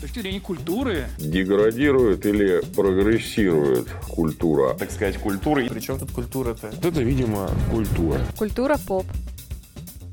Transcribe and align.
Точки 0.00 0.20
зрения 0.20 0.40
культуры. 0.40 1.08
Деградирует 1.18 2.24
или 2.24 2.62
прогрессирует 2.74 3.88
культура? 4.08 4.74
Так 4.74 4.90
сказать, 4.90 5.18
культура. 5.18 5.62
Причем 5.68 5.98
тут 5.98 6.10
культура-то? 6.12 6.68
Вот 6.68 6.84
это, 6.84 7.02
видимо, 7.02 7.50
культура. 7.70 8.18
Культура 8.38 8.78
поп. 8.86 9.04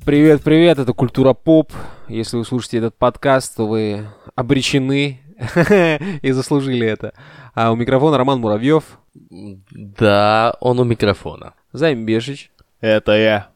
Привет, 0.05 0.41
привет, 0.41 0.79
это 0.79 0.93
Культура 0.93 1.33
Поп. 1.33 1.71
Если 2.07 2.37
вы 2.37 2.45
слушаете 2.45 2.77
этот 2.77 2.95
подкаст, 2.95 3.57
то 3.57 3.67
вы 3.67 4.07
обречены 4.35 5.19
и 6.21 6.31
заслужили 6.31 6.87
это. 6.87 7.13
А 7.53 7.71
у 7.71 7.75
микрофона 7.75 8.17
Роман 8.17 8.39
Муравьев, 8.39 8.83
Да, 9.13 10.55
он 10.61 10.79
у 10.79 10.83
микрофона. 10.85 11.53
Займ 11.73 12.05
Бешич. 12.05 12.51
Это 12.79 13.17
я. 13.17 13.49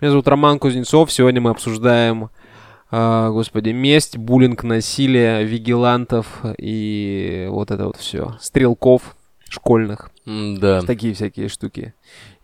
Меня 0.00 0.10
зовут 0.10 0.28
Роман 0.28 0.58
Кузнецов. 0.58 1.10
Сегодня 1.12 1.40
мы 1.40 1.50
обсуждаем, 1.50 2.30
господи, 2.90 3.70
месть, 3.70 4.16
буллинг, 4.16 4.62
насилие, 4.62 5.44
вигилантов 5.44 6.40
и 6.58 7.46
вот 7.50 7.70
это 7.70 7.86
вот 7.86 7.96
все. 7.96 8.36
Стрелков 8.40 9.16
школьных. 9.48 10.10
Да. 10.26 10.82
Такие 10.82 11.14
всякие 11.14 11.48
штуки 11.48 11.94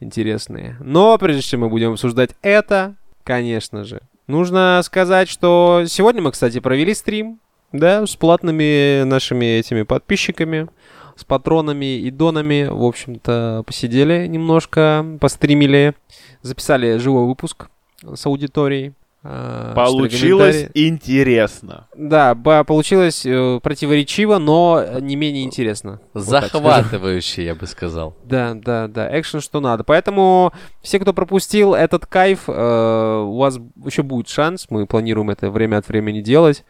интересные. 0.00 0.76
Но 0.80 1.16
прежде 1.18 1.42
чем 1.42 1.60
мы 1.60 1.68
будем 1.68 1.92
обсуждать 1.92 2.30
это, 2.42 2.94
конечно 3.22 3.84
же, 3.84 4.00
нужно 4.26 4.80
сказать, 4.84 5.28
что 5.28 5.84
сегодня 5.86 6.22
мы, 6.22 6.32
кстати, 6.32 6.60
провели 6.60 6.94
стрим, 6.94 7.40
да, 7.72 8.06
с 8.06 8.16
платными 8.16 9.02
нашими 9.02 9.58
этими 9.58 9.82
подписчиками, 9.82 10.68
с 11.16 11.24
патронами 11.24 11.98
и 11.98 12.10
донами. 12.10 12.66
В 12.70 12.84
общем-то, 12.84 13.62
посидели 13.66 14.26
немножко, 14.26 15.04
постримили, 15.20 15.94
записали 16.42 16.96
живой 16.98 17.26
выпуск 17.26 17.68
с 18.02 18.26
аудиторией. 18.26 18.94
Что 19.24 19.72
Получилось 19.74 20.68
интересно. 20.74 21.88
Да, 21.96 22.34
получилось 22.34 23.24
э, 23.24 23.58
противоречиво, 23.62 24.36
но 24.36 24.84
не 25.00 25.16
менее 25.16 25.44
интересно. 25.44 26.00
Вот 26.12 26.24
скажем. 26.24 26.50
Захватывающий, 26.50 27.44
я 27.44 27.54
бы 27.54 27.66
сказал. 27.66 28.14
Да, 28.24 28.52
да, 28.54 28.86
да, 28.86 29.18
экшен 29.18 29.40
что 29.40 29.60
надо. 29.60 29.82
Поэтому 29.82 30.52
все, 30.82 30.98
кто 30.98 31.14
пропустил 31.14 31.72
этот 31.72 32.04
кайф, 32.04 32.44
э, 32.48 33.22
у 33.26 33.38
вас 33.38 33.58
еще 33.82 34.02
будет 34.02 34.28
шанс. 34.28 34.66
Мы 34.68 34.86
планируем 34.86 35.30
это 35.30 35.50
время 35.50 35.78
от 35.78 35.88
времени 35.88 36.20
делать. 36.20 36.62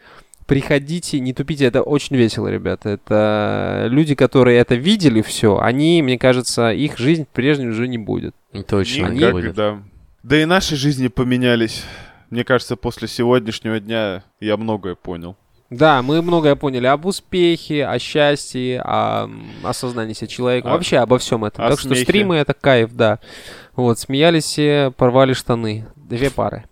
Приходите, 0.45 1.19
не 1.19 1.33
тупите, 1.33 1.65
это 1.65 1.81
очень 1.81 2.15
весело, 2.15 2.47
ребята. 2.47 2.89
Это 2.89 3.87
люди, 3.89 4.15
которые 4.15 4.59
это 4.59 4.75
видели 4.75 5.21
все, 5.23 5.57
они, 5.59 6.01
мне 6.03 6.17
кажется, 6.19 6.71
их 6.71 6.97
жизнь 6.97 7.25
прежней 7.33 7.67
уже 7.67 7.87
не 7.87 7.97
будет. 7.97 8.33
Точно 8.69 9.07
не 9.07 9.17
Никак, 9.17 9.31
будет. 9.33 9.55
да. 9.55 9.79
Да 10.23 10.41
и 10.41 10.45
наши 10.45 10.75
жизни 10.75 11.07
поменялись. 11.07 11.83
Мне 12.35 12.43
кажется, 12.43 12.75
после 12.75 13.07
сегодняшнего 13.07 13.79
дня 13.79 14.21
я 14.41 14.57
многое 14.57 14.95
понял. 14.95 15.37
Да, 15.69 16.01
мы 16.01 16.21
многое 16.21 16.57
поняли 16.57 16.85
об 16.85 17.05
успехе, 17.05 17.85
о 17.85 17.97
счастье, 17.97 18.81
о 18.83 19.29
осознании 19.63 20.11
себя 20.11 20.27
человека, 20.27 20.67
О- 20.67 20.71
вообще 20.73 20.97
обо 20.97 21.17
всем 21.17 21.45
этом. 21.45 21.65
так 21.65 21.79
что 21.79 21.87
смехе. 21.87 22.03
стримы 22.03 22.35
это 22.35 22.53
кайф, 22.53 22.91
да. 22.91 23.19
Вот, 23.77 23.99
смеялись 23.99 24.43
все, 24.43 24.91
порвали 24.97 25.31
штаны. 25.31 25.87
Две 25.95 26.29
пары. 26.29 26.65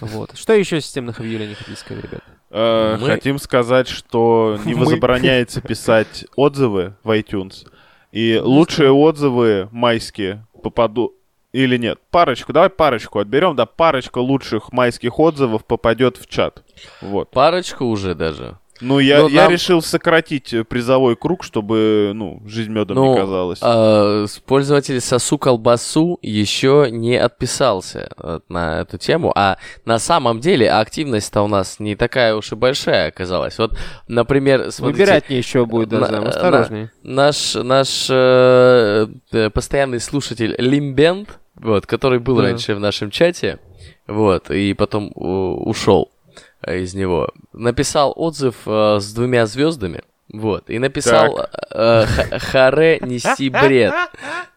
Вот. 0.00 0.30
Что 0.34 0.54
еще 0.54 0.80
системных 0.80 1.20
объявлений 1.20 1.52
хотите 1.52 1.76
сказать, 1.78 2.04
ребят? 2.04 2.20
Э, 2.48 2.96
Мы- 2.98 3.06
Хотим 3.06 3.38
сказать, 3.38 3.86
что 3.86 4.58
не 4.64 4.72
Мы. 4.72 4.86
возбраняется 4.86 5.60
писать 5.60 6.24
отзывы 6.36 6.94
в 7.04 7.10
iTunes. 7.10 7.66
И 8.12 8.38
лучшие 8.42 8.90
отзывы 8.92 9.68
майские 9.72 10.46
попадут... 10.62 11.12
Или 11.52 11.76
нет? 11.76 11.98
Парочку, 12.10 12.52
давай 12.52 12.70
парочку 12.70 13.18
отберем, 13.18 13.56
да, 13.56 13.66
парочка 13.66 14.18
лучших 14.18 14.72
майских 14.72 15.18
отзывов 15.18 15.64
попадет 15.64 16.16
в 16.16 16.28
чат. 16.28 16.62
Вот. 17.00 17.30
Парочку 17.32 17.84
уже 17.86 18.14
даже. 18.14 18.59
Ну, 18.80 18.98
я, 18.98 19.18
я 19.28 19.42
нам- 19.42 19.52
решил 19.52 19.82
сократить 19.82 20.54
э, 20.54 20.64
призовой 20.64 21.16
круг, 21.16 21.44
чтобы, 21.44 22.12
ну, 22.14 22.40
жизнь 22.46 22.70
медом 22.72 22.96
Ну, 22.96 23.12
не 23.12 23.20
казалась. 23.20 23.58
с- 23.60 24.38
пользователь 24.40 25.00
Сосу 25.00 25.38
Колбасу 25.38 26.18
еще 26.22 26.88
не 26.90 27.16
отписался 27.16 28.10
э, 28.16 28.40
на 28.48 28.80
эту 28.80 28.96
тему, 28.98 29.32
а 29.36 29.58
на 29.84 29.98
самом 29.98 30.40
деле 30.40 30.70
активность-то 30.70 31.42
у 31.42 31.46
нас 31.48 31.78
не 31.78 31.94
такая 31.96 32.34
уж 32.34 32.52
и 32.52 32.54
большая 32.54 33.08
оказалась. 33.08 33.58
Вот, 33.58 33.76
например, 34.08 34.72
смотрите, 34.72 35.02
Выбирать 35.02 35.30
не 35.30 35.36
еще 35.36 35.66
будет, 35.66 35.88
да, 35.90 35.98
на- 36.00 36.06
Займ, 36.06 36.24
на- 36.24 36.30
осторожней. 36.30 36.88
наш, 37.02 37.54
наш 37.54 38.06
э, 38.08 39.06
э, 39.32 39.50
постоянный 39.50 40.00
слушатель 40.00 40.54
Лимбенд, 40.58 41.38
вот, 41.56 41.86
который 41.86 42.18
был 42.18 42.36
Да. 42.36 42.42
раньше 42.44 42.74
в 42.74 42.80
нашем 42.80 43.10
чате, 43.10 43.58
вот, 44.06 44.50
и 44.50 44.72
потом 44.74 45.12
у- 45.14 45.68
ушел 45.68 46.10
э, 46.12 46.19
из 46.66 46.94
него, 46.94 47.28
написал 47.52 48.12
отзыв 48.16 48.54
э, 48.66 48.98
с 49.00 49.12
двумя 49.12 49.46
звездами, 49.46 50.02
вот, 50.32 50.70
и 50.70 50.78
написал 50.78 51.46
э, 51.70 52.04
«Харе, 52.38 52.98
неси 53.00 53.48
бред». 53.50 53.92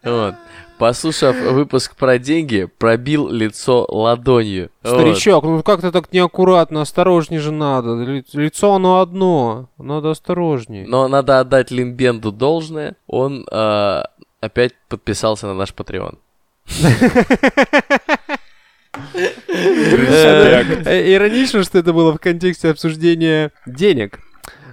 Вот. 0.03 0.35
Послушав 0.79 1.35
выпуск 1.39 1.95
про 1.95 2.17
деньги, 2.17 2.67
пробил 2.77 3.29
лицо 3.29 3.85
ладонью. 3.87 4.69
Вот. 4.81 4.95
Старичок, 4.95 5.43
ну 5.43 5.63
как-то 5.63 5.91
так 5.91 6.11
неаккуратно, 6.11 6.81
осторожнее 6.81 7.39
же 7.39 7.51
надо. 7.51 7.93
Ли- 8.03 8.25
Лицо 8.33 8.73
оно 8.73 8.99
одно, 8.99 9.69
надо 9.77 10.11
осторожнее. 10.11 10.85
Но 10.87 11.07
надо 11.07 11.39
отдать 11.39 11.71
Лимбенду 11.71 12.31
должное, 12.31 12.95
он 13.07 13.45
э, 13.49 14.03
опять 14.41 14.73
подписался 14.89 15.47
на 15.47 15.53
наш 15.53 15.73
Patreon. 15.73 16.17
Э, 19.13 21.13
Иронично, 21.13 21.63
что 21.63 21.79
это 21.79 21.93
было 21.93 22.13
в 22.13 22.19
контексте 22.19 22.69
обсуждения 22.69 23.51
денег. 23.65 24.19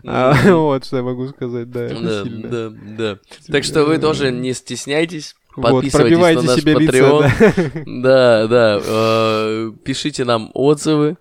А, 0.07 0.35
Вот 0.55 0.85
что 0.85 0.99
я 0.99 1.03
могу 1.03 1.29
сказать, 1.29 1.71
да. 1.71 1.89
Да, 1.89 2.25
да, 2.25 2.71
да. 2.99 3.19
Так 3.49 3.65
что 3.65 3.85
вы 3.85 3.99
тоже 3.99 4.31
не 4.31 4.53
стесняйтесь. 4.53 5.35
Вот, 5.57 5.73
Подписывайтесь 5.73 6.17
пробивайте 6.17 6.43
на 6.43 6.47
наш 6.53 6.61
себе 6.61 6.75
лица, 6.75 6.97
Patreon. 6.97 7.85
Да, 8.03 8.47
да. 8.47 8.81
э, 8.83 9.73
Пишите 9.85 10.25
нам 10.25 10.51
отзывы 10.55 11.17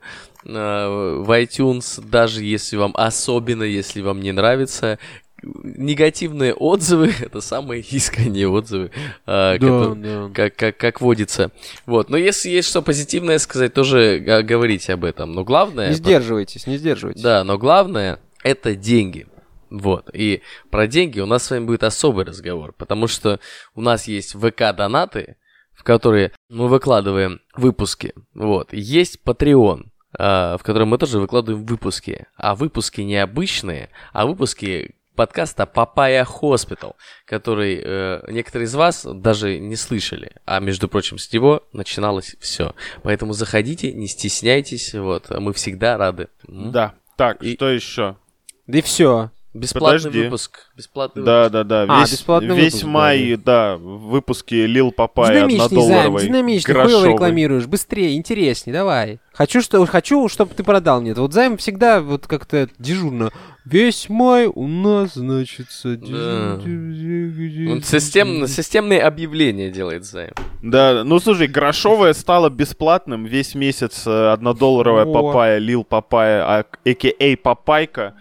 э, 0.45 0.47
в 0.47 1.25
iTunes, 1.41 1.99
даже 2.07 2.43
если 2.43 2.77
вам, 2.77 2.91
особенно 2.95 3.63
если 3.63 4.01
вам 4.01 4.21
не 4.21 4.31
нравится. 4.31 4.99
Негативные 5.41 6.53
отзывы— 6.53 7.13
это 7.21 7.41
самые 7.41 7.81
искренние 7.81 8.47
отзывы, 8.49 8.91
э, 8.91 8.91
Да, 9.25 9.57
кото- 9.57 9.95
да. 9.95 10.31
как, 10.33 10.55
как, 10.55 10.77
как 10.77 11.01
водится. 11.01 11.51
Вот. 11.85 12.09
Но 12.09 12.17
если 12.17 12.49
есть 12.49 12.67
что 12.69 12.81
позитивное 12.81 13.37
сказать, 13.39 13.73
тоже 13.73 14.19
га- 14.19 14.41
говорите 14.41 14.93
об 14.93 15.05
этом. 15.05 15.31
Но 15.33 15.43
главное... 15.43 15.89
Не 15.89 15.95
сдерживайтесь, 15.95 16.67
не 16.67 16.77
сдерживайтесь. 16.77 17.21
Да, 17.21 17.43
но 17.43 17.57
главное 17.57 18.19
это 18.43 18.75
деньги. 18.75 19.27
Вот. 19.69 20.09
И 20.13 20.41
про 20.71 20.87
деньги 20.87 21.19
у 21.19 21.25
нас 21.25 21.43
с 21.43 21.51
вами 21.51 21.65
будет 21.65 21.83
особый 21.83 22.25
разговор, 22.25 22.73
потому 22.77 23.07
что 23.07 23.39
у 23.75 23.81
нас 23.81 24.07
есть 24.07 24.33
ВК-донаты, 24.35 25.35
в 25.73 25.83
которые 25.83 26.31
мы 26.49 26.67
выкладываем 26.67 27.39
выпуски. 27.55 28.13
Вот. 28.33 28.73
Есть 28.73 29.19
Patreon, 29.23 29.85
а, 30.17 30.57
в 30.57 30.63
котором 30.63 30.89
мы 30.89 30.97
тоже 30.97 31.19
выкладываем 31.19 31.65
выпуски. 31.65 32.25
А 32.35 32.55
выпуски 32.55 33.01
не 33.01 33.15
обычные, 33.17 33.89
а 34.11 34.25
выпуски 34.25 34.95
подкаста 35.19 35.65
Папая 35.65 36.23
Hospital, 36.23 36.95
который 37.25 37.81
э, 37.83 38.21
некоторые 38.31 38.67
из 38.67 38.73
вас 38.73 39.05
даже 39.05 39.59
не 39.59 39.75
слышали. 39.75 40.31
А 40.45 40.61
между 40.61 40.87
прочим, 40.87 41.17
с 41.17 41.29
него 41.33 41.61
начиналось 41.73 42.37
все. 42.39 42.73
Поэтому 43.03 43.33
заходите, 43.33 43.91
не 43.91 44.07
стесняйтесь. 44.07 44.93
Вот. 44.93 45.29
Мы 45.29 45.51
всегда 45.51 45.97
рады. 45.97 46.29
Да. 46.47 46.93
Так, 47.17 47.43
И- 47.43 47.55
что 47.55 47.67
еще? 47.69 48.15
Да 48.65 48.77
и 48.77 48.81
все. 48.81 49.29
Бесплатный 49.59 49.99
Подожди. 49.99 50.21
выпуск. 50.23 50.59
Бесплатный 50.75 51.23
Да, 51.23 51.43
выпуск. 51.43 51.51
да, 51.53 51.63
да. 51.63 51.85
А, 51.89 52.01
Весь, 52.01 52.11
бесплатный 52.11 52.55
весь 52.55 52.73
выпуск, 52.73 52.85
май, 52.87 53.35
да, 53.35 53.77
выпуски 53.77 54.55
Лил 54.55 54.91
Папая 54.91 55.33
Динамичней, 55.33 55.57
Займ, 55.59 55.65
однодолларовой, 55.81 56.23
динамичней, 56.23 56.73
хуево 56.73 56.87
грошовой. 56.87 57.13
рекламируешь, 57.13 57.65
быстрее, 57.67 58.15
интересней, 58.15 58.73
давай. 58.73 59.19
Хочу, 59.33 59.61
что, 59.61 59.85
хочу, 59.85 60.27
чтобы 60.27 60.53
ты 60.53 60.63
продал 60.63 61.01
мне 61.01 61.11
это. 61.11 61.21
Вот 61.21 61.33
Займ 61.33 61.57
всегда 61.57 62.01
вот 62.01 62.27
как-то 62.27 62.67
дежурно. 62.77 63.31
Весь 63.65 64.09
май 64.09 64.47
у 64.47 64.67
нас, 64.67 65.13
значит, 65.13 65.67
Да. 65.83 66.59
Он 66.63 67.81
систем- 67.83 68.47
системные 68.47 69.01
объявления 69.01 69.69
делает 69.69 70.05
Займ. 70.05 70.31
Да, 70.63 71.03
ну 71.03 71.19
слушай, 71.19 71.47
грошовая 71.47 72.13
стала 72.13 72.49
бесплатным. 72.49 73.25
Весь 73.25 73.55
месяц 73.55 74.03
э, 74.07 74.31
однодолларовая 74.31 75.05
О. 75.05 75.13
папая, 75.13 75.57
Лил 75.59 75.83
Папая, 75.83 76.43
а, 76.43 76.65
а.к.а. 76.85 77.35
Папайка, 77.41 78.15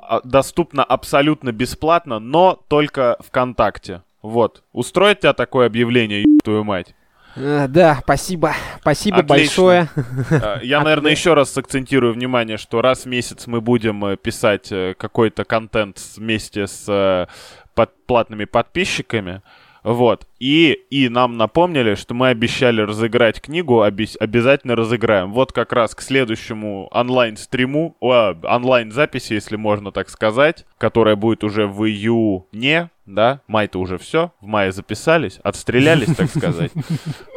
а, 0.00 0.20
доступна 0.24 0.84
абсолютно 0.84 1.52
бесплатно, 1.52 2.18
но 2.18 2.60
только 2.68 3.16
ВКонтакте. 3.26 4.02
Вот. 4.22 4.62
Устроит 4.72 5.20
тебя 5.20 5.32
такое 5.32 5.66
объявление, 5.66 6.22
еб 6.22 6.42
твою 6.42 6.64
мать? 6.64 6.94
А, 7.36 7.68
Да, 7.68 7.98
спасибо. 8.02 8.54
Спасибо 8.80 9.18
Отлично. 9.18 9.34
большое. 9.36 9.88
А, 10.30 10.60
Я, 10.62 10.80
наверное, 10.82 11.10
еще 11.12 11.34
раз 11.34 11.56
акцентирую 11.56 12.14
внимание, 12.14 12.56
что 12.56 12.80
раз 12.82 13.04
в 13.04 13.06
месяц 13.06 13.46
мы 13.46 13.60
будем 13.60 14.04
э, 14.04 14.16
писать 14.16 14.72
э, 14.72 14.94
какой-то 14.98 15.44
контент 15.44 15.98
вместе 16.16 16.66
с 16.66 16.84
э, 16.88 17.26
под- 17.74 17.94
платными 18.06 18.46
подписчиками. 18.46 19.42
Вот. 19.86 20.26
И, 20.40 20.72
и 20.90 21.08
нам 21.08 21.36
напомнили, 21.36 21.94
что 21.94 22.12
мы 22.12 22.30
обещали 22.30 22.80
разыграть 22.80 23.40
книгу, 23.40 23.84
обе- 23.84 24.08
обязательно 24.18 24.74
разыграем. 24.74 25.32
Вот 25.32 25.52
как 25.52 25.72
раз 25.72 25.94
к 25.94 26.00
следующему 26.00 26.88
онлайн-стриму, 26.90 27.96
о, 28.00 28.34
онлайн-записи, 28.42 29.34
если 29.34 29.54
можно 29.54 29.92
так 29.92 30.10
сказать, 30.10 30.66
которая 30.78 31.14
будет 31.14 31.44
уже 31.44 31.68
в 31.68 31.86
июне, 31.86 32.90
да, 33.06 33.42
май-то 33.46 33.78
уже 33.78 33.96
все, 33.96 34.32
в 34.40 34.46
мае 34.46 34.72
записались, 34.72 35.38
отстрелялись, 35.44 36.16
так 36.16 36.30
сказать. 36.30 36.72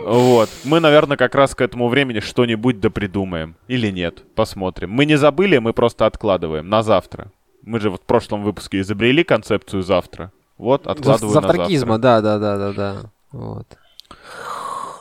Вот. 0.03 0.49
Мы, 0.63 0.79
наверное, 0.79 1.17
как 1.17 1.35
раз 1.35 1.53
к 1.53 1.61
этому 1.61 1.87
времени 1.87 2.19
что-нибудь 2.19 2.79
допридумаем. 2.79 3.57
Или 3.67 3.91
нет, 3.91 4.23
посмотрим. 4.33 4.89
Мы 4.89 5.05
не 5.05 5.19
забыли, 5.19 5.59
мы 5.59 5.73
просто 5.73 6.07
откладываем 6.07 6.67
на 6.67 6.81
завтра. 6.81 7.31
Мы 7.61 7.79
же 7.79 7.91
вот 7.91 8.01
в 8.01 8.05
прошлом 8.07 8.41
выпуске 8.41 8.79
изобрели 8.79 9.23
концепцию 9.23 9.83
завтра. 9.83 10.31
Вот, 10.59 10.87
откладываю 10.87 11.33
Завтракизма, 11.33 11.93
завтра. 11.93 12.21
да, 12.21 12.21
да, 12.21 12.37
да, 12.37 12.57
да, 12.57 12.73
да. 12.73 13.11
Вот. 13.31 13.77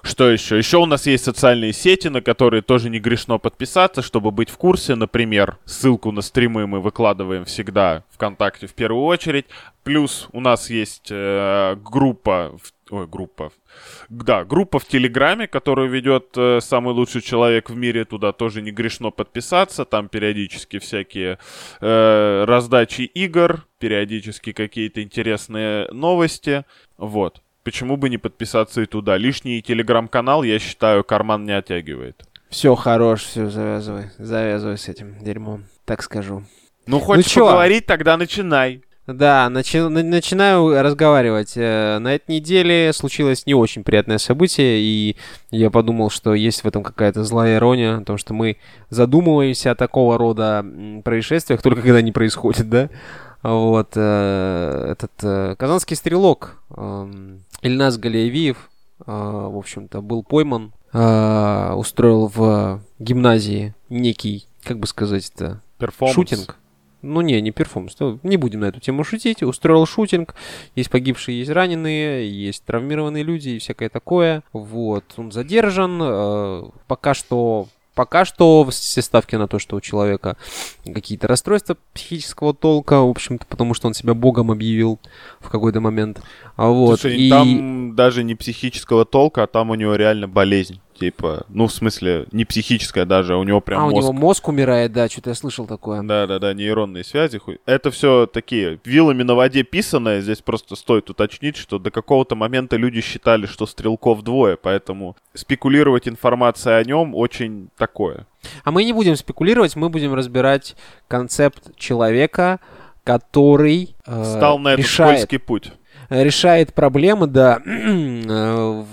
Что 0.09 0.31
еще? 0.31 0.57
Еще 0.57 0.79
у 0.79 0.87
нас 0.87 1.07
есть 1.07 1.25
социальные 1.25 1.75
сети, 1.75 2.09
на 2.09 2.23
которые 2.23 2.63
тоже 2.63 2.89
не 2.89 2.99
грешно 2.99 3.37
подписаться, 3.37 4.01
чтобы 4.01 4.31
быть 4.31 4.49
в 4.49 4.57
курсе. 4.57 4.95
Например, 4.95 5.59
ссылку 5.67 6.13
на 6.13 6.23
стримы 6.23 6.67
мы 6.67 6.81
выкладываем 6.81 7.45
всегда 7.45 8.05
ВКонтакте 8.15 8.67
в 8.67 8.73
первую 8.73 9.05
очередь. 9.05 9.45
Плюс 9.85 10.29
у 10.33 10.41
нас 10.41 10.71
есть 10.71 11.09
э, 11.11 11.77
группа, 11.85 12.57
в- 12.57 12.95
ой, 12.95 13.07
группа, 13.07 13.53
да, 14.09 14.47
группа 14.47 14.79
в 14.79 14.87
Телеграме, 14.87 15.47
которую 15.47 15.91
ведет 15.91 16.29
э, 16.39 16.61
самый 16.63 16.95
лучший 16.95 17.21
человек 17.21 17.69
в 17.69 17.77
мире. 17.77 18.07
Туда 18.07 18.33
тоже 18.33 18.63
не 18.63 18.71
грешно 18.71 19.11
подписаться. 19.11 19.85
Там 19.85 20.09
периодически 20.09 20.79
всякие 20.79 21.39
э, 21.83 22.45
раздачи 22.47 23.03
игр, 23.03 23.67
периодически 23.79 24.53
какие-то 24.53 25.03
интересные 25.03 25.87
новости. 25.93 26.65
Вот. 26.97 27.43
Почему 27.69 27.99
бы 27.99 28.09
не 28.09 28.17
подписаться 28.17 28.81
и 28.81 28.87
туда? 28.87 29.19
Лишний 29.19 29.61
телеграм-канал, 29.61 30.43
я 30.43 30.59
считаю, 30.59 31.05
карман 31.05 31.45
не 31.45 31.53
оттягивает. 31.53 32.25
Все, 32.49 32.75
хорош, 32.75 33.25
все, 33.25 33.51
завязывай. 33.51 34.05
Завязывай 34.17 34.79
с 34.79 34.89
этим 34.89 35.23
дерьмом, 35.23 35.67
так 35.85 36.03
скажу. 36.03 36.45
Ну, 36.87 36.99
хочешь 36.99 37.27
чё? 37.31 37.45
поговорить, 37.45 37.85
тогда 37.85 38.17
начинай. 38.17 38.81
Да, 39.07 39.49
начи- 39.51 39.87
на- 39.87 40.03
начинаю 40.03 40.83
разговаривать. 40.83 41.53
Э, 41.57 41.99
На 41.99 42.15
этой 42.15 42.37
неделе 42.37 42.91
случилось 42.95 43.45
не 43.45 43.53
очень 43.53 43.85
приятное 43.85 44.17
событие, 44.17 44.81
и 44.81 45.17
я 45.51 45.69
подумал, 45.71 46.09
что 46.09 46.33
есть 46.33 46.65
в 46.65 46.67
этом 46.67 46.83
какая-то 46.83 47.23
злая 47.23 47.57
ирония, 47.57 47.99
потому 47.99 48.17
что 48.17 48.33
мы 48.33 48.57
задумываемся 48.89 49.73
о 49.73 49.75
такого 49.75 50.17
рода 50.17 50.65
происшествиях, 51.05 51.61
только 51.61 51.83
когда 51.83 51.99
они 51.99 52.13
происходят, 52.13 52.71
да? 52.71 52.89
Вот, 53.43 53.91
э, 53.95 54.89
этот 54.93 55.13
э, 55.23 55.55
казанский 55.57 55.95
стрелок 55.97 56.57
эм, 56.77 57.45
Ильназ 57.63 57.99
Галиевиев, 57.99 58.71
э, 59.01 59.03
в 59.07 59.57
общем-то, 59.57 60.01
был 60.01 60.23
пойман, 60.23 60.73
э, 60.93 61.73
устроил 61.77 62.29
в 62.29 62.81
гимназии 62.99 63.75
некий, 63.89 64.47
как 64.63 64.79
бы 64.79 64.87
сказать 64.87 65.31
это. 65.35 65.61
Шутинг. 66.15 66.57
Ну 67.01 67.21
не, 67.21 67.41
не 67.41 67.53
перформанс. 67.53 67.97
Ну, 68.01 68.19
Не 68.25 68.37
будем 68.37 68.61
на 68.61 68.67
эту 68.67 68.81
тему 68.81 69.05
шутить. 69.05 69.43
Устроил 69.45 69.87
шутинг. 69.87 70.35
Есть 70.75 70.91
погибшие, 70.91 71.39
есть 71.39 71.51
раненые, 71.51 72.29
есть 72.29 72.65
травмированные 72.65 73.23
люди 73.23 73.51
и 73.51 73.59
всякое 73.61 73.89
такое. 73.89 74.43
Вот. 74.53 75.05
Он 75.17 75.31
задержан. 75.31 75.99
э, 76.03 76.63
Пока 76.89 77.15
что... 77.15 77.69
Пока 77.99 78.25
что 78.25 78.65
все 78.71 79.03
ставки 79.03 79.35
на 79.35 79.49
то, 79.49 79.59
что 79.59 79.75
у 79.75 79.81
человека 79.81 80.37
какие-то 80.85 81.27
расстройства 81.27 81.77
психического 81.93 82.55
толка, 82.55 83.01
в 83.01 83.11
общем-то, 83.11 83.45
потому 83.45 83.75
что 83.75 83.89
он 83.89 83.95
себя 83.95 84.15
богом 84.15 84.53
объявил 84.53 85.01
в 85.41 85.51
какой-то 85.51 85.81
момент. 85.81 86.23
А 86.55 86.69
Вот. 86.69 87.01
Слушай, 87.01 87.17
и... 87.17 87.29
там 87.29 87.97
даже 87.97 88.23
не 88.23 88.37
психического 88.37 89.05
толка, 89.05 89.43
а 89.43 89.47
там 89.49 89.71
у 89.71 89.75
него 89.75 89.97
реально 89.97 90.29
болезнь. 90.29 90.81
Типа, 90.99 91.47
ну, 91.49 91.69
в 91.69 91.73
смысле, 91.73 92.27
не 92.33 92.45
психическая 92.45 93.05
даже, 93.05 93.35
а 93.35 93.37
у 93.37 93.45
него 93.45 93.61
прям 93.61 93.81
а, 93.83 93.87
у 93.87 93.91
мозг. 93.91 94.03
него 94.03 94.13
мозг 94.13 94.49
умирает, 94.49 94.93
да, 94.93 95.09
что-то 95.09 95.31
я 95.31 95.35
слышал 95.37 95.65
такое. 95.67 96.03
Да-да-да, 96.03 96.53
нейронные 96.55 97.05
связи. 97.05 97.39
хуй. 97.39 97.61
Это 97.67 97.93
все 97.93 98.27
такие 98.27 98.81
вилами 98.85 99.23
на 99.23 99.37
воде 99.37 99.63
писанное. 99.63 100.21
Здесь 100.21 100.41
просто 100.41 100.75
стоит 100.75 101.09
уточнить, 101.09 101.57
что 101.57 101.79
до 101.79 101.93
какого-то 101.93 102.35
момента 102.35 102.77
люди 102.77 103.01
считали, 103.01 103.47
что 103.47 103.67
стрелков 103.67 104.23
двое, 104.23 104.57
поэтому 104.57 105.17
спекулировать 105.35 106.09
информацией 106.09 106.75
о 106.75 106.85
нем 106.85 107.15
очень 107.15 107.69
такое. 107.77 108.27
А 108.65 108.73
мы 108.73 108.83
не 108.85 108.93
будем 108.93 109.15
спекулировать, 109.15 109.77
мы 109.77 109.91
будем 109.91 110.15
разбирать 110.15 110.75
концепт 111.07 111.77
человека, 111.77 112.59
который 113.05 113.95
э, 114.05 114.25
Стал 114.25 114.59
на 114.59 114.71
этот 114.75 114.85
решает, 114.85 115.19
скользкий 115.21 115.39
путь. 115.39 115.73
решает 116.11 116.75
проблемы, 116.75 117.27
да, 117.29 117.61
э, 117.67 118.85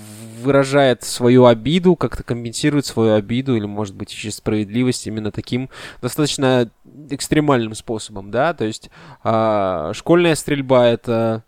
выражает 0.45 1.03
свою 1.03 1.45
обиду, 1.45 1.95
как-то 1.95 2.23
компенсирует 2.23 2.85
свою 2.85 3.15
обиду 3.15 3.55
или, 3.55 3.65
может 3.65 3.95
быть, 3.95 4.13
ищет 4.13 4.33
справедливость 4.33 5.07
именно 5.07 5.31
таким 5.31 5.69
достаточно 6.01 6.69
экстремальным 7.09 7.75
способом, 7.75 8.31
да, 8.31 8.53
то 8.53 8.63
есть 8.65 8.89
а, 9.23 9.91
школьная 9.93 10.35
стрельба 10.35 10.87
это, 10.87 11.43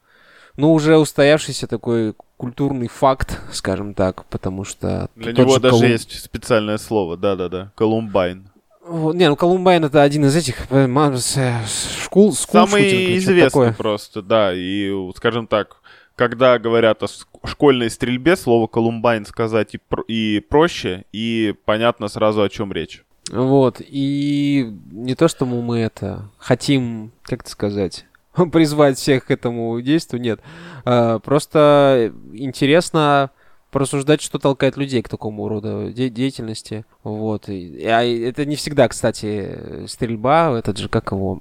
ну, 0.58 0.74
уже 0.74 0.98
устоявшийся 0.98 1.68
такой 1.68 2.14
культурный 2.38 2.88
факт, 2.88 3.40
скажем 3.52 3.94
так, 3.94 4.26
потому 4.26 4.64
что... 4.64 5.10
Для 5.16 5.34
него 5.34 5.54
же 5.56 5.60
даже 5.60 5.76
Колум- 5.76 5.88
есть 5.88 6.24
специальное 6.24 6.78
слово. 6.78 7.18
Да-да-да. 7.18 7.72
Колумбайн. 7.76 8.50
Не, 8.90 9.28
ну 9.28 9.36
Колумбайн 9.36 9.84
это 9.84 10.02
один 10.02 10.26
из 10.26 10.36
этих 10.36 10.72
э, 10.72 10.88
с- 11.18 11.38
э, 11.38 11.54
шкул, 12.04 12.34
скул 12.34 12.68
Самый 12.68 12.84
шутинг 12.84 13.18
известный 13.18 13.44
такое. 13.44 13.74
просто, 13.74 14.22
да. 14.22 14.54
И, 14.54 14.92
скажем 15.16 15.48
так, 15.48 15.78
когда 16.18 16.58
говорят 16.58 17.04
о 17.04 17.08
школьной 17.48 17.90
стрельбе, 17.92 18.36
слово 18.36 18.68
Колумбайн 18.68 19.26
сказать 19.26 19.76
и, 19.76 19.78
про- 19.78 20.04
и 20.08 20.40
проще, 20.40 21.06
и 21.14 21.54
понятно 21.64 22.08
сразу, 22.10 22.42
о 22.42 22.50
чем 22.50 22.74
речь. 22.74 23.06
Вот, 23.32 23.80
и 23.80 24.74
не 24.92 25.14
то, 25.16 25.28
что 25.28 25.46
мы, 25.46 25.62
мы 25.62 25.80
это 25.80 26.30
хотим, 26.40 27.12
как 27.22 27.42
это 27.42 27.50
сказать, 27.52 28.06
призвать 28.52 28.98
всех 28.98 29.26
к 29.26 29.32
этому 29.32 29.80
действию, 29.80 30.20
нет. 30.22 30.40
А, 30.86 31.20
просто 31.20 32.12
интересно 32.34 33.30
порассуждать, 33.72 34.22
что 34.22 34.40
толкает 34.40 34.78
людей 34.78 35.02
к 35.02 35.10
такому 35.10 35.48
рода 35.50 35.92
де- 35.92 36.10
деятельности. 36.10 36.86
Вот. 37.04 37.50
И- 37.50 37.84
а 37.86 38.02
это 38.04 38.46
не 38.46 38.56
всегда, 38.56 38.88
кстати, 38.88 39.86
стрельба, 39.88 40.58
этот 40.58 40.78
же, 40.78 40.88
как 40.90 41.12
его, 41.12 41.40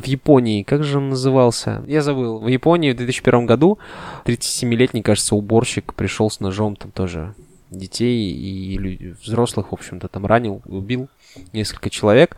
в 0.00 0.06
Японии, 0.06 0.62
как 0.62 0.82
же 0.84 0.98
он 0.98 1.10
назывался? 1.10 1.84
Я 1.86 2.02
забыл. 2.02 2.38
В 2.38 2.48
Японии 2.48 2.92
в 2.92 2.96
2001 2.96 3.46
году 3.46 3.78
37-летний, 4.24 5.02
кажется, 5.02 5.34
уборщик 5.36 5.94
пришел 5.94 6.30
с 6.30 6.40
ножом 6.40 6.76
там 6.76 6.90
тоже 6.90 7.34
детей 7.70 8.30
и 8.32 8.78
лю- 8.78 9.16
взрослых, 9.22 9.70
в 9.70 9.74
общем-то, 9.74 10.08
там 10.08 10.24
ранил, 10.26 10.62
убил 10.66 11.08
несколько 11.52 11.90
человек. 11.90 12.36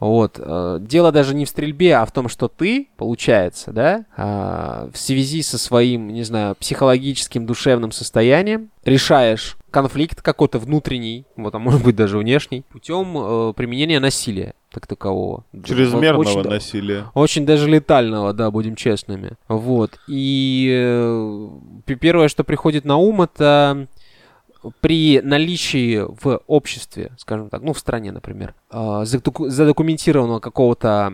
Вот. 0.00 0.38
э, 0.38 0.78
Дело 0.80 1.12
даже 1.12 1.34
не 1.34 1.44
в 1.44 1.48
стрельбе, 1.48 1.96
а 1.96 2.04
в 2.04 2.12
том, 2.12 2.28
что 2.28 2.48
ты, 2.48 2.88
получается, 2.96 3.72
да, 3.72 4.04
а, 4.16 4.90
в 4.92 4.98
связи 4.98 5.42
со 5.42 5.56
своим, 5.58 6.08
не 6.08 6.22
знаю, 6.24 6.54
психологическим, 6.56 7.46
душевным 7.46 7.92
состоянием 7.92 8.70
решаешь 8.84 9.56
конфликт 9.70 10.22
какой-то 10.22 10.58
внутренний, 10.58 11.26
вот, 11.36 11.54
а 11.54 11.58
может 11.58 11.82
быть 11.82 11.96
даже 11.96 12.18
внешний, 12.18 12.62
путем 12.70 13.16
э, 13.16 13.52
применения 13.54 13.98
насилия 13.98 14.54
так 14.70 14.86
такового. 14.86 15.44
Чрезмерного 15.64 16.20
Очень, 16.20 16.50
насилия. 16.50 17.04
очень 17.14 17.46
даже 17.46 17.68
летального, 17.68 18.32
да, 18.32 18.50
будем 18.50 18.74
честными. 18.74 19.32
Вот. 19.48 19.98
И 20.08 20.68
э, 20.72 21.48
первое, 22.00 22.28
что 22.28 22.42
приходит 22.44 22.84
на 22.84 22.96
ум, 22.96 23.22
это 23.22 23.86
при 24.80 25.20
наличии 25.20 26.04
в 26.22 26.40
обществе, 26.46 27.12
скажем 27.18 27.50
так, 27.50 27.62
ну, 27.62 27.72
в 27.72 27.78
стране, 27.78 28.12
например, 28.12 28.54
задоку- 28.70 29.48
задокументированного 29.48 30.40
какого-то 30.40 31.12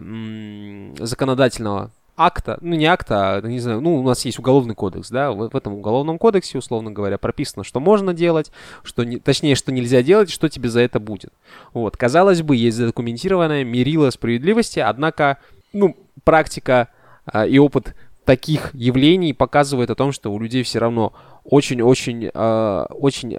законодательного 0.99 1.91
акта, 2.21 2.59
ну, 2.61 2.77
не 2.77 2.85
акта, 2.85 3.37
а, 3.37 3.41
не 3.41 3.61
знаю, 3.61 3.81
ну, 3.81 3.97
у 3.97 4.03
нас 4.03 4.25
есть 4.27 4.39
уголовный 4.39 4.75
кодекс, 4.75 5.09
да, 5.09 5.33
в, 5.33 5.49
в 5.49 5.57
этом 5.57 5.75
уголовном 5.75 6.19
кодексе, 6.19 6.59
условно 6.59 6.91
говоря, 6.91 7.17
прописано, 7.17 7.65
что 7.65 7.81
можно 7.81 8.13
делать, 8.13 8.53
что 8.83 9.05
не, 9.05 9.19
точнее, 9.19 9.55
что 9.55 9.73
нельзя 9.73 10.03
делать, 10.03 10.31
что 10.31 10.49
тебе 10.49 10.69
за 10.69 10.81
это 10.81 11.01
будет. 11.01 11.33
Вот, 11.73 11.97
казалось 11.97 12.43
бы, 12.43 12.57
есть 12.57 12.77
задокументированное 12.77 13.65
мерило 13.65 14.11
справедливости, 14.11 14.81
однако, 14.81 15.39
ну, 15.73 15.97
практика 16.25 16.89
а, 17.25 17.47
и 17.47 17.59
опыт 17.59 17.95
таких 18.27 18.75
явлений 18.75 19.33
показывает 19.33 19.91
о 19.91 19.95
том, 19.95 20.13
что 20.13 20.31
у 20.31 20.39
людей 20.39 20.63
все 20.63 20.79
равно 20.79 21.15
очень-очень, 21.45 22.31
а, 22.35 22.87
очень 22.91 23.37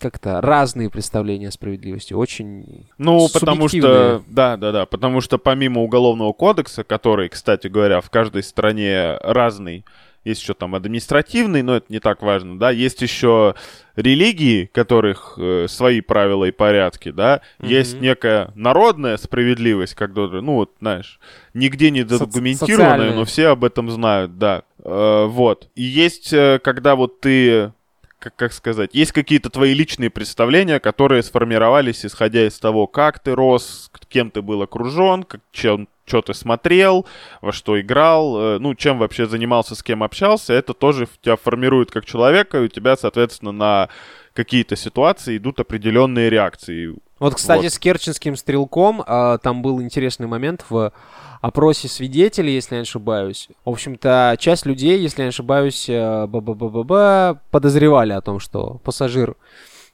как-то 0.00 0.40
разные 0.40 0.90
представления 0.90 1.48
о 1.48 1.52
справедливости, 1.52 2.12
очень 2.12 2.88
Ну, 2.98 3.28
потому 3.32 3.68
что, 3.68 4.22
да, 4.28 4.56
да, 4.56 4.72
да, 4.72 4.86
потому 4.86 5.20
что 5.20 5.38
помимо 5.38 5.82
уголовного 5.82 6.32
кодекса, 6.32 6.84
который, 6.84 7.28
кстати 7.28 7.68
говоря, 7.68 8.00
в 8.00 8.10
каждой 8.10 8.42
стране 8.42 9.16
разный, 9.20 9.84
есть 10.24 10.40
еще 10.42 10.54
там 10.54 10.74
административный, 10.74 11.62
но 11.62 11.76
это 11.76 11.86
не 11.90 12.00
так 12.00 12.22
важно, 12.22 12.58
да, 12.58 12.70
есть 12.70 13.02
еще 13.02 13.54
религии, 13.94 14.64
которых 14.72 15.34
э, 15.36 15.66
свои 15.68 16.00
правила 16.00 16.46
и 16.46 16.50
порядки, 16.50 17.10
да, 17.10 17.42
есть 17.60 17.94
Мгм. 17.94 18.02
некая 18.02 18.50
народная 18.54 19.16
справедливость, 19.18 19.94
когда, 19.94 20.22
ну 20.22 20.54
вот, 20.54 20.72
знаешь, 20.80 21.20
нигде 21.52 21.90
не 21.90 22.02
задокументированная, 22.04 22.88
социальная. 22.88 23.14
но 23.14 23.24
все 23.24 23.48
об 23.48 23.64
этом 23.64 23.90
знают, 23.90 24.38
да. 24.38 24.62
Э, 24.84 25.26
вот. 25.26 25.68
И 25.74 25.82
есть, 25.82 26.32
э, 26.32 26.60
когда 26.62 26.94
вот 26.94 27.20
ты 27.20 27.72
как, 28.18 28.36
как 28.36 28.52
сказать, 28.54 28.94
есть 28.94 29.12
какие-то 29.12 29.50
твои 29.50 29.74
личные 29.74 30.08
представления, 30.08 30.80
которые 30.80 31.22
сформировались, 31.22 32.06
исходя 32.06 32.46
из 32.46 32.58
того, 32.58 32.86
как 32.86 33.18
ты 33.18 33.34
рос, 33.34 33.90
кем 34.08 34.30
ты 34.30 34.40
был 34.40 34.62
окружен, 34.62 35.26
чем, 35.52 35.88
что 36.06 36.22
ты 36.22 36.32
смотрел, 36.32 37.06
во 37.42 37.52
что 37.52 37.78
играл, 37.80 38.40
э, 38.40 38.58
ну, 38.58 38.74
чем 38.74 38.98
вообще 38.98 39.26
занимался, 39.26 39.74
с 39.74 39.82
кем 39.82 40.02
общался, 40.02 40.54
это 40.54 40.72
тоже 40.72 41.06
тебя 41.20 41.36
формирует 41.36 41.90
как 41.90 42.06
человека, 42.06 42.58
и 42.58 42.64
у 42.64 42.68
тебя, 42.68 42.96
соответственно, 42.96 43.52
на 43.52 43.88
какие-то 44.32 44.76
ситуации 44.76 45.36
идут 45.36 45.60
определенные 45.60 46.30
реакции. 46.30 46.94
Вот, 47.18 47.34
кстати, 47.34 47.64
Вот. 47.64 47.72
с 47.72 47.78
Керченским 47.78 48.36
стрелком 48.36 49.02
а, 49.06 49.38
там 49.38 49.62
был 49.62 49.80
интересный 49.80 50.26
момент 50.26 50.64
в 50.68 50.92
опросе 51.40 51.88
свидетелей, 51.88 52.54
если 52.54 52.74
я 52.74 52.80
не 52.80 52.84
ошибаюсь. 52.84 53.48
В 53.64 53.70
общем-то, 53.70 54.36
часть 54.38 54.64
людей, 54.64 54.98
если 54.98 55.20
я 55.20 55.26
не 55.26 55.28
ошибаюсь, 55.28 55.88
э, 55.90 56.26
ба-ба-ба-ба-ба, 56.26 57.38
подозревали 57.50 58.12
о 58.14 58.22
том, 58.22 58.40
что 58.40 58.80
пассажир 58.82 59.36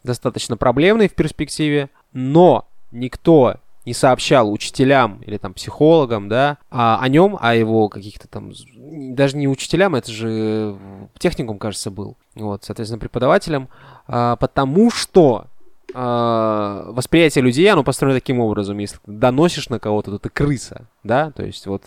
достаточно 0.04 0.56
проблемный 0.56 1.08
в 1.08 1.14
перспективе, 1.14 1.90
но 2.12 2.68
никто 2.92 3.56
не 3.84 3.94
сообщал 3.94 4.52
учителям 4.52 5.20
или 5.26 5.38
там 5.38 5.54
психологам, 5.54 6.28
да, 6.28 6.58
а, 6.70 7.00
о 7.00 7.08
нем, 7.08 7.36
о 7.40 7.54
его 7.54 7.88
каких-то 7.88 8.28
там, 8.28 8.52
даже 9.14 9.36
не 9.36 9.48
учителям, 9.48 9.96
это 9.96 10.12
же 10.12 10.76
техникум, 11.18 11.58
кажется, 11.58 11.90
был, 11.90 12.16
вот, 12.36 12.62
соответственно, 12.62 13.00
преподавателям, 13.00 13.68
а, 14.06 14.36
потому 14.36 14.90
что 14.92 15.46
восприятие 15.94 17.42
людей, 17.42 17.66
оно 17.70 17.84
построено 17.84 18.16
таким 18.16 18.40
образом. 18.40 18.78
Если 18.78 18.96
ты 18.96 19.02
доносишь 19.06 19.68
на 19.68 19.78
кого-то, 19.78 20.12
то 20.12 20.18
ты 20.18 20.28
крыса, 20.28 20.86
да? 21.04 21.30
То 21.30 21.44
есть 21.44 21.66
вот, 21.66 21.84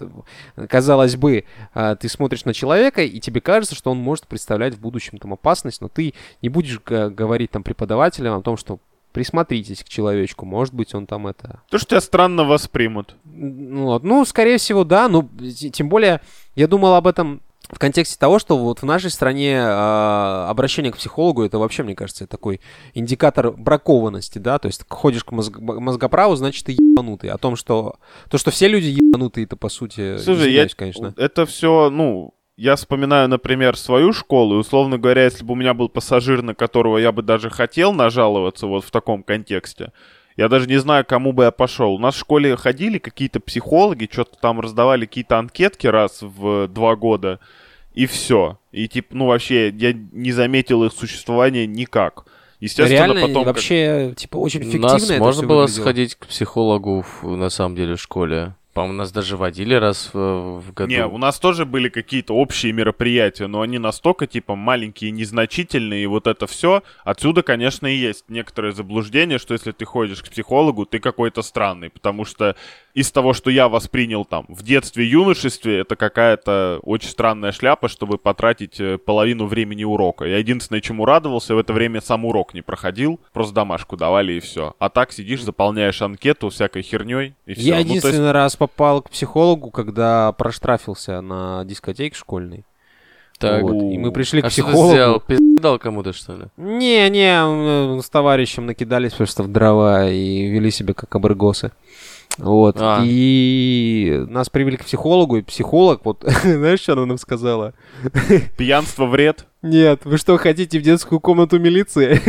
казалось 0.69 1.15
бы, 1.15 1.45
а, 1.73 1.95
ты 1.95 2.09
смотришь 2.09 2.45
на 2.45 2.53
человека, 2.53 3.03
и 3.03 3.19
тебе 3.19 3.41
кажется, 3.41 3.75
что 3.75 3.91
он 3.91 3.97
может 3.97 4.27
представлять 4.27 4.75
в 4.75 4.79
будущем 4.79 5.17
там 5.17 5.33
опасность, 5.33 5.81
но 5.81 5.87
ты 5.87 6.13
не 6.41 6.49
будешь 6.49 6.79
говорить 6.81 7.51
там 7.51 7.63
преподавателям 7.63 8.37
о 8.37 8.41
том, 8.41 8.57
что 8.57 8.79
присмотритесь 9.13 9.83
к 9.83 9.89
человечку, 9.89 10.45
может 10.45 10.73
быть, 10.73 10.93
он 10.93 11.05
там 11.05 11.27
это... 11.27 11.61
То, 11.69 11.77
что 11.77 11.91
тебя 11.91 12.01
странно 12.01 12.43
воспримут. 12.43 13.15
Ну, 13.23 13.85
вот. 13.85 14.03
ну, 14.03 14.25
скорее 14.25 14.57
всего, 14.57 14.83
да. 14.83 15.07
Ну, 15.07 15.29
тем 15.71 15.87
более, 15.87 16.19
я 16.55 16.67
думал 16.67 16.95
об 16.95 17.07
этом 17.07 17.41
в 17.73 17.79
контексте 17.79 18.17
того, 18.17 18.39
что 18.39 18.57
вот 18.57 18.81
в 18.81 18.85
нашей 18.85 19.09
стране 19.09 19.59
а, 19.61 20.47
обращение 20.49 20.91
к 20.91 20.97
психологу 20.97 21.43
это 21.43 21.57
вообще, 21.57 21.83
мне 21.83 21.95
кажется, 21.95 22.27
такой 22.27 22.61
индикатор 22.93 23.51
бракованности, 23.51 24.39
да, 24.39 24.59
то 24.59 24.67
есть 24.67 24.85
ходишь 24.87 25.23
к 25.23 25.31
мозг- 25.31 25.59
мозгоправу, 25.59 26.35
значит, 26.35 26.65
ты 26.65 26.73
ебанутый. 26.73 27.29
О 27.29 27.37
том, 27.37 27.55
что 27.55 27.95
то, 28.29 28.37
что 28.37 28.51
все 28.51 28.67
люди 28.67 28.87
ебанутые, 28.87 29.45
это 29.45 29.55
по 29.55 29.69
сути, 29.69 30.17
Слушай, 30.17 30.53
я, 30.53 30.67
конечно. 30.75 31.13
это 31.17 31.45
все, 31.45 31.89
ну, 31.89 32.33
я 32.55 32.75
вспоминаю, 32.75 33.27
например, 33.29 33.75
свою 33.75 34.13
школу, 34.13 34.55
и, 34.55 34.59
условно 34.59 34.97
говоря, 34.97 35.23
если 35.23 35.43
бы 35.43 35.53
у 35.53 35.55
меня 35.55 35.73
был 35.73 35.89
пассажир, 35.89 36.43
на 36.43 36.53
которого 36.53 36.97
я 36.97 37.11
бы 37.11 37.23
даже 37.23 37.49
хотел 37.49 37.93
нажаловаться 37.93 38.67
вот 38.67 38.85
в 38.85 38.91
таком 38.91 39.23
контексте, 39.23 39.91
я 40.35 40.49
даже 40.49 40.67
не 40.67 40.77
знаю, 40.77 41.05
кому 41.05 41.31
бы 41.31 41.43
я 41.43 41.51
пошел. 41.51 41.93
У 41.93 41.99
нас 41.99 42.15
в 42.15 42.19
школе 42.19 42.55
ходили 42.55 42.97
какие-то 42.97 43.39
психологи, 43.39 44.09
что-то 44.11 44.37
там 44.39 44.59
раздавали 44.59 45.05
какие-то 45.05 45.37
анкетки 45.37 45.87
раз 45.87 46.19
в 46.21 46.67
два 46.67 46.95
года, 46.95 47.39
и 47.93 48.05
все. 48.05 48.57
И 48.71 48.87
типа, 48.87 49.15
ну 49.15 49.27
вообще, 49.27 49.69
я 49.69 49.93
не 49.93 50.31
заметил 50.31 50.83
их 50.83 50.93
существования 50.93 51.65
никак. 51.67 52.25
Естественно, 52.59 52.97
Реально, 53.13 53.27
потом... 53.27 53.43
как- 53.43 53.55
вообще, 53.55 54.13
типа, 54.15 54.37
очень 54.37 54.61
У 54.61 54.63
эффективно 54.63 54.87
нас 54.93 55.09
это 55.09 55.19
можно 55.19 55.45
было 55.45 55.61
выглядело. 55.63 55.83
сходить 55.83 56.15
к 56.15 56.27
психологу 56.27 57.01
в- 57.21 57.35
на 57.35 57.49
самом 57.49 57.75
деле 57.75 57.95
в 57.95 58.01
школе. 58.01 58.55
По-моему, 58.73 58.97
нас 58.97 59.11
даже 59.11 59.37
водили 59.37 59.75
раз 59.75 60.09
в, 60.13 60.59
в 60.61 60.73
году. 60.73 60.89
Не, 60.89 61.05
у 61.05 61.19
нас 61.19 61.39
тоже 61.39 61.63
были 61.65 61.89
какие-то 61.89 62.33
общие 62.33 62.71
мероприятия, 62.73 63.45
но 63.45 63.61
они 63.61 63.77
настолько, 63.77 64.25
типа, 64.25 64.55
маленькие 64.55 65.11
незначительные, 65.11 66.03
и 66.05 66.07
вот 66.07 66.25
это 66.25 66.47
все. 66.47 66.81
Отсюда, 67.03 67.43
конечно, 67.43 67.85
и 67.85 67.95
есть 67.95 68.25
некоторое 68.29 68.71
заблуждение, 68.71 69.37
что 69.37 69.53
если 69.53 69.73
ты 69.73 69.85
ходишь 69.85 70.23
к 70.23 70.29
психологу, 70.29 70.85
ты 70.87 70.97
какой-то 70.97 71.43
странный, 71.43 71.91
потому 71.91 72.25
что 72.25 72.55
из 72.93 73.11
того, 73.11 73.33
что 73.33 73.49
я 73.49 73.69
воспринял 73.69 74.23
там 74.23 74.45
в 74.47 74.61
детстве, 74.63 75.05
юношестве, 75.05 75.79
это 75.79 75.95
какая-то 75.95 76.79
очень 76.83 77.09
странная 77.09 77.51
шляпа, 77.51 77.87
чтобы 77.87 78.17
потратить 78.17 78.79
э, 78.79 78.97
половину 78.99 79.47
времени 79.47 79.83
урока. 79.83 80.25
Я 80.25 80.37
единственное, 80.37 80.81
чему 80.81 81.05
радовался, 81.05 81.55
в 81.55 81.57
это 81.57 81.73
время 81.73 82.01
сам 82.01 82.25
урок 82.25 82.53
не 82.53 82.61
проходил, 82.61 83.19
просто 83.31 83.53
домашку 83.55 83.97
давали 83.97 84.33
и 84.33 84.39
все. 84.39 84.75
А 84.77 84.89
так 84.89 85.11
сидишь, 85.11 85.43
заполняешь 85.43 86.01
анкету 86.01 86.49
всякой 86.49 86.83
херней 86.83 87.33
и 87.45 87.55
все. 87.55 87.63
Я 87.63 87.79
единственный 87.79 88.31
раз 88.31 88.55
попал 88.55 89.01
к 89.01 89.09
психологу, 89.09 89.71
когда 89.71 90.31
проштрафился 90.33 91.21
на 91.21 91.65
дискотеке 91.65 92.15
школьной. 92.15 92.63
Так. 93.39 93.63
Вот. 93.63 93.91
И 93.91 93.97
мы 93.97 94.11
пришли 94.11 94.41
к 94.41 94.45
а 94.45 94.49
что 94.49 94.61
ты 94.61 94.67
психологу. 94.67 94.93
сделал? 94.93 95.19
Пиздал 95.19 95.79
кому-то, 95.79 96.13
что 96.13 96.35
ли? 96.35 96.45
Не-не, 96.57 97.43
мы 97.95 98.01
с 98.03 98.09
товарищем 98.09 98.67
накидались 98.67 99.13
просто 99.13 99.41
в 99.41 99.47
дрова 99.47 100.07
и 100.09 100.47
вели 100.47 100.69
себя 100.69 100.93
как 100.93 101.13
абрыгосы. 101.15 101.71
Вот. 102.39 102.77
А. 102.79 103.01
И 103.05 104.23
нас 104.27 104.49
привели 104.49 104.77
к 104.77 104.85
психологу, 104.85 105.37
и 105.37 105.41
психолог, 105.43 106.01
вот, 106.03 106.23
знаешь, 106.43 106.79
что 106.79 106.93
она 106.93 107.05
нам 107.05 107.17
сказала? 107.17 107.73
Пьянство 108.57 109.05
вред. 109.05 109.45
Нет, 109.61 110.01
вы 110.03 110.17
что, 110.17 110.35
хотите 110.37 110.77
в 110.77 110.81
детскую 110.81 111.21
комнату 111.21 111.57
милиции? 111.59 112.19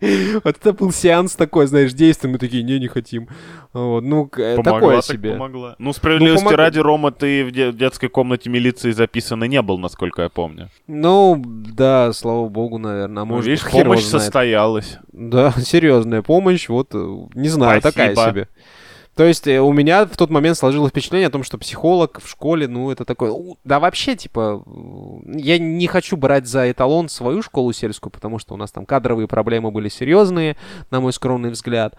Вот 0.44 0.56
это 0.60 0.72
был 0.72 0.92
сеанс 0.92 1.34
такой, 1.34 1.66
знаешь, 1.66 1.92
действия, 1.94 2.28
мы 2.28 2.38
такие, 2.38 2.62
не, 2.62 2.78
не 2.78 2.88
хотим. 2.88 3.28
Вот, 3.72 4.02
Ну, 4.02 4.30
э, 4.36 4.56
Помогла, 4.56 4.80
такое 4.80 4.96
так 4.96 5.04
себе. 5.04 5.32
помогла. 5.32 5.76
Ну, 5.78 5.92
справедливости 5.92 6.44
помог- 6.44 6.56
ради, 6.56 6.78
Рома, 6.78 7.10
ты 7.10 7.44
в 7.44 7.52
де- 7.52 7.72
детской 7.72 8.08
комнате 8.08 8.50
милиции 8.50 8.90
записанный 8.90 9.48
не 9.48 9.62
был, 9.62 9.78
насколько 9.78 10.22
я 10.22 10.28
помню. 10.28 10.68
Ну, 10.86 11.42
да, 11.46 12.12
слава 12.12 12.48
богу, 12.48 12.78
наверное. 12.78 13.22
А 13.22 13.24
Ну, 13.24 13.34
может, 13.36 13.46
видишь, 13.46 13.64
помощь 13.70 14.02
знает. 14.04 14.22
состоялась. 14.24 14.98
Да, 15.12 15.52
серьезная 15.52 16.20
помощь, 16.22 16.68
вот, 16.68 16.88
э, 16.94 17.16
не 17.34 17.48
знаю, 17.48 17.80
такая 17.80 18.12
Спасибо. 18.12 18.32
себе. 18.32 18.48
То 19.16 19.24
есть 19.24 19.46
э, 19.46 19.60
у 19.60 19.72
меня 19.72 20.04
в 20.04 20.14
тот 20.16 20.30
момент 20.30 20.58
сложилось 20.58 20.90
впечатление 20.90 21.28
о 21.28 21.30
том, 21.30 21.42
что 21.42 21.56
психолог 21.56 22.20
в 22.22 22.28
школе, 22.28 22.68
ну, 22.68 22.90
это 22.90 23.06
такое... 23.06 23.34
Да 23.64 23.80
вообще, 23.80 24.14
типа, 24.14 24.62
я 25.24 25.58
не 25.58 25.86
хочу 25.86 26.18
брать 26.18 26.46
за 26.46 26.70
эталон 26.70 27.08
свою 27.08 27.42
школу 27.42 27.72
сельскую, 27.72 28.12
потому 28.12 28.38
что 28.38 28.52
у 28.52 28.58
нас 28.58 28.70
там 28.70 28.84
кадровые 28.84 29.26
проблемы 29.26 29.70
были 29.70 29.88
серьезные, 29.88 30.56
на 30.90 31.00
мой 31.00 31.14
скромный 31.14 31.48
взгляд. 31.48 31.98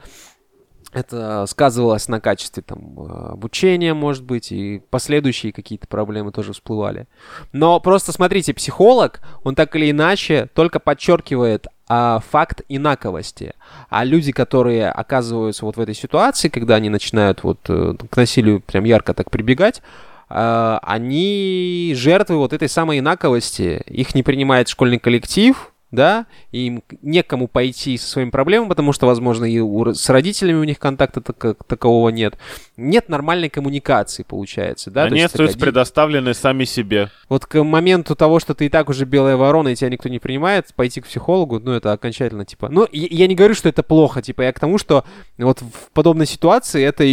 Это 0.93 1.45
сказывалось 1.47 2.07
на 2.07 2.21
качестве 2.21 2.63
там 2.63 2.79
э, 2.97 3.31
обучения, 3.33 3.93
может 3.93 4.23
быть, 4.23 4.51
и 4.53 4.81
последующие 4.89 5.51
какие-то 5.51 5.85
проблемы 5.87 6.31
тоже 6.31 6.53
всплывали. 6.53 7.07
Но 7.51 7.79
просто 7.81 8.13
смотрите, 8.13 8.53
психолог, 8.53 9.19
он 9.43 9.53
так 9.53 9.75
или 9.75 9.91
иначе 9.91 10.49
только 10.53 10.79
подчеркивает 10.79 11.67
а, 11.89 12.19
факт 12.31 12.61
инаковости. 12.69 13.53
А 13.89 14.05
люди, 14.05 14.31
которые 14.31 14.89
оказываются 14.89 15.65
вот 15.65 15.75
в 15.75 15.79
этой 15.81 15.93
ситуации, 15.93 16.49
когда 16.49 16.75
они 16.75 16.89
начинают 16.89 17.43
вот 17.43 17.59
э, 17.69 17.95
к 18.09 18.15
насилию 18.17 18.61
прям 18.61 18.85
ярко 18.85 19.13
так 19.13 19.29
прибегать, 19.29 19.81
а, 20.29 20.79
они 20.83 21.93
жертвы 21.95 22.37
вот 22.37 22.53
этой 22.53 22.69
самой 22.69 22.99
инаковости. 22.99 23.83
Их 23.87 24.15
не 24.15 24.23
принимает 24.23 24.67
школьный 24.67 24.99
коллектив, 24.99 25.71
да, 25.91 26.25
и 26.51 26.67
им 26.67 26.83
некому 27.01 27.47
пойти 27.47 27.97
со 27.97 28.07
своими 28.07 28.29
проблемами, 28.29 28.69
потому 28.69 28.91
что, 28.91 29.07
возможно, 29.07 29.45
и 29.45 29.59
у 29.59 29.93
с 29.93 30.09
родителями 30.09 30.57
у 30.57 30.63
них 30.65 30.79
контакта 30.79 31.21
так- 31.21 31.63
такового 31.65 32.09
нет. 32.09 32.37
Нет 32.75 33.07
нормальной 33.07 33.49
коммуникации, 33.49 34.23
получается, 34.23 34.91
да. 34.91 35.03
Они 35.03 35.21
остаются 35.21 35.57
ди- 35.57 35.63
предоставлены 35.63 36.33
сами 36.33 36.65
себе. 36.65 37.09
вот 37.29 37.45
к 37.45 37.63
моменту 37.63 38.15
того, 38.15 38.39
что 38.39 38.53
ты 38.53 38.65
и 38.65 38.69
так 38.69 38.89
уже 38.89 39.05
белая 39.05 39.37
ворона, 39.37 39.69
и 39.69 39.75
тебя 39.75 39.89
никто 39.89 40.09
не 40.09 40.19
принимает, 40.19 40.73
пойти 40.75 40.99
к 41.01 41.07
психологу, 41.07 41.59
ну, 41.59 41.71
это 41.71 41.93
окончательно, 41.93 42.45
типа... 42.45 42.69
Ну, 42.69 42.87
я, 42.91 43.07
я 43.09 43.27
не 43.27 43.35
говорю, 43.35 43.55
что 43.55 43.69
это 43.69 43.81
плохо, 43.83 44.21
типа, 44.21 44.41
я 44.41 44.51
к 44.51 44.59
тому, 44.59 44.77
что 44.77 45.05
вот 45.37 45.61
в 45.61 45.91
подобной 45.93 46.25
ситуации 46.25 46.83
это, 46.83 47.05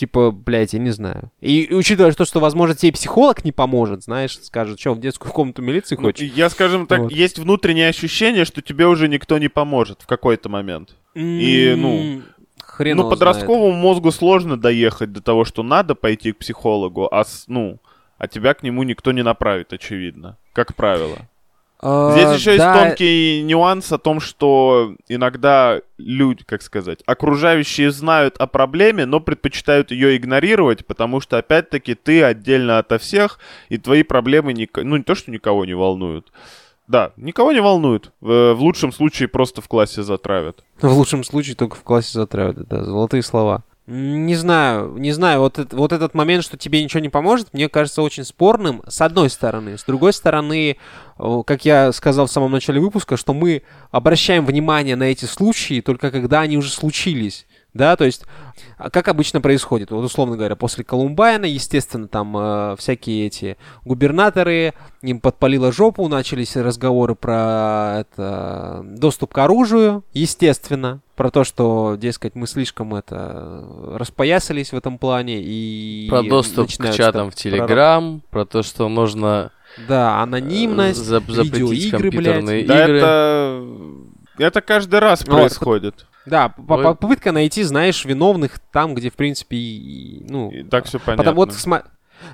типа, 0.00 0.30
блядь, 0.30 0.72
я 0.72 0.78
не 0.78 0.90
знаю. 0.90 1.30
И, 1.42 1.60
и 1.62 1.74
учитывая 1.74 2.12
то, 2.12 2.24
что, 2.24 2.40
возможно, 2.40 2.74
тебе 2.74 2.92
психолог 2.92 3.44
не 3.44 3.52
поможет, 3.52 4.02
знаешь, 4.02 4.38
скажет, 4.40 4.80
что, 4.80 4.94
в 4.94 5.00
детскую 5.00 5.30
комнату 5.30 5.60
милиции 5.60 5.94
Ну, 5.96 6.02
хочешь? 6.04 6.32
я, 6.34 6.48
скажем 6.48 6.86
так, 6.86 7.00
Вот. 7.00 7.12
есть 7.12 7.38
внутреннее 7.38 7.88
ощущение, 7.88 8.46
что 8.46 8.62
тебе 8.62 8.86
уже 8.86 9.08
никто 9.08 9.36
не 9.38 9.48
поможет 9.48 10.00
в 10.02 10.06
какой-то 10.06 10.48
момент. 10.48 10.96
и, 11.14 11.74
ну, 11.76 12.22
Хрен 12.64 12.96
ну, 12.96 13.02
его 13.02 13.14
знает. 13.14 13.18
подростковому 13.34 13.72
мозгу 13.72 14.10
сложно 14.10 14.58
доехать 14.58 15.12
до 15.12 15.20
того, 15.20 15.44
что 15.44 15.62
надо 15.62 15.94
пойти 15.94 16.32
к 16.32 16.38
психологу, 16.38 17.08
а, 17.12 17.24
ну, 17.46 17.78
а 18.16 18.26
тебя 18.26 18.54
к 18.54 18.62
нему 18.62 18.82
никто 18.84 19.12
не 19.12 19.22
направит, 19.22 19.72
очевидно. 19.74 20.38
Как 20.54 20.74
правило. 20.74 21.18
А, 21.82 22.12
Здесь 22.12 22.38
еще 22.40 22.56
да, 22.58 22.74
есть 22.74 22.88
тонкий 22.88 23.42
нюанс 23.42 23.90
о 23.90 23.98
том, 23.98 24.20
что 24.20 24.94
иногда 25.08 25.80
люди, 25.96 26.44
как 26.44 26.60
сказать, 26.62 27.00
окружающие 27.06 27.90
знают 27.90 28.36
о 28.36 28.46
проблеме, 28.46 29.06
но 29.06 29.20
предпочитают 29.20 29.90
ее 29.90 30.16
игнорировать, 30.16 30.84
потому 30.86 31.20
что, 31.20 31.38
опять-таки, 31.38 31.94
ты 31.94 32.22
отдельно 32.22 32.78
ото 32.78 32.98
всех, 32.98 33.38
и 33.70 33.78
твои 33.78 34.02
проблемы, 34.02 34.52
ник- 34.52 34.76
ну, 34.76 34.96
не 34.98 35.02
то, 35.02 35.14
что 35.14 35.30
никого 35.30 35.64
не 35.64 35.74
волнуют. 35.74 36.30
Да, 36.86 37.12
никого 37.16 37.52
не 37.52 37.60
волнуют. 37.60 38.12
В, 38.20 38.54
в 38.54 38.60
лучшем 38.60 38.92
случае 38.92 39.28
просто 39.28 39.62
в 39.62 39.68
классе 39.68 40.02
затравят. 40.02 40.64
В 40.82 40.92
лучшем 40.92 41.22
случае 41.24 41.54
только 41.54 41.76
в 41.76 41.82
классе 41.82 42.10
затравят, 42.12 42.66
да, 42.68 42.84
золотые 42.84 43.22
слова. 43.22 43.62
Не 43.92 44.36
знаю, 44.36 44.94
не 44.98 45.10
знаю, 45.10 45.40
вот, 45.40 45.58
это- 45.58 45.76
вот 45.76 45.92
этот 45.92 46.14
момент, 46.14 46.44
что 46.44 46.56
тебе 46.56 46.80
ничего 46.80 47.00
не 47.00 47.08
поможет, 47.08 47.52
мне 47.52 47.68
кажется 47.68 48.02
очень 48.02 48.22
спорным, 48.22 48.84
с 48.86 49.00
одной 49.00 49.28
стороны. 49.30 49.76
С 49.76 49.82
другой 49.82 50.12
стороны, 50.12 50.76
э, 51.18 51.42
как 51.44 51.64
я 51.64 51.90
сказал 51.90 52.26
в 52.26 52.30
самом 52.30 52.52
начале 52.52 52.80
выпуска, 52.80 53.16
что 53.16 53.34
мы 53.34 53.62
обращаем 53.90 54.46
внимание 54.46 54.94
на 54.94 55.02
эти 55.10 55.24
случаи 55.24 55.80
только 55.80 56.12
когда 56.12 56.38
они 56.42 56.56
уже 56.56 56.70
случились. 56.70 57.48
Да, 57.72 57.94
то 57.94 58.04
есть, 58.04 58.24
а 58.78 58.90
как 58.90 59.06
обычно 59.06 59.40
происходит? 59.40 59.92
Вот, 59.92 60.04
условно 60.04 60.36
говоря, 60.36 60.56
после 60.56 60.82
Колумбайна, 60.82 61.44
естественно, 61.44 62.08
там 62.08 62.36
э, 62.36 62.76
всякие 62.78 63.26
эти 63.28 63.56
губернаторы, 63.84 64.74
им 65.02 65.20
подпалило 65.20 65.70
жопу, 65.70 66.08
начались 66.08 66.56
разговоры 66.56 67.14
про 67.14 67.98
это, 68.00 68.80
доступ 68.84 69.32
к 69.34 69.38
оружию, 69.38 70.02
естественно, 70.12 71.00
про 71.14 71.30
то, 71.30 71.44
что, 71.44 71.96
дескать, 71.96 72.34
мы 72.34 72.46
слишком 72.48 72.94
это 72.94 73.64
распоясались 73.94 74.72
в 74.72 74.76
этом 74.76 74.98
плане 74.98 75.40
и 75.40 76.08
Про 76.08 76.22
доступ 76.24 76.68
к 76.76 76.90
чатам 76.92 77.12
там 77.12 77.30
в 77.30 77.34
Телеграм, 77.36 78.20
про 78.30 78.46
то, 78.46 78.62
что 78.64 78.88
можно 78.88 79.52
прор- 79.76 79.86
Да, 79.86 80.18
э, 80.18 80.22
анонимность, 80.22 80.98
за- 80.98 81.20
запретить 81.20 81.52
видеоигры, 81.52 82.10
блядь. 82.10 82.24
компьютерные 82.24 82.64
Да 82.66 82.84
игры. 82.84 82.96
это... 82.98 83.64
Это 84.38 84.62
каждый 84.62 85.00
раз 85.00 85.20
Вот. 85.26 85.36
происходит. 85.36 86.06
Да, 86.26 86.54
Вы- 86.56 86.66
по- 86.82 86.94
попытка 86.94 87.32
найти, 87.32 87.62
знаешь, 87.62 88.04
виновных 88.04 88.58
там, 88.72 88.94
где, 88.94 89.10
в 89.10 89.14
принципе, 89.14 89.56
и- 89.56 90.24
ну, 90.28 90.50
И 90.50 90.62
так 90.62 90.84
все 90.84 90.98
понятно. 90.98 91.16
Потому 91.16 91.36
вот 91.36 91.50
сма- 91.50 91.84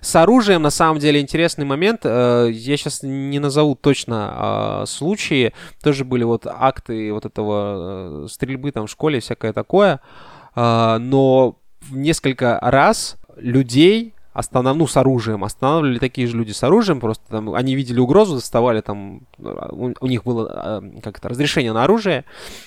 с 0.01 0.17
оружием, 0.17 0.63
на 0.63 0.71
самом 0.71 0.99
деле, 0.99 1.21
интересный 1.21 1.65
момент. 1.65 2.01
Э, 2.05 2.49
Я 2.53 2.77
сейчас 2.77 3.03
не 3.05 3.39
назову 3.39 3.77
точно 3.77 4.31
а, 4.33 4.85
случаи. 4.87 5.53
Тоже 5.83 6.05
были 6.05 6.25
вот 6.25 6.47
акты 6.47 7.13
вот 7.13 7.25
этого 7.25 8.25
э, 8.25 8.29
стрельбы 8.29 8.73
там 8.73 8.87
в 8.87 8.91
школе, 8.91 9.21
всякое 9.21 9.53
такое. 9.53 10.01
А, 10.57 10.99
Но 10.99 11.59
в 11.83 11.97
несколько 11.97 12.59
раз 12.61 13.17
людей 13.37 14.16
останов... 14.37 14.77
ну, 14.77 14.87
с 14.87 14.97
оружием, 14.97 15.45
останавливали 15.45 15.99
такие 15.99 16.27
же 16.27 16.37
люди 16.37 16.53
с 16.53 16.63
оружием, 16.63 17.01
просто 17.01 17.25
там 17.31 17.55
они 17.55 17.75
видели 17.75 17.99
угрозу, 17.99 18.35
доставали 18.35 18.83
там, 18.83 19.23
у, 19.39 20.07
них 20.07 20.25
было, 20.25 20.49
а, 20.53 20.85
как 21.03 21.19
это, 21.19 21.29
разрешение 21.31 21.73
на 21.73 21.85
оружие, 21.85 22.25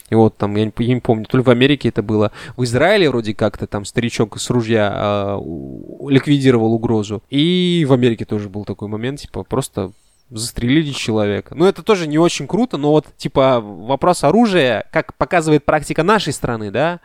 и 0.10 0.16
вот 0.16 0.36
там, 0.38 0.56
я 0.56 0.66
не, 0.66 1.00
помню, 1.00 1.26
то 1.26 1.38
ли 1.38 1.44
в 1.44 1.50
Америке 1.50 1.90
это 1.90 2.02
было, 2.02 2.32
в 2.58 2.64
Израиле 2.64 3.10
вроде 3.10 3.36
как-то 3.36 3.68
там 3.68 3.86
старичок 3.86 4.40
с 4.40 4.50
ружья 4.50 5.38
у- 5.40 6.10
ликвидировал 6.10 6.74
угрозу, 6.74 7.22
и 7.30 7.86
в 7.88 7.94
Америке 7.94 8.26
тоже 8.26 8.50
был 8.50 8.66
такой 8.66 8.88
момент, 8.88 9.20
типа, 9.20 9.44
просто 9.44 9.92
застрелили 10.32 10.92
человека. 10.92 11.56
Ну, 11.56 11.66
это 11.66 11.84
тоже 11.84 12.08
не 12.08 12.18
очень 12.18 12.48
круто, 12.48 12.78
но 12.78 12.92
вот, 12.92 13.06
типа, 13.18 13.60
вопрос 13.62 14.24
оружия, 14.24 14.86
как 14.92 15.16
показывает 15.16 15.66
практика 15.66 16.04
нашей 16.04 16.34
страны, 16.34 16.72
да, 16.72 17.00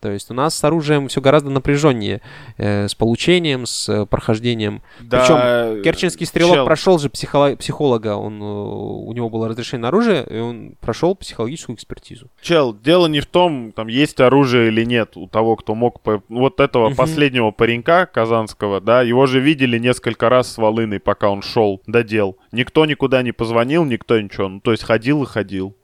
то 0.00 0.10
есть 0.10 0.30
у 0.30 0.34
нас 0.34 0.54
с 0.54 0.62
оружием 0.64 1.08
все 1.08 1.20
гораздо 1.20 1.50
напряженнее, 1.50 2.20
э, 2.56 2.86
с 2.88 2.94
получением, 2.94 3.66
с 3.66 3.88
э, 3.88 4.06
прохождением. 4.06 4.82
Да, 5.00 5.20
Причем 5.20 5.82
Керченский 5.82 6.26
стрелок 6.26 6.54
чел, 6.54 6.64
прошел 6.66 6.98
же 6.98 7.08
психоло- 7.08 7.56
психолога, 7.56 8.16
он, 8.16 8.40
э, 8.40 8.44
у 8.44 9.12
него 9.12 9.28
было 9.30 9.48
разрешение 9.48 9.82
на 9.82 9.88
оружие, 9.88 10.24
и 10.28 10.38
он 10.38 10.74
прошел 10.80 11.14
психологическую 11.14 11.76
экспертизу. 11.76 12.30
Чел, 12.40 12.72
дело 12.74 13.06
не 13.06 13.20
в 13.20 13.26
том, 13.26 13.72
там 13.72 13.88
есть 13.88 14.20
оружие 14.20 14.68
или 14.68 14.84
нет 14.84 15.16
у 15.16 15.26
того, 15.26 15.56
кто 15.56 15.74
мог... 15.74 16.00
по- 16.02 16.22
Вот 16.28 16.60
этого 16.60 16.88
Мгм. 16.88 16.96
последнего 16.96 17.50
паренька 17.50 18.06
казанского, 18.06 18.80
да, 18.80 19.02
его 19.02 19.26
же 19.26 19.40
видели 19.40 19.78
несколько 19.78 20.28
раз 20.28 20.52
с 20.52 20.58
волыной, 20.58 21.00
пока 21.00 21.28
он 21.30 21.42
шел 21.42 21.82
до 21.86 22.02
дел. 22.02 22.36
Никто 22.52 22.86
никуда 22.86 23.22
не 23.22 23.32
позвонил, 23.32 23.84
никто 23.84 24.20
ничего. 24.20 24.48
Ну, 24.48 24.60
то 24.60 24.72
есть 24.72 24.84
ходил 24.84 25.22
и 25.22 25.26
ходил. 25.26 25.74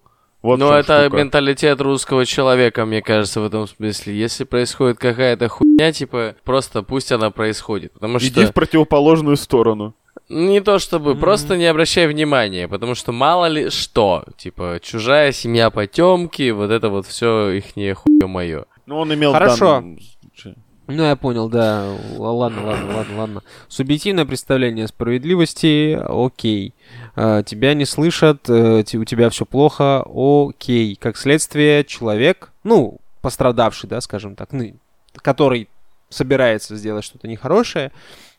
Вот 0.45 0.57
в 0.57 0.59
Ну, 0.61 0.71
это 0.73 1.05
штука. 1.07 1.17
менталитет 1.17 1.81
русского 1.81 2.27
человека, 2.27 2.85
мне 2.85 3.01
кажется, 3.01 3.41
в 3.41 3.47
этом 3.47 3.67
смысле. 3.67 4.15
Если 4.15 4.45
происходит 4.45 4.99
какая-то 4.99 5.49
хуйня, 5.49 5.91
типа, 5.91 6.35
просто 6.45 6.83
пусть 6.83 7.11
она 7.13 7.31
происходит. 7.31 7.93
Потому 7.95 8.19
что... 8.19 8.29
Иди 8.29 8.45
в 8.45 8.53
противоположную 8.53 9.39
сторону. 9.39 9.95
Не 10.29 10.61
то 10.61 10.79
чтобы, 10.79 11.13
Мгм. 11.13 11.21
просто 11.21 11.57
не 11.57 11.65
обращай 11.65 12.07
внимания, 12.07 12.69
потому 12.69 12.95
что 12.95 13.11
мало 13.13 13.47
ли 13.47 13.71
что, 13.71 14.25
типа, 14.37 14.81
чужая 14.83 15.33
семья 15.33 15.71
потемки, 15.71 16.51
вот 16.51 16.71
это 16.71 16.91
вот 16.91 17.07
все 17.07 17.49
ихнее 17.51 17.95
хуе 17.95 18.27
мое. 18.27 18.67
Ну, 18.85 18.99
он 18.99 19.15
имел 19.15 19.31
в 19.31 19.35
Хорошо. 19.35 19.81
случае. 19.81 20.57
Ну, 20.87 21.03
я 21.03 21.17
понял, 21.17 21.49
да. 21.49 21.87
Ладно, 22.19 22.67
ладно, 22.67 22.97
ладно, 22.97 23.17
ладно. 23.19 23.43
Субъективное 23.69 24.27
представление 24.27 24.87
справедливости, 24.87 25.99
окей. 26.07 26.75
Э, 27.03 27.04
Тебя 27.15 27.75
не 27.75 27.85
слышат, 27.85 28.49
э, 28.49 28.81
у 28.95 29.05
тебя 29.05 29.31
все 29.31 29.47
плохо, 29.47 30.05
окей. 30.15 30.97
Как 30.97 31.17
следствие, 31.17 31.85
человек, 31.85 32.51
ну, 32.65 32.99
пострадавший, 33.21 33.89
да, 33.89 34.01
скажем 34.01 34.35
так, 34.35 34.53
ну, 34.53 34.75
который 35.23 35.69
собирается 36.09 36.77
сделать 36.77 37.05
что-то 37.05 37.29
нехорошее, 37.29 37.93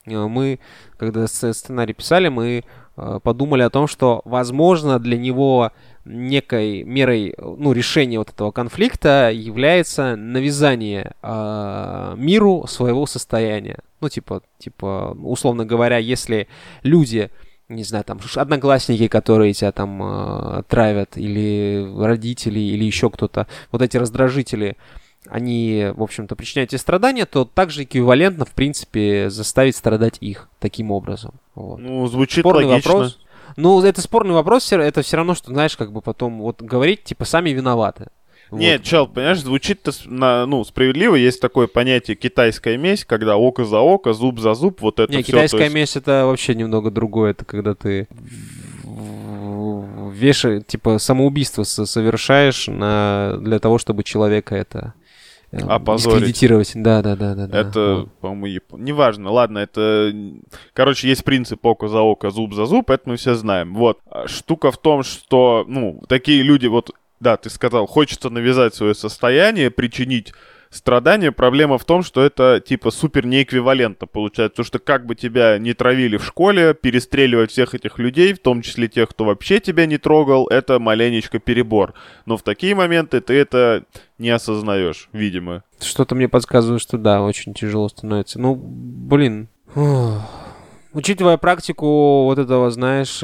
э, 0.06 0.12
мы, 0.28 0.60
когда 0.98 1.24
сц- 1.24 1.54
сценарий 1.54 1.94
писали, 1.94 2.28
мы 2.28 2.64
э, 2.98 3.20
подумали 3.24 3.62
о 3.62 3.70
том, 3.70 3.88
что, 3.88 4.22
возможно, 4.26 5.00
для 5.00 5.18
него 5.18 5.72
некой 6.06 6.84
мерой, 6.84 7.30
э, 7.30 7.34
ну, 7.38 7.72
решения 7.74 8.20
вот 8.20 8.30
этого 8.30 8.52
конфликта 8.52 9.32
является 9.32 10.16
навязание 10.16 11.14
э, 11.22 12.14
миру 12.18 12.66
своего 12.68 13.06
состояния. 13.06 13.80
Ну, 14.02 14.10
типа, 14.10 14.42
типа, 14.60 15.18
условно 15.24 15.66
говоря, 15.66 15.98
если 15.98 16.48
люди, 16.84 17.32
не 17.70 17.84
знаю, 17.84 18.04
там, 18.04 18.20
одноклассники, 18.36 19.08
которые 19.08 19.54
тебя 19.54 19.72
там 19.72 20.02
э, 20.02 20.64
травят, 20.68 21.18
или 21.18 21.88
родители, 22.00 22.60
или 22.60 22.84
еще 22.84 23.10
кто-то, 23.10 23.48
вот 23.72 23.82
эти 23.82 23.98
раздражители, 23.98 24.78
они, 25.28 25.92
в 25.96 26.04
общем-то, 26.04 26.36
причиняют 26.36 26.70
тебе 26.70 26.80
страдания, 26.80 27.26
то 27.26 27.46
также 27.46 27.84
эквивалентно, 27.84 28.46
в 28.46 28.52
принципе, 28.52 29.30
заставить 29.30 29.76
страдать 29.76 30.18
их 30.22 30.50
таким 30.60 30.92
образом. 30.92 31.34
Вот. 31.56 31.80
Ну, 31.80 32.06
звучит 32.08 32.44
Спорный 32.44 32.66
логично. 32.66 32.92
вопрос. 32.92 33.20
Ну, 33.58 33.82
это 33.82 34.02
спорный 34.02 34.34
вопрос, 34.34 34.72
это 34.72 35.02
все 35.02 35.18
равно, 35.18 35.34
что, 35.34 35.52
знаешь, 35.52 35.78
как 35.78 35.92
бы 35.92 36.02
потом 36.02 36.42
вот 36.42 36.62
говорить, 36.62 37.04
типа, 37.04 37.26
сами 37.26 37.52
виноваты. 37.52 38.08
Нет, 38.52 38.82
Вот. 38.82 38.88
чел, 38.88 39.08
понимаешь, 39.08 39.40
звучит-то 39.42 39.92
на, 40.06 40.46
ну, 40.46 40.64
справедливо. 40.64 41.16
Есть 41.16 41.42
такое 41.42 41.68
понятие 41.68 42.16
китайская 42.16 42.78
месть, 42.78 43.06
когда 43.06 43.38
око 43.38 43.66
за 43.66 43.80
око, 43.80 44.14
зуб 44.14 44.40
за 44.40 44.54
зуб, 44.54 44.82
вот 44.82 45.00
это 45.00 45.12
Не, 45.12 45.24
все. 45.24 45.32
китайская 45.32 45.70
месть 45.70 45.96
это 45.96 46.26
вообще 46.26 46.56
немного 46.56 46.92
другое. 46.92 47.32
Это 47.32 47.44
когда 47.46 47.74
ты 47.76 48.08
вешаешь, 50.12 50.64
типа, 50.66 50.98
самоубийство 50.98 51.64
со- 51.64 51.86
совершаешь 51.86 52.68
на... 52.68 53.38
для 53.42 53.60
того, 53.60 53.78
чтобы 53.78 54.04
человека 54.04 54.56
это 54.56 54.94
э, 55.52 55.58
Опозорить. 55.58 56.20
дискредитировать. 56.20 56.72
Да, 56.76 57.02
да, 57.02 57.16
да, 57.16 57.36
да. 57.36 57.60
Это, 57.60 57.96
Вот. 57.96 58.14
по-моему, 58.20 58.48
яп- 58.48 58.80
неважно. 58.80 59.32
Ладно, 59.32 59.60
это... 59.60 60.14
Короче, 60.74 61.10
есть 61.10 61.24
принцип 61.24 61.66
око 61.66 61.88
за 61.88 62.00
око, 62.02 62.30
зуб 62.30 62.54
за 62.54 62.66
зуб, 62.66 62.90
это 62.92 63.10
мы 63.10 63.18
все 63.18 63.36
знаем. 63.36 63.74
Вот. 63.76 64.00
Штука 64.28 64.72
в 64.72 64.78
том, 64.78 65.04
что, 65.04 65.66
ну, 65.68 66.02
такие 66.08 66.44
люди, 66.44 66.68
вот, 66.68 66.92
да, 67.20 67.38
ты 67.38 67.50
сказал, 67.50 67.86
хочется 67.86 68.30
навязать 68.30 68.76
свое 68.76 68.96
состояние, 68.96 69.72
причинить 69.72 70.34
страдания. 70.70 71.32
Проблема 71.32 71.78
в 71.78 71.86
том, 71.86 72.04
что 72.04 72.22
это, 72.22 72.62
типа, 72.66 72.92
супер 72.92 73.26
неэквивалентно 73.26 74.08
получается. 74.08 74.52
Потому 74.52 74.66
что 74.66 74.80
как 74.80 75.06
бы 75.06 75.16
тебя 75.16 75.58
не 75.58 75.74
травили 75.74 76.18
в 76.18 76.26
школе, 76.26 76.74
перестреливать 76.74 77.52
всех 77.52 77.74
этих 77.74 77.98
людей, 77.98 78.34
в 78.34 78.40
том 78.40 78.62
числе 78.62 78.88
тех, 78.88 79.10
кто 79.10 79.26
вообще 79.26 79.60
тебя 79.60 79.86
не 79.86 79.98
трогал, 79.98 80.48
это 80.48 80.80
маленечко 80.80 81.40
перебор. 81.40 81.94
Но 82.26 82.38
в 82.38 82.44
такие 82.44 82.76
моменты 82.76 83.22
ты 83.22 83.34
это 83.34 83.86
не 84.18 84.30
осознаешь, 84.30 85.10
видимо. 85.14 85.64
Что-то 85.80 86.16
мне 86.16 86.28
подсказывает, 86.28 86.82
что 86.82 86.98
да, 86.98 87.22
очень 87.22 87.54
тяжело 87.54 87.90
становится. 87.90 88.40
Ну, 88.40 88.56
блин. 88.56 89.48
Учитывая 90.94 91.38
практику 91.38 92.24
вот 92.24 92.40
этого, 92.40 92.72
знаешь, 92.72 93.22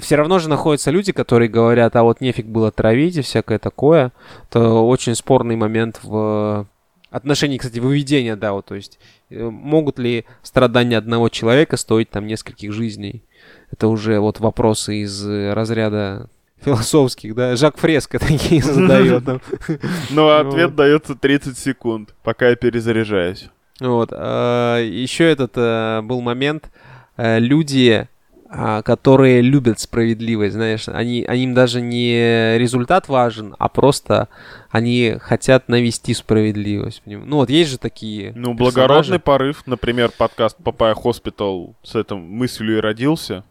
все 0.00 0.16
равно 0.16 0.38
же 0.38 0.48
находятся 0.48 0.90
люди, 0.90 1.12
которые 1.12 1.48
говорят, 1.48 1.96
а 1.96 2.02
вот 2.02 2.20
нефиг 2.20 2.46
было 2.46 2.70
травить 2.70 3.16
и 3.16 3.22
всякое 3.22 3.58
такое. 3.58 4.12
Это 4.48 4.68
очень 4.70 5.14
спорный 5.14 5.56
момент 5.56 6.00
в 6.02 6.66
отношении, 7.10 7.58
кстати, 7.58 7.78
выведения, 7.78 8.36
да, 8.36 8.52
вот, 8.52 8.66
то 8.66 8.74
есть 8.74 8.98
э, 9.30 9.42
могут 9.44 9.98
ли 9.98 10.24
страдания 10.42 10.96
одного 10.96 11.28
человека 11.28 11.76
стоить 11.76 12.08
там 12.10 12.26
нескольких 12.26 12.72
жизней? 12.72 13.22
Это 13.70 13.88
уже 13.88 14.18
вот 14.18 14.40
вопросы 14.40 15.02
из 15.02 15.26
э, 15.26 15.52
разряда 15.52 16.28
философских, 16.64 17.34
да, 17.34 17.54
Жак 17.56 17.76
Фреско 17.76 18.18
такие 18.18 18.62
задает. 18.62 19.24
там. 19.26 19.40
Но 20.10 20.28
Ну 20.28 20.48
ответ 20.48 20.74
дается 20.74 21.14
30 21.14 21.58
секунд, 21.58 22.14
пока 22.22 22.48
я 22.48 22.56
перезаряжаюсь. 22.56 23.48
Вот. 23.80 24.12
Еще 24.12 25.24
этот 25.24 25.52
э, 25.56 26.00
был 26.02 26.20
момент. 26.20 26.70
э, 27.16 27.40
Люди, 27.40 28.06
а, 28.06 28.08
которые 28.84 29.40
любят 29.40 29.80
справедливость, 29.80 30.52
знаешь, 30.54 30.86
они, 30.88 31.24
они 31.26 31.44
им 31.44 31.54
даже 31.54 31.80
не 31.80 32.58
результат 32.58 33.08
важен, 33.08 33.54
а 33.58 33.68
просто 33.70 34.28
они 34.70 35.16
хотят 35.20 35.68
навести 35.70 36.12
справедливость. 36.12 37.00
Ну 37.06 37.36
вот 37.36 37.48
есть 37.48 37.70
же 37.70 37.78
такие 37.78 38.32
Ну, 38.34 38.54
персонажи. 38.54 38.56
благородный 38.56 39.18
порыв, 39.20 39.62
например, 39.66 40.10
подкаст 40.16 40.58
Папая 40.62 40.94
Hospital 40.94 41.74
с 41.82 41.94
этой 41.94 42.18
мыслью 42.18 42.76
и 42.76 42.80
родился. 42.80 43.44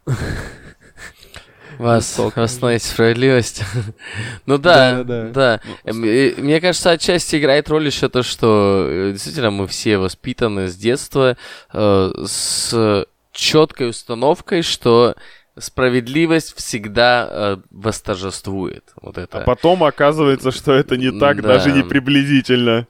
Вас, 1.77 2.09
Жестоко. 2.09 2.41
восстановить 2.41 2.83
справедливость. 2.83 3.63
ну 4.45 4.59
да, 4.59 5.03
Да, 5.03 5.03
да. 5.03 5.29
да. 5.29 5.61
Эм, 5.85 6.03
э, 6.03 6.33
Мне 6.37 6.61
кажется, 6.61 6.91
отчасти 6.91 7.37
играет 7.37 7.69
роль 7.69 7.87
еще 7.87 8.07
то, 8.07 8.21
что 8.21 8.85
э, 8.87 9.11
действительно 9.13 9.49
мы 9.49 9.67
все 9.67 9.97
воспитаны 9.97 10.67
с 10.67 10.75
детства 10.75 11.37
э, 11.73 12.11
с 12.27 13.07
четкой 13.31 13.89
установкой, 13.89 14.61
что 14.61 15.15
справедливость 15.57 16.55
всегда 16.55 17.27
э, 17.29 17.57
восторжествует. 17.71 18.85
Вот 19.01 19.17
это. 19.17 19.39
А 19.39 19.41
потом 19.43 19.83
оказывается, 19.83 20.51
что 20.51 20.73
это 20.73 20.97
не 20.97 21.11
так, 21.17 21.41
Да. 21.41 21.49
даже 21.49 21.71
не 21.71 21.83
приблизительно. 21.83 22.87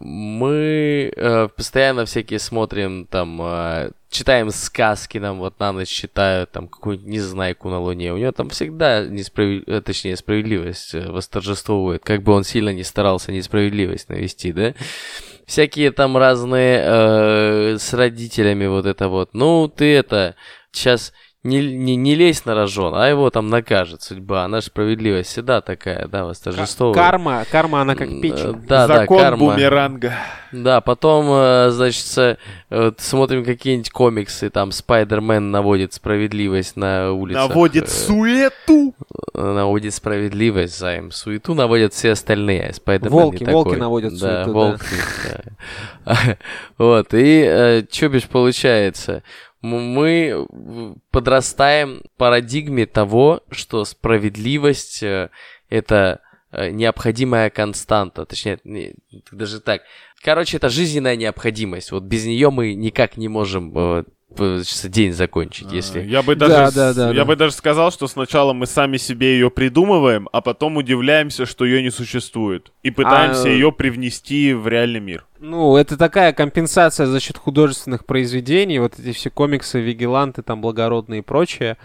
Мы 0.00 1.12
э, 1.16 1.48
постоянно 1.56 2.04
всякие 2.04 2.38
смотрим, 2.38 3.06
там, 3.06 3.40
э, 3.42 3.90
читаем 4.10 4.50
сказки, 4.50 5.18
нам 5.18 5.38
вот 5.38 5.58
на 5.60 5.72
ночь 5.72 5.88
читают, 5.88 6.50
там, 6.50 6.68
какую-нибудь 6.68 7.08
Незнайку 7.10 7.70
на 7.70 7.78
Луне. 7.80 8.12
У 8.12 8.18
него 8.18 8.32
там 8.32 8.50
всегда, 8.50 9.04
несправед... 9.06 9.66
э, 9.68 9.80
точнее, 9.80 10.16
справедливость 10.16 10.94
э, 10.94 11.10
восторжествует, 11.10 12.02
как 12.04 12.22
бы 12.22 12.32
он 12.32 12.44
сильно 12.44 12.70
не 12.70 12.82
старался 12.84 13.32
несправедливость 13.32 14.08
навести, 14.08 14.52
да? 14.52 14.74
Всякие 15.46 15.90
там 15.90 16.16
разные 16.16 16.82
э, 16.84 17.76
с 17.78 17.92
родителями 17.92 18.66
вот 18.66 18.86
это 18.86 19.08
вот. 19.08 19.34
Ну, 19.34 19.68
ты 19.68 19.94
это, 19.96 20.36
сейчас 20.70 21.12
не, 21.44 21.74
не, 21.74 21.96
не 21.96 22.14
лезь 22.14 22.44
на 22.44 22.54
рожон, 22.54 22.94
а 22.94 23.08
его 23.08 23.28
там 23.30 23.48
накажет 23.48 24.02
судьба. 24.02 24.44
Она 24.44 24.60
справедливость 24.60 25.30
всегда 25.30 25.60
такая, 25.60 26.06
да, 26.06 26.24
восторжествовывает. 26.24 26.96
Карма, 26.96 27.44
карма, 27.50 27.80
она 27.80 27.96
как 27.96 28.08
печень. 28.20 28.64
Да, 28.68 28.86
да, 28.86 28.98
Закон 28.98 29.18
карма. 29.18 29.52
бумеранга. 29.52 30.14
Да, 30.52 30.80
потом, 30.80 31.26
э, 31.30 31.70
значит, 31.70 32.38
э, 32.70 32.92
смотрим 32.96 33.44
какие-нибудь 33.44 33.90
комиксы, 33.90 34.50
там 34.50 34.70
Спайдермен 34.70 35.50
наводит 35.50 35.94
справедливость 35.94 36.76
на 36.76 37.10
улицах. 37.10 37.48
Наводит 37.48 37.84
э, 37.84 37.90
суету. 37.90 38.94
наводит 39.34 39.94
справедливость, 39.94 40.78
Займ. 40.78 41.10
Суету 41.10 41.54
наводят 41.54 41.92
все 41.92 42.12
остальные. 42.12 42.72
Спайдермен 42.74 43.18
не 43.18 43.22
Волки, 43.22 43.44
волки 43.44 43.70
такой. 43.70 43.78
наводят 43.78 44.12
да, 44.12 44.44
суету, 44.44 44.46
да. 44.46 44.52
волки, 44.52 44.84
да. 46.04 46.36
Вот, 46.78 47.08
и 47.12 47.84
что 47.90 48.08
бишь 48.08 48.28
получается? 48.28 49.24
Мы 49.62 50.44
в- 50.50 50.96
подрастаем 51.10 52.02
парадигме 52.16 52.84
того, 52.86 53.42
что 53.50 53.84
справедливость 53.84 55.02
э, 55.02 55.30
это 55.70 56.20
э, 56.50 56.70
необходимая 56.70 57.48
константа. 57.48 58.26
Точнее, 58.26 58.58
не- 58.64 58.94
даже 59.30 59.60
так. 59.60 59.82
Короче, 60.22 60.56
это 60.58 60.68
жизненная 60.68 61.16
необходимость. 61.16 61.92
Вот 61.92 62.02
без 62.02 62.24
нее 62.26 62.50
мы 62.50 62.74
никак 62.74 63.16
не 63.16 63.28
можем 63.28 63.72
э, 63.76 64.04
день 64.84 65.12
закончить, 65.12 65.72
если... 65.72 66.00
Я 66.02 66.22
бы 66.22 66.34
Да, 66.34 66.48
даже, 66.48 66.74
да, 66.74 66.92
с- 66.92 66.96
да, 66.96 67.08
я 67.08 67.14
да. 67.14 67.24
бы 67.24 67.36
даже 67.36 67.54
сказал, 67.54 67.90
что 67.92 68.06
сначала 68.08 68.52
мы 68.52 68.66
сами 68.66 68.96
себе 68.96 69.34
ее 69.34 69.50
придумываем, 69.50 70.28
а 70.32 70.40
потом 70.40 70.76
удивляемся, 70.76 71.46
что 71.46 71.64
ее 71.64 71.82
не 71.82 71.90
существует. 71.90 72.72
И 72.82 72.90
пытаемся 72.90 73.44
А, 73.44 73.48
ее 73.48 73.72
привнести 73.72 74.52
в 74.54 74.66
реальный 74.68 75.00
мир. 75.00 75.26
Ну, 75.40 75.76
это 75.76 75.96
такая 75.96 76.32
компенсация 76.32 77.06
за 77.06 77.20
счет 77.20 77.36
художественных 77.36 78.04
произведений. 78.06 78.78
Вот 78.78 78.98
эти 78.98 79.12
все 79.12 79.30
комиксы, 79.30 79.80
вигиланты, 79.80 80.42
там, 80.42 80.60
благородные 80.60 81.20
и 81.20 81.22
прочее. 81.22 81.76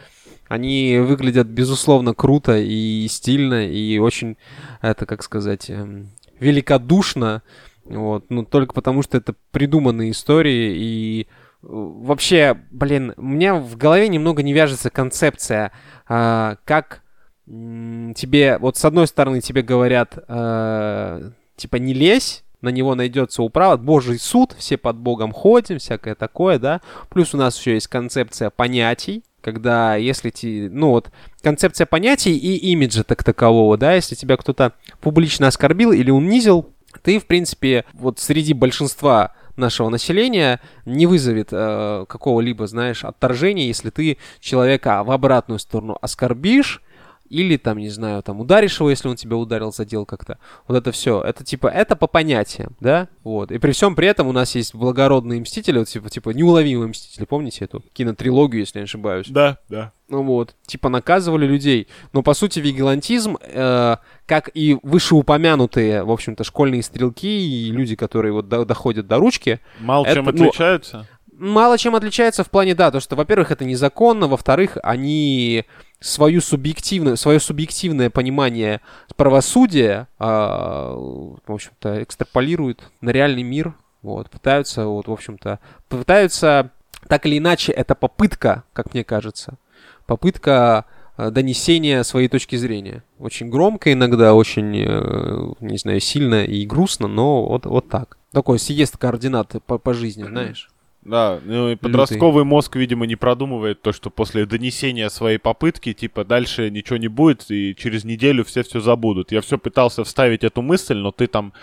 Они 0.47 0.97
выглядят, 0.99 1.47
безусловно, 1.47 2.13
круто 2.13 2.57
и 2.57 3.05
стильно, 3.09 3.67
и 3.67 3.97
очень, 3.97 4.37
это, 4.81 5.05
как 5.05 5.21
сказать, 5.23 5.69
эм, 5.69 6.09
великодушно. 6.39 7.41
Вот. 7.85 8.25
Ну, 8.29 8.43
только 8.45 8.73
потому, 8.73 9.01
что 9.01 9.17
это 9.17 9.33
придуманные 9.51 10.11
истории, 10.11 10.73
и 10.77 11.21
э, 11.21 11.46
вообще, 11.67 12.57
блин, 12.71 13.13
у 13.17 13.23
меня 13.23 13.55
в 13.55 13.75
голове 13.75 14.07
немного 14.07 14.41
не 14.41 14.53
вяжется 14.53 14.89
концепция, 14.89 15.71
а, 16.07 16.57
как 16.65 17.03
тебе, 17.45 18.57
вот 18.59 18.77
с 18.77 18.85
одной 18.85 19.07
стороны 19.07 19.39
тебе 19.39 19.61
говорят, 19.61 20.17
э, 20.27 21.31
типа, 21.55 21.77
не 21.77 21.93
лезь, 21.93 22.43
на 22.61 22.69
него 22.69 22.95
найдется 22.95 23.41
управа, 23.41 23.77
божий 23.77 24.19
суд, 24.19 24.53
все 24.57 24.77
под 24.77 24.97
богом 24.97 25.31
ходим, 25.31 25.77
всякое 25.77 26.15
такое, 26.15 26.59
да. 26.59 26.81
Плюс 27.09 27.33
у 27.33 27.37
нас 27.37 27.57
еще 27.57 27.75
есть 27.75 27.87
концепция 27.87 28.49
понятий, 28.49 29.23
когда 29.41 29.95
если 29.95 30.29
ти, 30.29 30.67
ну 30.69 30.89
вот, 30.89 31.09
концепция 31.41 31.85
понятий 31.85 32.35
и 32.35 32.71
имиджа 32.71 33.03
так 33.03 33.23
такового, 33.23 33.77
да, 33.77 33.93
если 33.93 34.15
тебя 34.15 34.35
кто-то 34.35 34.73
публично 34.99 35.47
оскорбил 35.47 35.93
или 35.93 36.11
унизил, 36.11 36.69
ты, 37.03 37.19
в 37.19 37.27
принципе, 37.27 37.85
вот 37.93 38.19
среди 38.19 38.53
большинства 38.53 39.33
нашего 39.57 39.89
населения 39.89 40.59
не 40.85 41.07
вызовет 41.07 41.49
э, 41.51 42.05
какого-либо, 42.07 42.67
знаешь, 42.67 43.03
отторжения, 43.03 43.67
если 43.67 43.89
ты 43.89 44.17
человека 44.39 45.03
в 45.03 45.11
обратную 45.11 45.59
сторону 45.59 45.97
оскорбишь, 46.01 46.81
или 47.29 47.57
там, 47.57 47.77
не 47.77 47.89
знаю, 47.89 48.23
там 48.23 48.39
ударишь 48.39 48.79
его, 48.79 48.89
если 48.89 49.07
он 49.07 49.15
тебя 49.15 49.35
ударил, 49.35 49.71
задел 49.71 50.05
как-то. 50.05 50.37
Вот 50.67 50.77
это 50.77 50.91
все. 50.91 51.21
Это 51.21 51.43
типа, 51.43 51.67
это 51.67 51.95
по 51.95 52.07
понятиям, 52.07 52.75
да? 52.79 53.07
Вот. 53.23 53.51
И 53.51 53.57
при 53.57 53.71
всем 53.71 53.95
при 53.95 54.07
этом 54.07 54.27
у 54.27 54.31
нас 54.31 54.55
есть 54.55 54.73
благородные 54.73 55.41
мстители, 55.41 55.79
вот 55.79 55.87
типа, 55.87 56.09
типа 56.09 56.29
неуловимые 56.31 56.89
мстители. 56.89 57.25
Помните 57.25 57.65
эту 57.65 57.83
кинотрилогию, 57.93 58.61
если 58.61 58.79
я 58.79 58.81
не 58.83 58.85
ошибаюсь? 58.85 59.27
Да, 59.29 59.57
да. 59.69 59.91
Ну 60.09 60.23
вот, 60.23 60.55
типа 60.65 60.87
наказывали 60.87 61.45
людей. 61.45 61.87
Но 62.13 62.23
по 62.23 62.33
сути 62.33 62.59
вигилантизм, 62.59 63.37
э, 63.41 63.97
как 64.25 64.49
и 64.53 64.77
вышеупомянутые, 64.81 66.03
в 66.03 66.11
общем-то, 66.11 66.45
школьные 66.45 66.81
стрелки 66.81 67.27
и 67.27 67.71
люди, 67.71 67.95
которые 67.95 68.31
вот 68.31 68.47
до- 68.47 68.65
доходят 68.65 69.07
до 69.07 69.17
ручки, 69.17 69.59
Мало 69.79 70.05
Это, 70.05 70.15
чем 70.15 70.25
ну, 70.25 70.31
отличаются. 70.31 71.07
Мало 71.37 71.77
чем 71.77 71.95
отличается 71.95 72.43
в 72.43 72.49
плане, 72.49 72.75
да, 72.75 72.91
то, 72.91 72.99
что, 72.99 73.15
во-первых, 73.15 73.51
это 73.51 73.65
незаконно, 73.65 74.27
во-вторых, 74.27 74.77
они 74.83 75.65
свою 75.99 76.41
субъективную, 76.41 77.17
свое 77.17 77.39
субъективное 77.39 78.09
понимание 78.09 78.81
правосудия, 79.15 80.07
а, 80.19 80.93
в 80.95 81.51
общем-то, 81.51 82.03
экстраполируют 82.03 82.91
на 83.01 83.09
реальный 83.09 83.43
мир, 83.43 83.73
вот, 84.01 84.29
пытаются, 84.29 84.85
вот, 84.85 85.07
в 85.07 85.11
общем-то, 85.11 85.59
пытаются, 85.89 86.71
так 87.07 87.25
или 87.25 87.37
иначе, 87.37 87.71
это 87.71 87.95
попытка, 87.95 88.63
как 88.73 88.93
мне 88.93 89.03
кажется, 89.03 89.57
попытка 90.05 90.85
э, 91.17 91.31
донесения 91.31 92.03
своей 92.03 92.27
точки 92.27 92.55
зрения. 92.55 93.03
Очень 93.19 93.49
громко 93.49 93.91
иногда, 93.91 94.33
очень, 94.33 94.75
э, 94.77 95.53
не 95.59 95.77
знаю, 95.77 95.99
сильно 95.99 96.45
и 96.45 96.65
грустно, 96.65 97.07
но 97.07 97.45
вот, 97.45 97.65
вот 97.65 97.89
так. 97.89 98.17
Такой 98.31 98.59
съезд 98.59 98.97
координат 98.97 99.55
по, 99.65 99.77
по 99.77 99.93
жизни, 99.93 100.23
знаешь. 100.23 100.69
Да, 101.07 101.39
ну 101.45 101.69
и 101.69 101.75
подростковый 101.75 102.43
мозг, 102.43 102.75
видимо, 102.75 103.05
не 103.07 103.15
продумывает 103.15 103.81
то, 103.81 103.93
что 103.93 104.09
после 104.09 104.45
донесения 104.45 105.07
своей 105.09 105.37
попытки, 105.37 105.93
типа, 105.93 106.25
дальше 106.25 106.69
ничего 106.69 106.97
не 106.97 107.07
будет, 107.07 107.49
и 107.49 107.73
через 107.75 108.03
неделю 108.03 108.43
все 108.43 108.61
все 108.63 108.81
забудут. 108.81 109.31
Я 109.31 109.39
все 109.41 109.57
пытался 109.57 110.03
вставить 110.03 110.43
эту 110.43 110.61
мысль, 110.61 110.97
но 110.97 111.11
ты 111.11 111.27
там 111.27 111.53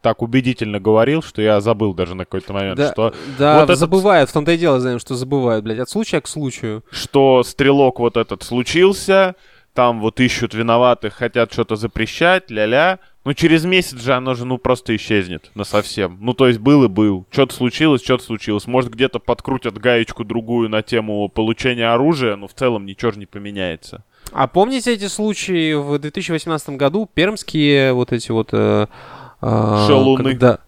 так 0.00 0.22
убедительно 0.22 0.80
говорил, 0.80 1.22
что 1.22 1.42
я 1.42 1.60
забыл 1.60 1.92
даже 1.92 2.14
на 2.14 2.24
какой-то 2.24 2.52
момент, 2.52 2.76
Да, 2.78 2.92
что, 2.92 3.12
да 3.38 3.56
вот 3.56 3.64
этот- 3.64 3.78
забывают, 3.78 4.30
в 4.30 4.32
том-то 4.32 4.52
и 4.52 4.56
дело, 4.56 4.80
знаем, 4.80 4.98
что 4.98 5.14
забывают, 5.14 5.64
блядь, 5.64 5.78
от 5.80 5.90
случая 5.90 6.20
к 6.20 6.28
случаю. 6.28 6.82
что 6.90 7.42
стрелок 7.42 7.98
вот 7.98 8.16
этот 8.16 8.42
случился, 8.44 9.34
там 9.74 10.00
вот 10.00 10.20
ищут 10.20 10.54
виноватых, 10.54 11.14
хотят 11.14 11.52
что-то 11.52 11.76
запрещать, 11.76 12.50
ля-ля. 12.50 12.98
Ну, 13.26 13.34
через 13.34 13.64
месяц 13.64 14.00
же 14.00 14.14
оно 14.14 14.34
же, 14.34 14.44
ну, 14.44 14.56
просто 14.56 14.94
исчезнет 14.94 15.50
на 15.56 15.64
совсем. 15.64 16.16
Ну, 16.20 16.32
то 16.32 16.46
есть 16.46 16.60
был 16.60 16.84
и 16.84 16.88
был. 16.88 17.26
Что-то 17.32 17.54
случилось, 17.54 18.00
что-то 18.00 18.22
случилось. 18.22 18.68
Может, 18.68 18.92
где-то 18.92 19.18
подкрутят 19.18 19.76
гаечку 19.78 20.22
другую 20.22 20.68
на 20.68 20.82
тему 20.82 21.28
получения 21.28 21.92
оружия, 21.92 22.36
но 22.36 22.46
в 22.46 22.54
целом 22.54 22.86
ничего 22.86 23.10
же 23.10 23.18
не 23.18 23.26
поменяется. 23.26 24.04
А 24.30 24.46
помните 24.46 24.92
эти 24.92 25.08
случаи 25.08 25.74
в 25.74 25.98
2018 25.98 26.68
году, 26.76 27.10
пермские 27.12 27.94
вот 27.94 28.12
эти 28.12 28.30
вот... 28.30 28.50
э, 28.52 28.86
э, 29.42 29.84
Шалуны. 29.88 30.30
Когда, 30.30 30.60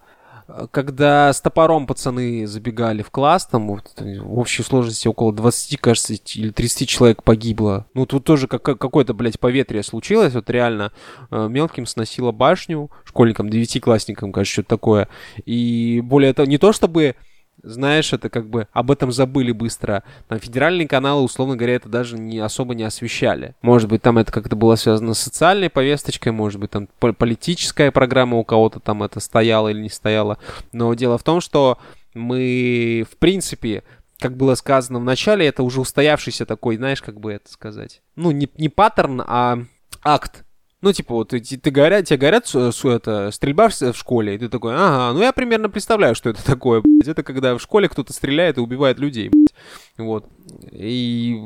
когда 0.71 1.33
с 1.33 1.41
топором 1.41 1.87
пацаны 1.87 2.47
забегали 2.47 3.03
в 3.03 3.11
класс, 3.11 3.47
там 3.47 3.69
в 3.69 4.39
общей 4.39 4.63
сложности 4.63 5.07
около 5.07 5.33
20, 5.33 5.79
кажется, 5.79 6.15
или 6.15 6.51
30 6.51 6.89
человек 6.89 7.23
погибло. 7.23 7.87
Ну, 7.95 8.07
тут 8.07 8.25
тоже 8.25 8.49
как, 8.49 8.63
какое-то, 8.63 9.13
блядь, 9.13 9.39
поветрие 9.39 9.83
случилось, 9.83 10.35
вот 10.35 10.49
реально 10.49 10.93
э, 11.31 11.49
мелким 11.49 11.87
сносило 11.87 12.33
башню, 12.33 12.91
школьникам, 13.05 13.51
девятиклассникам, 13.51 14.33
кажется, 14.33 14.55
что-то 14.55 14.69
такое. 14.71 15.09
И 15.45 16.01
более 16.03 16.33
того, 16.33 16.49
не 16.49 16.59
то 16.59 16.73
чтобы 16.73 17.15
знаешь, 17.63 18.13
это 18.13 18.29
как 18.31 18.49
бы 18.49 18.69
об 18.73 18.91
этом 18.91 19.13
забыли 19.13 19.53
быстро. 19.53 20.03
Там 20.29 20.39
федеральные 20.39 20.89
каналы, 20.89 21.23
условно 21.23 21.57
говоря, 21.57 21.77
это 21.77 21.89
даже 21.89 22.19
не 22.19 22.39
особо 22.39 22.75
не 22.75 22.85
освещали. 22.85 23.55
Может 23.63 23.89
быть, 23.89 24.03
там 24.03 24.19
это 24.19 24.33
как-то 24.33 24.57
было 24.57 24.77
связано 24.77 25.15
с 25.15 25.21
социальной 25.21 25.71
повесточкой, 25.71 26.33
может 26.33 26.61
быть, 26.61 26.71
там 26.71 26.89
по- 26.99 27.13
политическая 27.13 27.91
программа 27.91 28.37
у 28.39 28.45
кого-то 28.45 28.81
там 28.81 29.03
это 29.03 29.21
стояла 29.21 29.69
или 29.69 29.81
не 29.81 29.91
стояла. 29.91 30.39
Но 30.73 30.93
дело 30.95 31.19
в 31.19 31.23
том, 31.23 31.41
что 31.41 31.79
мы, 32.15 33.07
в 33.11 33.17
принципе, 33.17 33.83
как 34.19 34.37
было 34.37 34.55
сказано 34.55 34.99
в 34.99 35.05
начале, 35.05 35.47
это 35.47 35.63
уже 35.63 35.81
устоявшийся 35.81 36.47
такой, 36.47 36.77
знаешь, 36.77 37.03
как 37.03 37.21
бы 37.21 37.33
это 37.33 37.51
сказать. 37.51 38.03
Ну, 38.17 38.31
не, 38.31 38.49
не 38.59 38.69
паттерн, 38.69 39.23
а 39.27 39.59
акт 40.03 40.45
Ну, 40.81 40.93
типа, 40.93 41.15
вот 41.15 41.31
ты, 41.31 41.41
ты 41.41 41.71
говорят, 41.71 42.05
тебе 42.07 42.19
говорят, 42.19 42.47
что, 42.47 42.71
что 42.71 42.93
это 42.93 43.31
стрельба 43.33 43.69
в, 43.69 43.73
в 43.81 43.97
школе, 43.97 44.37
и 44.37 44.39
ты 44.39 44.49
такой, 44.49 44.75
ага, 44.75 45.13
ну 45.13 45.23
я 45.23 45.33
примерно 45.33 45.69
представляю, 45.69 46.15
что 46.15 46.31
это 46.31 46.45
такое, 46.47 46.81
блядь. 46.81 47.09
Это 47.09 47.23
когда 47.23 47.57
в 47.57 47.61
школе 47.61 47.89
кто-то 47.89 48.13
стреляет 48.13 48.59
и 48.59 48.61
убивает 48.61 48.99
людей, 48.99 49.29
блядь. 49.29 49.55
Вот. 49.97 50.27
И 50.71 51.37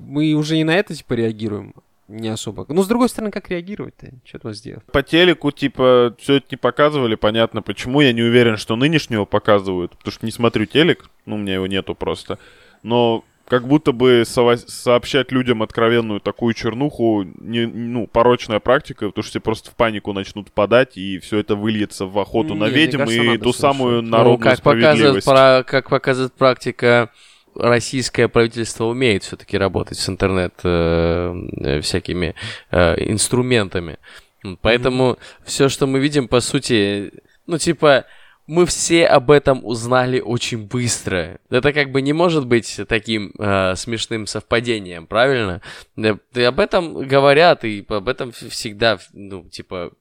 мы 0.00 0.32
уже 0.32 0.56
и 0.56 0.64
на 0.64 0.76
это, 0.76 0.94
типа, 0.94 1.12
реагируем 1.12 1.74
не 2.08 2.28
особо. 2.28 2.66
Ну, 2.68 2.82
с 2.82 2.88
другой 2.88 3.08
стороны, 3.08 3.30
как 3.30 3.50
реагировать-то? 3.50 4.08
Что 4.24 4.38
тут 4.40 4.56
сделать? 4.56 4.84
По 4.86 5.02
телеку, 5.02 5.52
типа, 5.52 6.16
все 6.18 6.36
это 6.36 6.46
не 6.50 6.56
показывали, 6.56 7.14
понятно 7.14 7.62
почему. 7.62 8.00
Я 8.00 8.12
не 8.12 8.22
уверен, 8.22 8.56
что 8.56 8.76
нынешнего 8.76 9.24
показывают, 9.26 9.92
потому 9.96 10.12
что 10.12 10.26
не 10.26 10.32
смотрю 10.32 10.66
телек, 10.66 11.08
ну, 11.24 11.36
у 11.36 11.38
меня 11.38 11.54
его 11.54 11.66
нету 11.66 11.94
просто. 11.94 12.38
Но 12.82 13.24
как 13.50 13.66
будто 13.66 13.90
бы 13.90 14.22
со- 14.24 14.56
сообщать 14.56 15.32
людям 15.32 15.62
откровенную 15.62 16.20
такую 16.20 16.54
чернуху, 16.54 17.24
не, 17.40 17.66
ну, 17.66 18.06
порочная 18.06 18.60
практика, 18.60 19.08
потому 19.08 19.22
что 19.24 19.30
все 19.32 19.40
просто 19.40 19.70
в 19.72 19.74
панику 19.74 20.12
начнут 20.12 20.52
подать, 20.52 20.96
и 20.96 21.18
все 21.18 21.38
это 21.38 21.56
выльется 21.56 22.06
в 22.06 22.16
охоту 22.20 22.54
Не, 22.54 22.60
на 22.60 22.68
ведьм 22.68 22.98
кажется, 22.98 23.20
и 23.22 23.26
ту 23.38 23.52
совершенно. 23.52 23.52
самую 23.52 24.02
Ну, 24.02 24.08
народную 24.08 24.38
как 24.38 24.62
показывает, 24.62 24.94
справедливость. 25.24 25.26
про- 25.26 25.64
как 25.66 25.90
показывает 25.90 26.32
практика, 26.34 27.10
российское 27.56 28.28
правительство 28.28 28.84
умеет 28.84 29.24
все-таки 29.24 29.58
работать 29.58 29.98
с 29.98 30.08
интернет 30.08 30.54
э, 30.62 31.34
э, 31.58 31.80
всякими 31.80 32.36
э, 32.70 32.94
инструментами. 33.10 33.98
Поэтому 34.62 35.18
все, 35.44 35.68
что 35.68 35.88
мы 35.88 35.98
видим, 35.98 36.28
по 36.28 36.40
сути, 36.40 37.10
ну, 37.48 37.58
типа, 37.58 38.04
мы 38.50 38.66
все 38.66 39.06
об 39.06 39.30
этом 39.30 39.64
узнали 39.64 40.18
очень 40.18 40.66
быстро. 40.66 41.38
Это 41.50 41.72
как 41.72 41.92
бы 41.92 42.02
не 42.02 42.12
может 42.12 42.48
быть 42.48 42.80
таким 42.88 43.32
э, 43.38 43.76
смешным 43.76 44.26
совпадением, 44.26 45.06
правильно? 45.06 45.62
И 45.96 46.42
об 46.42 46.58
этом 46.58 46.94
говорят, 47.06 47.64
и 47.64 47.86
об 47.88 48.08
этом 48.08 48.32
всегда, 48.32 48.98
ну, 49.12 49.48
типа, 49.48 49.92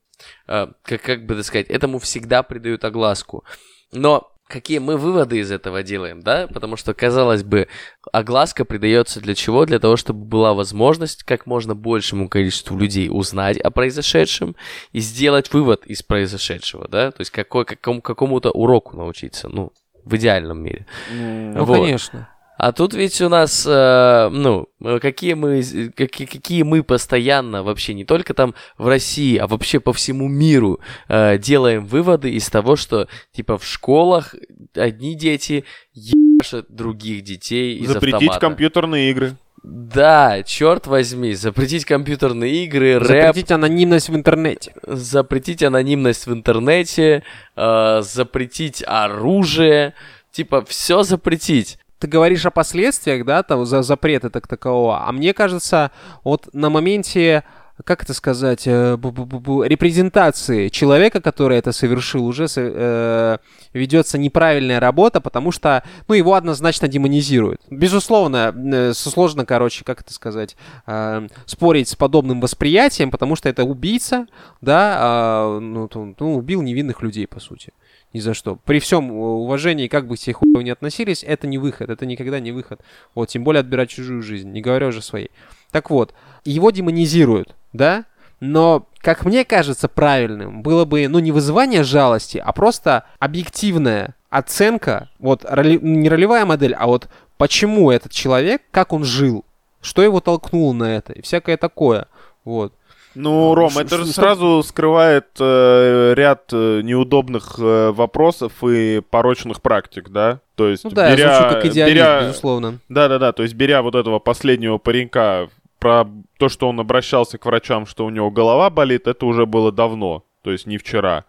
э, 0.48 0.68
как, 0.82 1.02
как 1.04 1.26
бы 1.28 1.36
так 1.36 1.46
сказать, 1.46 1.68
этому 1.68 2.00
всегда 2.00 2.42
придают 2.42 2.84
огласку. 2.86 3.46
Но 3.92 4.32
какие 4.50 4.80
мы 4.80 4.98
выводы 4.98 5.38
из 5.38 5.52
этого 5.52 5.84
делаем, 5.84 6.22
да? 6.22 6.48
Потому 6.48 6.76
что, 6.76 6.94
казалось 6.94 7.44
бы, 7.44 7.68
огласка 8.12 8.66
придается 8.66 9.22
для 9.22 9.36
чего? 9.36 9.66
Для 9.66 9.80
того, 9.80 9.96
чтобы 9.96 10.26
была 10.26 10.54
возможность 10.54 11.24
как 11.24 11.46
можно 11.46 11.76
большему 11.76 12.28
количеству 12.28 12.78
людей 12.78 13.10
узнать 13.10 13.58
о 13.60 13.70
произошедшем 13.70 14.56
и 14.92 15.00
сделать 15.00 15.54
вывод 15.54 15.86
из 15.86 16.02
произошедшего, 16.02 16.88
да? 16.88 17.12
То 17.12 17.22
есть 17.22 17.32
какой, 17.32 17.64
какому, 17.64 18.02
какому-то 18.02 18.52
уроку 18.52 18.98
научиться, 18.98 19.48
ну, 19.48 19.72
в 20.04 20.16
идеальном 20.16 20.62
мире. 20.64 20.86
Ну, 21.14 21.64
Вот. 21.64 21.78
конечно. 21.78 22.30
А 22.60 22.74
тут 22.74 22.94
ведь 22.94 23.22
у 23.22 23.30
нас, 23.30 23.66
э, 23.66 24.30
ну, 24.34 24.68
э, 24.84 25.00
какие 25.00 25.34
мы, 25.34 25.64
какие, 25.96 26.28
какие 26.28 26.64
мы 26.64 26.84
постоянно 26.84 27.64
вообще, 27.64 27.94
не 27.94 28.04
только 28.04 28.34
там 28.34 28.54
в 28.78 28.86
России, 28.86 29.38
а 29.38 29.48
вообще 29.48 29.80
по 29.80 29.94
всему 29.94 30.28
миру 30.28 30.82
э, 31.08 31.38
делаем 31.38 31.86
выводы 31.86 32.32
из 32.32 32.50
того, 32.50 32.76
что, 32.76 33.08
типа, 33.32 33.58
в 33.58 33.66
школах 33.66 34.36
одни 34.76 35.16
дети 35.16 35.64
ебашат 35.94 36.66
других 36.68 37.24
детей 37.24 37.78
из 37.78 37.88
Запретить 37.92 38.16
автомата. 38.16 38.40
компьютерные 38.42 39.12
игры. 39.12 39.38
Да, 39.64 40.44
черт 40.44 40.86
возьми, 40.86 41.36
запретить 41.36 41.86
компьютерные 41.86 42.66
игры, 42.66 43.00
рэп, 43.00 43.08
Запретить 43.08 43.52
анонимность 43.52 44.10
в 44.10 44.16
интернете. 44.18 44.74
запретить 44.86 45.64
анонимность 45.64 46.28
в 46.28 46.34
интернете, 46.34 47.24
э, 47.56 48.02
запретить 48.02 48.84
оружие, 48.86 49.94
типа, 50.34 50.66
все 50.66 51.04
запретить. 51.04 51.79
Ты 52.00 52.08
говоришь 52.08 52.46
о 52.46 52.52
последствиях, 52.52 53.26
да, 53.26 53.44
там, 53.44 53.66
за 53.66 53.82
запрета 53.82 54.30
так 54.30 54.48
такового, 54.48 55.06
а 55.06 55.12
мне 55.12 55.34
кажется, 55.34 55.92
вот 56.24 56.50
на 56.54 56.70
моменте, 56.70 57.44
как 57.84 58.04
это 58.04 58.14
сказать, 58.14 58.64
э, 58.66 58.98
репрезентации 58.98 60.70
человека, 60.70 61.22
который 61.22 61.58
это 61.58 61.74
совершил, 61.74 62.26
уже 62.26 62.48
э, 62.56 63.38
ведется 63.74 64.18
неправильная 64.18 64.80
работа, 64.80 65.20
потому 65.20 65.52
что, 65.52 65.84
ну, 66.08 66.16
его 66.16 66.36
однозначно 66.36 66.88
демонизируют. 66.88 67.62
Безусловно, 67.70 68.54
э, 68.56 68.94
сложно, 68.94 69.46
короче, 69.46 69.84
как 69.84 70.02
это 70.02 70.14
сказать, 70.14 70.56
э, 70.88 71.28
спорить 71.46 71.90
с 71.90 71.96
подобным 71.96 72.40
восприятием, 72.40 73.12
потому 73.12 73.36
что 73.36 73.50
это 73.50 73.66
убийца, 73.66 74.26
да, 74.62 74.98
а, 75.00 75.60
ну, 75.60 75.90
ну, 75.94 76.38
убил 76.38 76.62
невинных 76.62 77.02
людей, 77.02 77.28
по 77.28 77.42
сути 77.42 77.74
ни 78.14 78.20
за 78.20 78.34
что. 78.34 78.56
При 78.56 78.80
всем 78.80 79.12
уважении, 79.12 79.88
как 79.88 80.08
бы 80.08 80.16
все 80.16 80.34
хуево 80.34 80.62
не 80.62 80.72
относились, 80.72 81.24
это 81.24 81.48
не 81.48 81.58
выход, 81.58 81.90
это 81.90 82.06
никогда 82.06 82.40
не 82.40 82.52
выход. 82.52 82.82
Вот, 83.16 83.30
тем 83.30 83.44
более 83.44 83.62
отбирать 83.62 83.90
чужую 83.90 84.22
жизнь, 84.24 84.52
не 84.52 84.62
говоря 84.62 84.88
уже 84.88 85.02
своей. 85.02 85.32
Так 85.72 85.90
вот, 85.90 86.14
его 86.46 86.72
демонизируют, 86.72 87.56
да? 87.74 88.06
Но, 88.40 88.88
как 89.00 89.26
мне 89.26 89.44
кажется, 89.44 89.88
правильным 89.88 90.62
было 90.62 90.86
бы, 90.86 91.08
ну, 91.08 91.20
не 91.20 91.32
вызывание 91.32 91.84
жалости, 91.84 92.42
а 92.44 92.52
просто 92.54 93.04
объективная 93.20 94.16
оценка, 94.30 95.10
вот, 95.20 95.46
роли- 95.46 95.80
не 95.82 96.10
ролевая 96.10 96.46
модель, 96.46 96.74
а 96.74 96.88
вот 96.88 97.10
почему 97.38 97.92
этот 97.92 98.12
человек, 98.12 98.62
как 98.72 98.94
он 98.94 99.04
жил, 99.04 99.46
что 99.82 100.02
его 100.02 100.20
толкнуло 100.20 100.74
на 100.74 100.96
это, 100.96 101.14
и 101.14 101.22
всякое 101.22 101.58
такое. 101.58 102.08
Вот. 102.46 102.74
Ну, 103.16 103.56
Ром, 103.56 103.72
ш- 103.72 103.82
это 103.82 103.98
же 103.98 104.06
сразу 104.06 104.62
скрывает 104.64 105.26
э, 105.40 106.14
ряд 106.16 106.50
э, 106.52 106.82
неудобных 106.84 107.56
э, 107.58 107.92
вопросов 107.92 108.54
и 108.64 109.02
порочных 109.10 109.62
практик, 109.62 110.10
да? 110.10 110.40
То 110.56 110.68
есть, 110.70 110.84
Ну 110.84 110.92
да, 110.92 111.12
беря, 111.12 111.26
я 111.32 111.40
звучу 111.40 111.56
как 111.56 111.66
идеалист, 111.66 111.98
беря- 111.98 112.22
безусловно. 112.28 112.80
Да-да-да, 112.88 113.32
то 113.34 113.44
есть 113.44 113.56
беря 113.56 113.82
вот 113.82 113.96
этого 113.96 114.20
последнего 114.20 114.78
паренька 114.78 115.50
про 115.80 116.06
то, 116.38 116.50
что 116.50 116.70
он 116.70 116.80
обращался 116.80 117.38
к 117.38 117.46
врачам, 117.46 117.86
что 117.86 118.06
у 118.06 118.10
него 118.10 118.30
голова 118.32 118.70
болит, 118.70 119.08
это 119.08 119.26
уже 119.26 119.46
было 119.46 119.72
давно, 119.72 120.24
то 120.44 120.52
есть 120.52 120.66
не 120.68 120.78
вчера. 120.78 121.26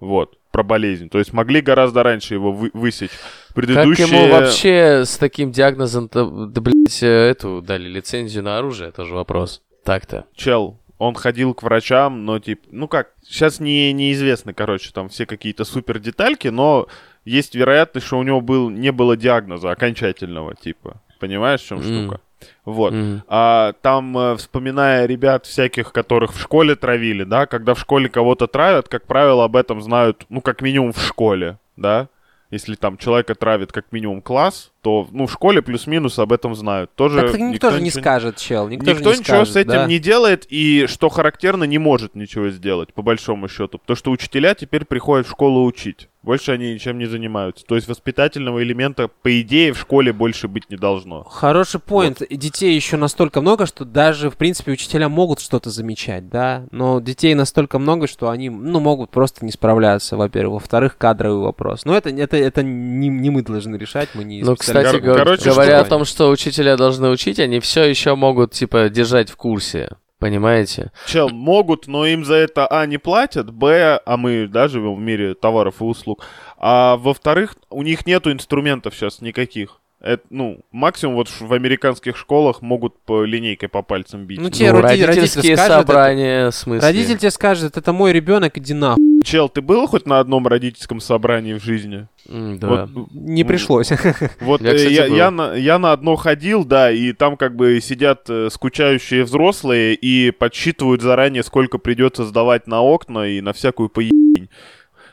Вот, 0.00 0.36
про 0.50 0.62
болезнь. 0.62 1.08
То 1.08 1.18
есть 1.18 1.32
могли 1.32 1.60
гораздо 1.60 2.02
раньше 2.02 2.34
его 2.34 2.52
вы- 2.52 2.70
высечь. 2.74 3.10
Предыдущие... 3.54 4.06
Как 4.06 4.16
ему 4.16 4.32
вообще 4.32 5.02
с 5.06 5.16
таким 5.16 5.52
диагнозом, 5.52 6.08
да, 6.12 6.24
блядь, 6.24 7.02
э, 7.02 7.06
эту 7.30 7.62
дали 7.62 7.88
лицензию 7.88 8.42
на 8.42 8.58
оружие, 8.58 8.90
тоже 8.90 9.14
вопрос. 9.14 9.62
Так-то. 9.84 10.24
Чел, 10.34 10.78
он 10.98 11.14
ходил 11.14 11.54
к 11.54 11.62
врачам, 11.62 12.24
но 12.24 12.38
типа, 12.38 12.66
ну 12.70 12.88
как, 12.88 13.12
сейчас 13.22 13.60
не, 13.60 13.92
неизвестно, 13.92 14.54
короче, 14.54 14.90
там 14.92 15.08
все 15.08 15.26
какие-то 15.26 15.64
супер 15.64 15.98
детальки, 15.98 16.48
но 16.48 16.86
есть 17.24 17.54
вероятность, 17.54 18.06
что 18.06 18.18
у 18.18 18.22
него 18.22 18.40
был, 18.40 18.70
не 18.70 18.92
было 18.92 19.16
диагноза 19.16 19.70
окончательного, 19.70 20.54
типа. 20.54 21.00
Понимаешь, 21.18 21.60
в 21.60 21.66
чем 21.66 21.78
М. 21.78 21.84
штука? 21.84 22.20
Вот. 22.64 22.92
Мгм. 22.92 23.22
А 23.28 23.72
там, 23.80 24.16
э, 24.18 24.36
вспоминая 24.36 25.06
ребят 25.06 25.46
всяких, 25.46 25.92
которых 25.92 26.34
в 26.34 26.40
школе 26.40 26.76
травили, 26.76 27.24
да, 27.24 27.46
когда 27.46 27.74
в 27.74 27.80
школе 27.80 28.08
кого-то 28.08 28.46
травят, 28.46 28.88
как 28.88 29.06
правило, 29.06 29.44
об 29.44 29.56
этом 29.56 29.80
знают, 29.80 30.26
ну, 30.28 30.40
как 30.40 30.60
минимум 30.60 30.92
в 30.92 31.00
школе, 31.00 31.58
да. 31.76 32.08
Если 32.54 32.76
там 32.76 32.96
человека 32.98 33.34
травит 33.34 33.72
как 33.72 33.86
минимум 33.90 34.22
класс, 34.22 34.70
то, 34.80 35.08
ну, 35.10 35.26
в 35.26 35.32
школе 35.32 35.60
плюс-минус 35.60 36.20
об 36.20 36.32
этом 36.32 36.54
знают. 36.54 36.94
Тоже 36.94 37.20
Так 37.20 37.40
никто, 37.40 37.72
же 37.72 37.80
не 37.80 37.86
ничего- 37.86 38.00
скажет, 38.00 38.36
чел. 38.36 38.68
Никто, 38.68 38.92
Никто, 38.92 39.10
не 39.12 39.18
ничего 39.18 39.24
скажет, 39.44 39.54
с 39.54 39.56
этим 39.56 39.70
да. 39.72 39.86
не 39.86 39.98
делает, 39.98 40.46
и, 40.48 40.86
что 40.86 41.08
характерно, 41.08 41.64
не 41.64 41.78
может 41.78 42.14
ничего 42.14 42.50
сделать, 42.50 42.94
по 42.94 43.02
большому 43.02 43.48
счету. 43.48 43.78
Потому 43.78 43.96
что 43.96 44.12
учителя 44.12 44.54
теперь 44.54 44.84
приходят 44.84 45.26
в 45.26 45.30
школу 45.30 45.64
учить. 45.64 46.08
Больше 46.24 46.52
они 46.52 46.72
ничем 46.72 46.98
не 46.98 47.04
занимаются. 47.04 47.66
То 47.66 47.74
есть 47.74 47.86
воспитательного 47.86 48.62
элемента, 48.62 49.08
по 49.08 49.40
идее, 49.42 49.74
в 49.74 49.78
школе 49.78 50.10
больше 50.14 50.48
быть 50.48 50.70
не 50.70 50.76
должно. 50.76 51.22
Хороший 51.24 51.80
поинт. 51.80 52.22
И 52.22 52.36
Детей 52.36 52.74
еще 52.74 52.96
настолько 52.96 53.42
много, 53.42 53.66
что 53.66 53.84
даже, 53.84 54.30
в 54.30 54.36
принципе, 54.38 54.72
учителя 54.72 55.10
могут 55.10 55.40
что-то 55.40 55.68
замечать, 55.68 56.30
да. 56.30 56.64
Но 56.70 56.98
детей 57.00 57.34
настолько 57.34 57.78
много, 57.78 58.06
что 58.06 58.30
они, 58.30 58.48
ну, 58.48 58.80
могут 58.80 59.10
просто 59.10 59.44
не 59.44 59.52
справляться, 59.52 60.16
во-первых. 60.16 60.62
Во-вторых, 60.62 60.96
кадровый 60.96 61.44
вопрос. 61.44 61.84
Но 61.84 61.94
это, 61.94 62.08
это, 62.08 62.38
это 62.38 62.62
не, 62.62 63.08
не 63.08 63.28
мы 63.28 63.42
должны 63.42 63.76
решать, 63.76 64.08
мы 64.14 64.24
не 64.24 64.42
Ну, 64.42 64.56
кстати, 64.56 64.92
Кор- 64.92 65.00
го- 65.02 65.14
короче, 65.14 65.50
говоря 65.50 65.78
что- 65.78 65.86
о 65.86 65.88
том, 65.90 66.04
что 66.06 66.30
учителя 66.30 66.78
должны 66.78 67.10
учить, 67.10 67.38
они 67.38 67.60
все 67.60 67.84
еще 67.84 68.14
могут, 68.14 68.52
типа, 68.52 68.88
держать 68.88 69.28
в 69.28 69.36
курсе. 69.36 69.90
Понимаете? 70.24 70.90
Чел, 71.06 71.28
могут, 71.28 71.86
но 71.86 72.06
им 72.06 72.24
за 72.24 72.36
это, 72.36 72.66
а, 72.66 72.86
не 72.86 72.96
платят, 72.96 73.52
б, 73.52 74.00
а 74.06 74.16
мы, 74.16 74.48
да, 74.48 74.68
живем 74.68 74.94
в 74.94 74.98
мире 74.98 75.34
товаров 75.34 75.82
и 75.82 75.84
услуг, 75.84 76.24
а 76.56 76.96
во-вторых, 76.96 77.56
у 77.68 77.82
них 77.82 78.06
нету 78.06 78.32
инструментов 78.32 78.94
сейчас 78.94 79.20
никаких. 79.20 79.82
Это, 80.04 80.22
ну, 80.28 80.60
максимум 80.70 81.14
вот 81.14 81.28
в 81.28 81.50
американских 81.54 82.18
школах 82.18 82.60
могут 82.60 82.94
по 83.06 83.24
линейкой 83.24 83.70
по 83.70 83.80
пальцам 83.80 84.26
бить. 84.26 84.38
Ну, 84.38 84.50
те 84.50 84.70
Ну, 84.70 84.80
роди- 84.80 84.82
родитель 84.82 85.06
родительские 85.06 85.56
скажет, 85.56 85.72
собрания, 85.78 86.50
в 86.50 86.54
смысле. 86.54 86.86
Родитель 86.86 87.16
тебе 87.16 87.30
скажет, 87.30 87.78
это 87.78 87.92
мой 87.94 88.12
ребенок, 88.12 88.58
иди 88.58 88.74
нахуй. 88.74 89.02
Чел, 89.24 89.48
ты 89.48 89.62
был 89.62 89.86
хоть 89.86 90.04
на 90.04 90.20
одном 90.20 90.46
родительском 90.46 91.00
собрании 91.00 91.54
в 91.54 91.64
жизни? 91.64 92.06
Да. 92.28 92.68
Вот, 92.68 92.90
Не 93.14 93.40
м, 93.40 93.48
пришлось. 93.48 93.92
Вот 94.40 94.60
Я, 94.60 94.72
э, 94.72 94.76
кстати, 94.76 94.92
я, 94.92 95.06
я 95.06 95.30
на, 95.30 95.54
я 95.54 95.78
на 95.78 95.92
одно 95.92 96.16
ходил, 96.16 96.66
да, 96.66 96.90
и 96.90 97.14
там 97.14 97.38
как 97.38 97.56
бы 97.56 97.80
сидят 97.80 98.28
э, 98.28 98.50
скучающие 98.50 99.24
взрослые 99.24 99.94
и 99.94 100.30
подсчитывают 100.32 101.00
заранее, 101.00 101.42
сколько 101.42 101.78
придется 101.78 102.26
сдавать 102.26 102.66
на 102.66 102.82
окна 102.82 103.26
и 103.26 103.40
на 103.40 103.54
всякую 103.54 103.88
поебень. 103.88 104.50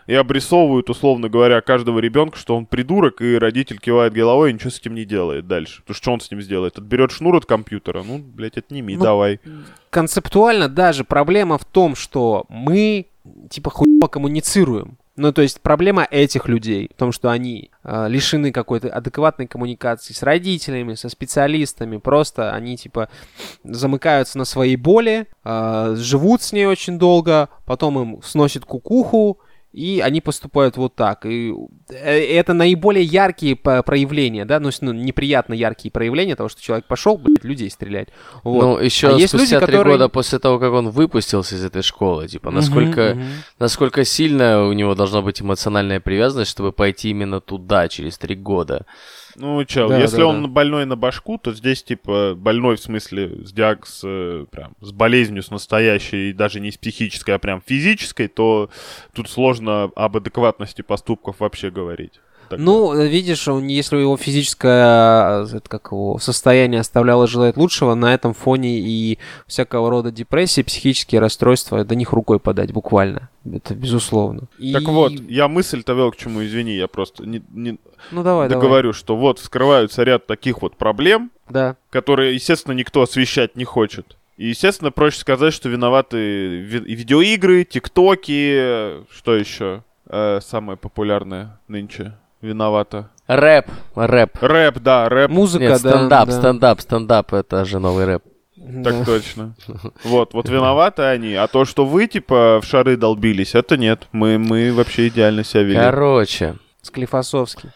И 0.08 0.14
обрисовывают, 0.14 0.90
условно 0.90 1.30
говоря, 1.30 1.62
каждого 1.62 2.00
ребенка, 2.00 2.38
что 2.38 2.56
он 2.56 2.66
придурок, 2.66 3.22
и 3.22 3.38
родитель 3.38 3.80
кивает 3.80 4.14
головой 4.14 4.50
и 4.50 4.54
ничего 4.54 4.70
с 4.70 4.80
этим 4.80 4.96
не 4.96 5.06
делает 5.06 5.48
дальше. 5.48 5.82
Потому 5.82 5.96
что 5.96 6.04
что 6.04 6.14
он 6.14 6.20
с 6.22 6.32
ним 6.32 6.42
сделает? 6.42 6.78
Отберет 6.78 7.12
шнур 7.12 7.36
от 7.36 7.46
компьютера, 7.46 8.04
ну, 8.04 8.18
блядь, 8.18 8.58
отними, 8.58 8.96
Ну, 8.96 9.04
давай. 9.04 9.40
Концептуально 9.90 10.70
даже 10.70 11.04
проблема 11.04 11.58
в 11.58 11.66
том, 11.66 11.96
что 11.96 12.46
мы 12.50 13.08
типа 13.50 13.70
хуево 13.70 14.08
коммуницируем. 14.08 14.98
Ну, 15.18 15.34
то 15.34 15.42
есть 15.42 15.60
проблема 15.62 16.08
этих 16.10 16.48
людей 16.48 16.90
в 16.94 16.98
том, 16.98 17.12
что 17.12 17.30
они 17.30 17.70
э, 17.84 18.08
лишены 18.08 18.52
какой-то 18.52 18.90
адекватной 18.90 19.46
коммуникации 19.46 20.14
с 20.14 20.24
родителями, 20.24 20.96
со 20.96 21.10
специалистами. 21.10 21.98
Просто 21.98 22.54
они 22.54 22.78
типа 22.78 23.10
замыкаются 23.64 24.38
на 24.38 24.46
своей 24.46 24.78
боли, 24.78 25.28
э, 25.44 25.96
живут 25.98 26.42
с 26.42 26.54
ней 26.54 26.66
очень 26.66 26.98
долго, 26.98 27.50
потом 27.66 28.00
им 28.00 28.22
сносит 28.24 28.64
кукуху, 28.64 29.40
и 29.74 30.02
они 30.02 30.20
поступают 30.20 30.76
вот 30.78 30.96
так. 30.96 31.26
И 31.26 31.54
э, 31.90 32.36
это 32.36 32.54
наиболее 32.54 33.06
яркие 33.06 33.56
проявления, 33.56 34.46
да, 34.46 34.60
ну, 34.60 34.70
ну, 34.82 34.92
неприятно 34.92 35.54
яркие 35.54 35.92
проявления 35.92 36.36
того, 36.36 36.50
что 36.50 36.62
человек 36.62 36.86
пошел, 36.88 37.18
блядь, 37.18 37.44
людей 37.44 37.70
стрелять. 37.70 38.10
Вот. 38.44 38.62
Ну, 38.62 38.78
еще 38.80 39.10
А 39.10 39.12
есть 39.14 39.30
спустя 39.30 39.56
люди, 39.56 39.66
три 39.66 39.78
которые- 39.78 39.94
года 39.98 40.10
после 40.10 40.40
того, 40.40 40.60
как 40.60 40.74
он 40.74 40.90
выпустился 40.90 41.56
из 41.56 41.64
этой 41.64 41.82
школы, 41.84 42.28
типа, 42.28 42.52
насколько, 42.52 43.16
мгм. 43.16 43.24
насколько 43.60 44.04
сильно 44.04 44.66
у 44.68 44.74
него 44.74 44.94
должна 44.96 45.22
быть 45.22 45.42
эмоциональная 45.42 46.00
привязанность, 46.00 46.52
чтобы 46.52 46.72
пойти 46.74 47.10
именно 47.10 47.40
туда 47.40 47.88
через 47.88 48.18
три 48.18 48.36
года. 48.36 48.86
Ну, 49.36 49.64
чел, 49.66 49.90
Да, 49.90 50.00
если 50.00 50.18
да, 50.18 50.28
он 50.28 50.44
да. 50.44 50.48
больной 50.48 50.86
на 50.86 50.96
башку, 50.96 51.38
то 51.38 51.54
здесь, 51.54 51.84
типа, 51.84 52.34
больной 52.36 52.76
в 52.76 52.80
смысле 52.80 53.46
с 53.46 53.52
диагноз, 53.52 54.02
э, 54.04 54.46
прям, 54.52 54.74
с 54.82 54.92
болезнью, 54.92 55.44
с 55.44 55.52
настоящей, 55.52 56.34
даже 56.34 56.60
не 56.60 56.72
с 56.72 56.78
психической, 56.78 57.36
а 57.36 57.40
прям 57.40 57.62
физической, 57.66 58.28
то 58.28 58.70
тут 59.14 59.30
сложно 59.30 59.92
об 59.96 60.18
адекватности 60.18 60.82
поступков 60.82 61.40
вообще 61.40 61.72
говорить. 61.72 62.20
Так 62.52 62.60
Ну, 62.60 62.94
э, 62.94 63.08
видишь, 63.08 63.48
он, 63.48 63.66
если 63.68 63.98
его 63.98 64.18
физическое 64.18 65.44
э, 65.46 65.58
это 65.58 65.70
как 65.70 65.88
его, 65.92 66.20
состояние 66.20 66.82
оставляло 66.82 67.28
желать 67.28 67.58
лучшего, 67.58 67.96
на 67.96 68.14
этом 68.14 68.34
фоне 68.34 68.80
и 68.80 69.18
всякого 69.48 69.90
рода 69.90 70.12
депрессии, 70.12 70.62
психические 70.62 71.22
расстройства, 71.22 71.84
до 71.86 71.96
них 71.96 72.12
рукой 72.12 72.40
подать 72.40 72.72
буквально. 72.74 73.30
Это 73.52 73.74
безусловно. 73.74 74.42
Так 74.74 74.82
И- 74.84 74.86
вот, 74.86 75.14
я 75.14 75.48
мысль-то 75.48 75.94
вел 75.94 76.12
к 76.12 76.18
чему, 76.18 76.44
извини, 76.46 76.76
я 76.76 76.88
просто 76.88 77.26
не, 77.26 77.42
не 77.52 77.78
ну 78.12 78.24
давай, 78.24 78.50
давай. 78.50 78.62
договорю, 78.62 78.94
что 78.94 79.16
вот 79.16 79.40
вскрываются 79.40 80.04
ряд 80.04 80.28
таких 80.28 80.62
вот 80.62 80.76
проблем, 80.76 81.32
Да. 81.50 81.76
которые, 81.90 82.34
естественно, 82.36 82.74
никто 82.74 83.02
освещать 83.02 83.56
не 83.56 83.64
хочет. 83.64 84.18
И, 84.38 84.48
естественно, 84.48 84.92
проще 84.92 85.20
сказать, 85.20 85.54
что 85.54 85.70
виноваты 85.70 86.18
ви- 86.62 86.96
видеоигры, 86.96 87.64
тиктоки, 87.64 88.54
э, 88.56 89.04
что 89.10 89.36
еще 89.36 89.84
э, 90.14 90.40
самое 90.42 90.78
популярное 90.78 91.60
нынче 91.70 92.14
виновата. 92.42 93.10
Рэп, 93.28 93.68
рэп. 93.96 94.38
Рэп, 94.42 94.80
да, 94.80 95.08
рэп, 95.10 95.32
Музыка, 95.32 95.64
Нет, 95.66 95.82
да. 95.82 95.90
стендап, 95.90 96.28
да. 96.30 96.40
стендап, 96.40 96.82
стендап, 96.82 97.34
это 97.34 97.64
же 97.66 97.80
новый 97.80 98.06
рэп. 98.06 98.24
так 98.84 99.00
Да. 99.00 99.06
точно. 99.06 99.56
Вот, 100.04 100.34
вот 100.34 100.50
виноваты 100.50 101.04
они. 101.04 101.34
А 101.36 101.48
то, 101.48 101.66
что 101.66 101.86
вы, 101.86 102.08
типа, 102.08 102.60
в 102.62 102.66
шары 102.66 102.98
долбились, 102.98 103.56
это 103.56 103.78
нет. 103.78 104.08
Мы, 104.12 104.38
мы 104.38 104.74
вообще 104.74 105.08
идеально 105.08 105.44
себя 105.44 105.64
вели. 105.64 105.78
Короче, 105.78 106.56
Склифосовский. 106.82 107.70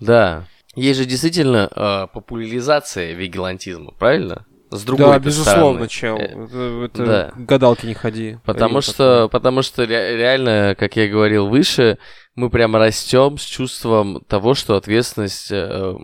да. 0.00 0.44
Есть 0.74 0.98
же 0.98 1.06
действительно 1.06 1.70
э, 1.74 2.06
популяризация 2.12 3.14
вигилантизма, 3.14 3.92
правильно? 3.98 4.44
С 4.70 4.82
другой 4.82 5.06
да, 5.06 5.12
стороны. 5.12 5.24
безусловно, 5.24 5.88
чел. 5.88 6.16
Э, 6.18 6.24
Это, 6.24 6.84
это 6.84 7.06
да. 7.06 7.32
гадалки 7.36 7.86
не 7.86 7.94
ходи. 7.94 8.38
Потому 8.44 8.80
что, 8.80 9.28
потому 9.30 9.62
что 9.62 9.84
ре- 9.84 10.16
реально, 10.16 10.74
как 10.78 10.96
я 10.96 11.06
говорил 11.08 11.46
выше, 11.46 11.98
мы 12.34 12.50
прямо 12.50 12.78
растем 12.78 13.38
с 13.38 13.44
чувством 13.44 14.22
того, 14.28 14.54
что 14.54 14.76
ответственность, 14.76 15.48
э, 15.52 15.94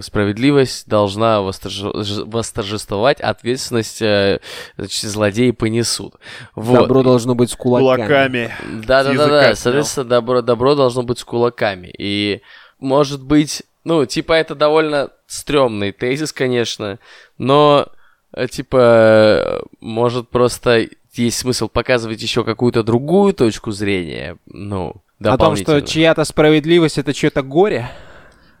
справедливость 0.00 0.88
должна 0.88 1.38
восторж- 1.38 2.02
ж- 2.04 2.24
восторжествовать, 2.26 3.20
ответственность 3.20 4.02
э, 4.02 4.40
значит, 4.76 5.10
злодеи 5.10 5.52
понесут. 5.52 6.14
Вот. 6.54 6.80
Добро 6.80 7.02
должно 7.02 7.34
быть 7.34 7.50
с 7.50 7.56
кулаками. 7.56 8.06
Кулаками. 8.06 8.54
Да, 8.86 9.04
да, 9.04 9.12
да, 9.14 9.26
да. 9.28 9.42
снял. 9.44 9.56
Соответственно, 9.56 10.08
добро, 10.08 10.42
добро 10.42 10.74
должно 10.74 11.02
быть 11.02 11.18
с 11.18 11.24
кулаками. 11.24 11.92
И 11.96 12.42
может 12.78 13.22
быть, 13.22 13.62
ну, 13.84 14.04
типа, 14.04 14.32
это 14.34 14.54
довольно 14.54 15.10
стрёмный 15.26 15.92
тезис, 15.92 16.32
конечно, 16.32 16.98
но 17.38 17.86
типа, 18.50 18.76
э, 18.78 19.60
может 19.80 20.28
просто 20.28 20.88
есть 21.14 21.38
смысл 21.38 21.68
показывать 21.68 22.22
еще 22.22 22.44
какую-то 22.44 22.82
другую 22.82 23.34
точку 23.34 23.72
зрения, 23.72 24.36
ну, 24.46 24.94
О 25.22 25.36
том, 25.36 25.56
что 25.56 25.80
чья-то 25.82 26.24
справедливость 26.24 26.98
это 26.98 27.12
чье-то 27.12 27.42
горе. 27.42 27.90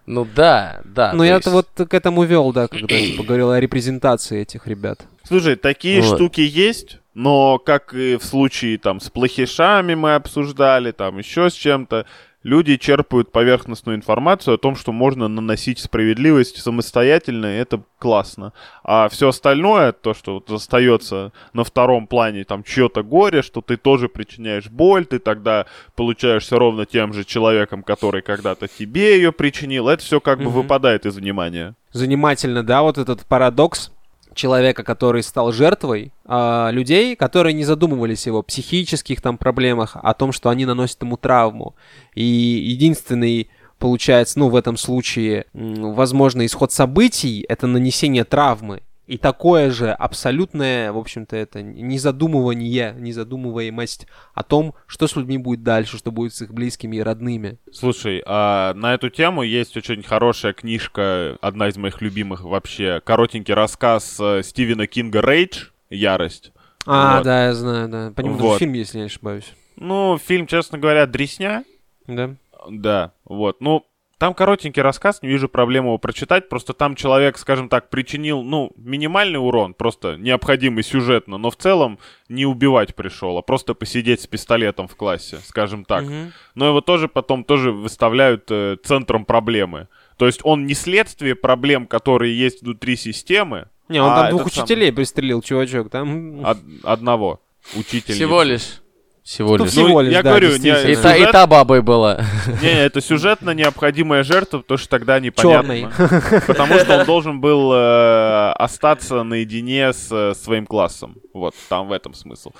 Ну 0.06 0.26
да, 0.34 0.80
да. 0.84 1.12
Ну, 1.12 1.18
то 1.20 1.24
я-то 1.24 1.50
есть- 1.50 1.68
вот 1.76 1.88
к 1.88 1.94
этому 1.94 2.24
вел, 2.24 2.52
да, 2.52 2.66
когда 2.68 2.86
типа 3.00 3.22
говорил 3.22 3.50
о 3.52 3.60
репрезентации 3.60 4.40
этих 4.42 4.66
ребят. 4.66 5.00
Слушай, 5.24 5.54
такие 5.56 6.02
Вот. 6.02 6.16
штуки 6.16 6.40
есть, 6.40 6.98
но 7.14 7.58
как 7.58 7.94
и 7.94 8.16
в 8.16 8.24
случае 8.24 8.78
там 8.78 8.98
с 8.98 9.08
плохишами 9.10 9.94
мы 9.94 10.16
обсуждали, 10.16 10.90
там 10.90 11.18
еще 11.18 11.48
с 11.48 11.52
чем-то, 11.54 12.06
люди 12.42 12.76
черпают 12.76 13.32
поверхностную 13.32 13.96
информацию 13.96 14.54
о 14.54 14.58
том, 14.58 14.74
что 14.76 14.92
можно 14.92 15.28
наносить 15.28 15.78
справедливость 15.78 16.62
самостоятельно, 16.62 17.46
и 17.46 17.58
это 17.58 17.82
классно. 17.98 18.52
А 18.82 19.08
все 19.08 19.28
остальное, 19.28 19.92
то, 19.92 20.14
что 20.14 20.34
вот 20.34 20.50
остается 20.50 21.32
на 21.52 21.64
втором 21.64 22.06
плане, 22.06 22.44
там, 22.44 22.62
чье-то 22.64 23.02
горе, 23.02 23.42
что 23.42 23.60
ты 23.60 23.76
тоже 23.76 24.08
причиняешь 24.08 24.68
боль, 24.70 25.04
ты 25.04 25.18
тогда 25.18 25.66
получаешься 25.96 26.58
ровно 26.58 26.86
тем 26.86 27.12
же 27.12 27.24
человеком, 27.24 27.82
который 27.82 28.22
когда-то 28.22 28.68
тебе 28.68 29.16
ее 29.16 29.32
причинил, 29.32 29.88
это 29.88 30.02
все 30.02 30.20
как 30.20 30.38
бы 30.38 30.44
Мгм. 30.44 30.52
выпадает 30.52 31.06
из 31.06 31.16
внимания. 31.16 31.74
Занимательно, 31.92 32.62
да, 32.62 32.82
вот 32.82 32.98
этот 32.98 33.26
парадокс 33.26 33.92
человека, 34.40 34.82
который 34.82 35.22
стал 35.22 35.52
жертвой, 35.52 36.12
а, 36.24 36.70
людей, 36.70 37.14
которые 37.16 37.52
не 37.52 37.64
задумывались 37.64 38.26
о 38.26 38.30
его 38.30 38.42
психических 38.42 39.20
там 39.20 39.36
проблемах, 39.36 39.96
о 39.96 40.14
том, 40.14 40.32
что 40.32 40.48
они 40.48 40.64
наносят 40.64 41.02
ему 41.02 41.16
травму. 41.16 41.74
И 42.14 42.24
единственный 42.24 43.50
получается, 43.78 44.38
ну, 44.38 44.48
в 44.48 44.56
этом 44.56 44.76
случае, 44.76 45.44
м, 45.54 45.94
возможный 45.94 46.46
исход 46.46 46.72
событий— 46.72 47.44
это 47.48 47.66
нанесение 47.66 48.24
травмы. 48.24 48.80
И 49.10 49.18
такое 49.18 49.72
же 49.72 49.90
абсолютное, 49.90 50.92
в 50.92 50.96
общем-то, 50.96 51.34
это 51.34 51.62
незадумывание, 51.62 52.94
незадумываемость 52.96 54.06
о 54.34 54.44
том, 54.44 54.74
что 54.86 55.08
с 55.08 55.16
людьми 55.16 55.36
будет 55.36 55.64
дальше, 55.64 55.98
что 55.98 56.12
будет 56.12 56.32
с 56.32 56.42
их 56.42 56.54
близкими 56.54 56.98
и 56.98 57.00
родными. 57.02 57.58
Слушай, 57.72 58.22
а 58.24 58.72
на 58.74 58.94
эту 58.94 59.10
тему 59.10 59.42
есть 59.42 59.76
очень 59.76 60.04
хорошая 60.04 60.52
книжка, 60.52 61.36
одна 61.40 61.66
из 61.66 61.76
моих 61.76 62.00
любимых 62.00 62.42
вообще, 62.44 63.00
коротенький 63.04 63.52
рассказ 63.52 64.16
э, 64.20 64.42
Стивена 64.44 64.86
Кинга 64.86 65.20
«Рейдж. 65.20 65.70
Ярость». 65.90 66.52
А, 66.86 67.16
Вот. 67.16 67.24
да, 67.24 67.46
я 67.46 67.54
знаю, 67.54 67.88
да. 67.88 68.12
По 68.14 68.20
нему 68.20 68.36
Вот. 68.36 68.60
фильм, 68.60 68.74
если 68.74 68.98
я 68.98 69.04
не 69.04 69.06
ошибаюсь. 69.08 69.52
Ну, 69.74 70.18
фильм, 70.18 70.46
честно 70.46 70.78
говоря, 70.78 71.06
дресня. 71.08 71.64
Да. 72.06 72.36
Да, 72.68 73.12
вот. 73.24 73.60
Ну, 73.60 73.84
там 74.20 74.34
коротенький 74.34 74.82
рассказ, 74.82 75.22
не 75.22 75.30
вижу 75.30 75.48
проблем 75.48 75.86
его 75.86 75.96
прочитать. 75.96 76.50
Просто 76.50 76.74
там 76.74 76.94
человек, 76.94 77.38
скажем 77.38 77.70
так, 77.70 77.88
причинил, 77.88 78.42
ну, 78.42 78.70
минимальный 78.76 79.38
урон, 79.38 79.72
просто 79.72 80.18
необходимый 80.18 80.84
сюжетно, 80.84 81.38
но 81.38 81.50
в 81.50 81.56
целом 81.56 81.98
не 82.28 82.44
убивать 82.44 82.94
пришел, 82.94 83.38
а 83.38 83.42
просто 83.42 83.72
посидеть 83.72 84.20
с 84.20 84.26
пистолетом 84.26 84.88
в 84.88 84.94
классе, 84.94 85.38
скажем 85.46 85.86
так. 85.86 86.04
Мгм. 86.04 86.32
но 86.54 86.68
его 86.68 86.82
тоже 86.82 87.08
потом 87.08 87.44
тоже 87.44 87.72
выставляют 87.72 88.44
э, 88.50 88.76
центром 88.84 89.24
проблемы. 89.24 89.88
То 90.18 90.26
есть 90.26 90.40
он 90.44 90.66
не 90.66 90.74
следствие 90.74 91.34
проблем, 91.34 91.86
которые 91.86 92.38
есть 92.38 92.60
внутри 92.60 92.96
системы, 92.96 93.68
Не, 93.88 94.02
он 94.02 94.10
а 94.10 94.16
там 94.16 94.30
двух 94.30 94.52
сам- 94.52 94.64
учителей 94.64 94.92
пристрелил, 94.92 95.40
чувачок. 95.40 95.88
Там... 95.88 96.44
од- 96.44 96.58
одного 96.82 97.40
учителя. 97.74 98.14
Всего 98.16 98.42
лишь. 98.42 98.82
Всего 99.30 99.56
Ну, 99.56 99.62
лишь. 99.64 99.72
всего 99.72 99.88
Ну, 99.88 100.00
лишь, 100.00 100.12
я 100.12 100.22
да, 100.24 100.30
говорю, 100.30 100.48
не-. 100.56 100.70
И 100.70 100.96
сюжет- 100.96 101.02
та, 101.02 101.14
и 101.14 101.30
та 101.30 101.46
бабой 101.46 101.82
была. 101.82 102.20
Не, 102.62 102.84
это 102.84 103.00
сюжетно 103.00 103.50
необходимая 103.50 104.24
жертва, 104.24 104.58
потому 104.58 104.76
что 104.78 104.88
тогда 104.88 105.20
непонятно. 105.20 105.72
Черный. 105.72 106.40
Потому 106.48 106.74
что 106.80 106.98
он 106.98 107.06
должен 107.06 107.40
был 107.40 107.72
э, 107.72 108.50
остаться 108.56 109.22
наедине 109.22 109.92
с 109.92 110.10
э, 110.10 110.34
своим 110.34 110.66
классом. 110.66 111.14
Вот, 111.32 111.54
там 111.68 111.86
в 111.86 111.92
этом 111.92 112.12
смысл. 112.12 112.50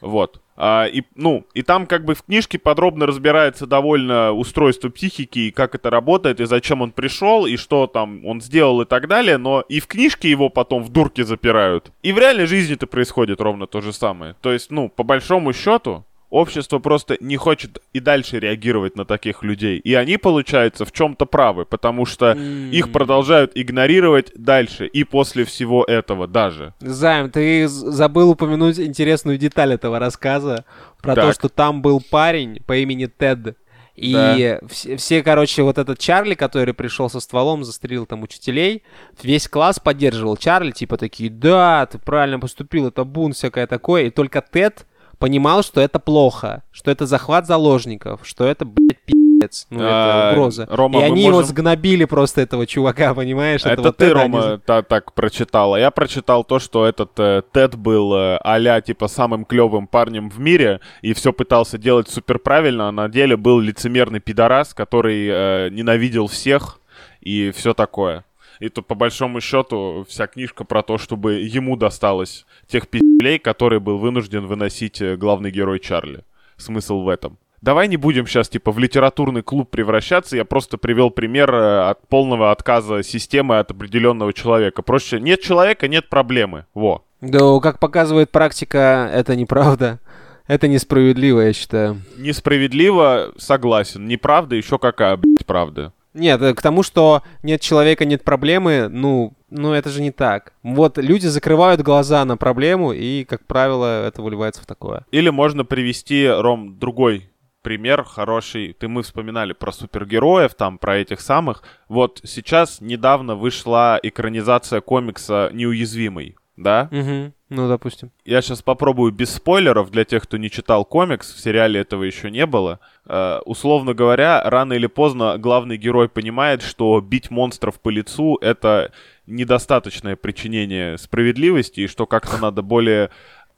Вот. 0.00 0.40
А, 0.56 0.86
и, 0.86 1.02
ну, 1.14 1.44
и 1.52 1.60
там 1.60 1.86
как 1.86 2.06
бы 2.06 2.14
в 2.14 2.22
книжке 2.22 2.58
подробно 2.58 3.04
разбирается 3.04 3.66
довольно 3.66 4.32
устройство 4.32 4.88
психики 4.88 5.40
и 5.40 5.50
как 5.50 5.74
это 5.74 5.90
работает, 5.90 6.40
и 6.40 6.46
зачем 6.46 6.80
он 6.80 6.92
пришел, 6.92 7.44
и 7.44 7.58
что 7.58 7.86
там 7.86 8.24
он 8.24 8.40
сделал 8.40 8.80
и 8.80 8.86
так 8.86 9.08
далее, 9.08 9.36
но 9.36 9.60
и 9.68 9.78
в 9.78 9.86
книжке 9.86 10.30
его 10.30 10.48
потом 10.48 10.84
в 10.84 10.88
дурке 10.88 11.24
запирают. 11.24 11.92
И 12.02 12.12
в 12.12 12.18
реальной 12.18 12.46
жизни 12.46 12.76
это 12.76 12.86
происходит 12.86 13.42
ровно 13.42 13.66
то 13.66 13.82
же 13.82 13.92
самое. 13.92 14.36
То 14.40 14.54
есть, 14.54 14.70
ну, 14.70 14.88
по 14.88 15.02
большому 15.02 15.52
счету, 15.52 16.06
общество 16.34 16.80
просто 16.80 17.16
не 17.20 17.36
хочет 17.36 17.80
и 17.92 18.00
дальше 18.00 18.40
реагировать 18.40 18.96
на 18.96 19.04
таких 19.04 19.42
людей. 19.44 19.78
И 19.78 19.94
они, 19.94 20.16
получается, 20.16 20.84
в 20.84 20.90
чем-то 20.92 21.26
правы, 21.26 21.64
потому 21.64 22.06
что 22.06 22.32
их 22.32 22.90
продолжают 22.90 23.52
игнорировать 23.54 24.32
дальше 24.34 24.86
и 24.86 25.04
после 25.04 25.44
всего 25.44 25.84
этого 25.84 26.26
даже. 26.26 26.74
Займ, 26.80 27.30
ты 27.30 27.68
забыл 27.68 28.30
упомянуть 28.30 28.80
интересную 28.80 29.38
деталь 29.38 29.72
этого 29.74 29.98
рассказа 29.98 30.64
про 31.00 31.14
то, 31.14 31.20
Так. 31.22 31.34
что 31.34 31.48
там 31.48 31.82
был 31.82 32.02
парень 32.10 32.60
по 32.66 32.76
имени 32.76 33.06
Тед. 33.06 33.56
И 33.94 34.12
Да. 34.12 34.58
все, 34.68 34.96
все, 34.96 35.22
короче, 35.22 35.62
вот 35.62 35.78
этот 35.78 36.00
Чарли, 36.00 36.34
который 36.34 36.74
пришел 36.74 37.08
со 37.08 37.20
стволом, 37.20 37.62
застрелил 37.62 38.06
там 38.06 38.24
учителей, 38.24 38.82
весь 39.22 39.46
класс 39.46 39.78
поддерживал 39.78 40.36
Чарли, 40.36 40.72
типа 40.72 40.96
такие, 40.96 41.30
да, 41.30 41.86
ты 41.86 41.98
правильно 41.98 42.40
поступил, 42.40 42.88
это 42.88 43.04
бунт, 43.04 43.36
всякое 43.36 43.68
такое. 43.68 44.06
И 44.06 44.10
только 44.10 44.40
Тед 44.42 44.84
понимал, 45.24 45.62
что 45.62 45.80
это 45.80 45.98
плохо, 45.98 46.62
что 46.70 46.90
это 46.90 47.06
захват 47.06 47.46
заложников, 47.46 48.20
что 48.24 48.44
это, 48.44 48.66
блядь, 48.66 49.00
пи***ц, 49.06 49.66
ну, 49.70 49.80
А, 49.80 50.28
это 50.32 50.38
угроза. 50.38 50.68
Рома, 50.70 51.00
и 51.00 51.02
они 51.02 51.24
его 51.24 51.42
сгнобили 51.42 52.04
просто, 52.04 52.42
этого 52.42 52.66
чувака, 52.66 53.14
понимаешь? 53.14 53.62
Это 53.62 53.72
этого 53.72 53.92
ты, 53.94 54.12
Рома, 54.12 54.58
та- 54.58 54.82
так 54.82 55.14
прочитал. 55.14 55.72
А 55.72 55.80
я 55.80 55.90
прочитал 55.90 56.44
то, 56.44 56.58
что 56.58 56.84
этот 56.84 57.12
э, 57.16 57.40
Тед 57.52 57.74
был 57.74 58.12
а 58.14 58.80
типа 58.82 59.08
самым 59.08 59.46
клевым 59.46 59.86
парнем 59.86 60.28
в 60.28 60.38
мире 60.38 60.80
и 61.00 61.14
все 61.14 61.32
пытался 61.32 61.78
делать 61.78 62.10
супер 62.10 62.38
правильно, 62.38 62.90
а 62.90 62.92
на 62.92 63.08
деле 63.08 63.38
был 63.38 63.60
лицемерный 63.60 64.20
пидорас, 64.20 64.74
который 64.74 65.26
э, 65.26 65.68
ненавидел 65.70 66.26
всех 66.26 66.80
и 67.22 67.50
все 67.56 67.72
такое. 67.72 68.24
И 68.64 68.70
то, 68.70 68.80
по 68.80 68.94
большому 68.94 69.42
счету, 69.42 70.06
вся 70.08 70.26
книжка 70.26 70.64
про 70.64 70.82
то, 70.82 70.96
чтобы 70.96 71.34
ему 71.34 71.76
досталось 71.76 72.46
тех 72.66 72.88
пи***лей, 72.88 73.38
которые 73.38 73.78
был 73.78 73.98
вынужден 73.98 74.46
выносить 74.46 75.02
э, 75.02 75.16
главный 75.16 75.50
герой 75.50 75.80
Чарли. 75.80 76.24
Смысл 76.56 77.02
в 77.02 77.10
этом. 77.10 77.36
Давай 77.60 77.88
не 77.88 77.98
будем 77.98 78.26
сейчас, 78.26 78.48
типа, 78.48 78.72
в 78.72 78.78
литературный 78.78 79.42
клуб 79.42 79.68
превращаться. 79.68 80.34
Я 80.34 80.46
просто 80.46 80.78
привел 80.78 81.10
пример 81.10 81.54
э, 81.54 81.90
от 81.90 82.08
полного 82.08 82.52
отказа 82.52 83.02
системы 83.02 83.58
от 83.58 83.70
определенного 83.70 84.32
человека. 84.32 84.80
Проще, 84.80 85.20
нет 85.20 85.42
человека, 85.42 85.86
нет 85.86 86.08
проблемы. 86.08 86.64
Во. 86.72 87.04
Да, 87.20 87.60
как 87.60 87.78
показывает 87.78 88.30
практика, 88.30 89.10
это 89.12 89.36
неправда. 89.36 90.00
Это 90.46 90.68
несправедливо, 90.68 91.42
я 91.42 91.52
считаю. 91.52 92.00
Несправедливо, 92.16 93.34
согласен. 93.36 94.06
Неправда, 94.06 94.56
еще 94.56 94.78
какая, 94.78 95.18
блядь, 95.18 95.44
правда. 95.44 95.92
Нет, 96.14 96.40
э, 96.40 96.54
к 96.54 96.62
тому, 96.62 96.82
что 96.82 97.22
нет 97.42 97.60
человека, 97.60 98.04
нет 98.04 98.24
проблемы, 98.24 98.88
ну, 98.88 99.34
ну 99.50 99.72
это 99.72 99.90
же 99.90 100.00
не 100.00 100.12
так. 100.12 100.54
Вот 100.62 100.96
люди 100.96 101.26
закрывают 101.26 101.82
глаза 101.82 102.24
на 102.24 102.36
проблему, 102.36 102.92
и, 102.92 103.24
как 103.24 103.44
правило, 103.46 104.06
это 104.06 104.22
выливается 104.22 104.62
в 104.62 104.66
такое. 104.66 105.04
Или 105.10 105.30
можно 105.30 105.64
привести, 105.64 106.26
Ром, 106.28 106.78
другой 106.78 107.30
пример 107.64 108.04
хороший. 108.04 108.74
Ты 108.74 108.86
мы 108.86 109.02
вспоминали 109.02 109.54
про 109.54 109.72
супергероев, 109.72 110.54
там, 110.54 110.78
про 110.78 110.98
этих 110.98 111.20
самых. 111.20 111.64
Вот 111.88 112.20
сейчас 112.22 112.80
недавно 112.80 113.34
вышла 113.34 113.98
экранизация 114.00 114.80
комикса 114.80 115.50
«Неуязвимый», 115.52 116.36
да? 116.56 116.88
Угу. 116.92 117.32
Ну, 117.50 117.68
допустим. 117.68 118.10
Я 118.24 118.42
сейчас 118.42 118.62
попробую 118.62 119.12
без 119.12 119.30
спойлеров 119.30 119.90
для 119.90 120.04
тех, 120.04 120.22
кто 120.24 120.36
не 120.36 120.50
читал 120.50 120.84
комикс, 120.84 121.32
в 121.32 121.40
сериале 121.40 121.80
этого 121.80 122.02
еще 122.02 122.30
не 122.30 122.46
было. 122.46 122.80
Э, 123.06 123.40
условно 123.44 123.94
говоря, 123.94 124.42
рано 124.44 124.72
или 124.72 124.86
поздно 124.86 125.36
главный 125.38 125.76
герой 125.76 126.08
понимает, 126.08 126.62
что 126.62 127.00
бить 127.00 127.30
монстров 127.30 127.80
по 127.80 127.90
лицу— 127.90 128.38
это 128.40 128.92
недостаточное 129.26 130.16
причинение 130.16 130.98
справедливости, 130.98 131.80
и 131.80 131.86
что 131.86 132.06
как-то 132.06 132.38
надо 132.38 132.62
более 132.62 133.10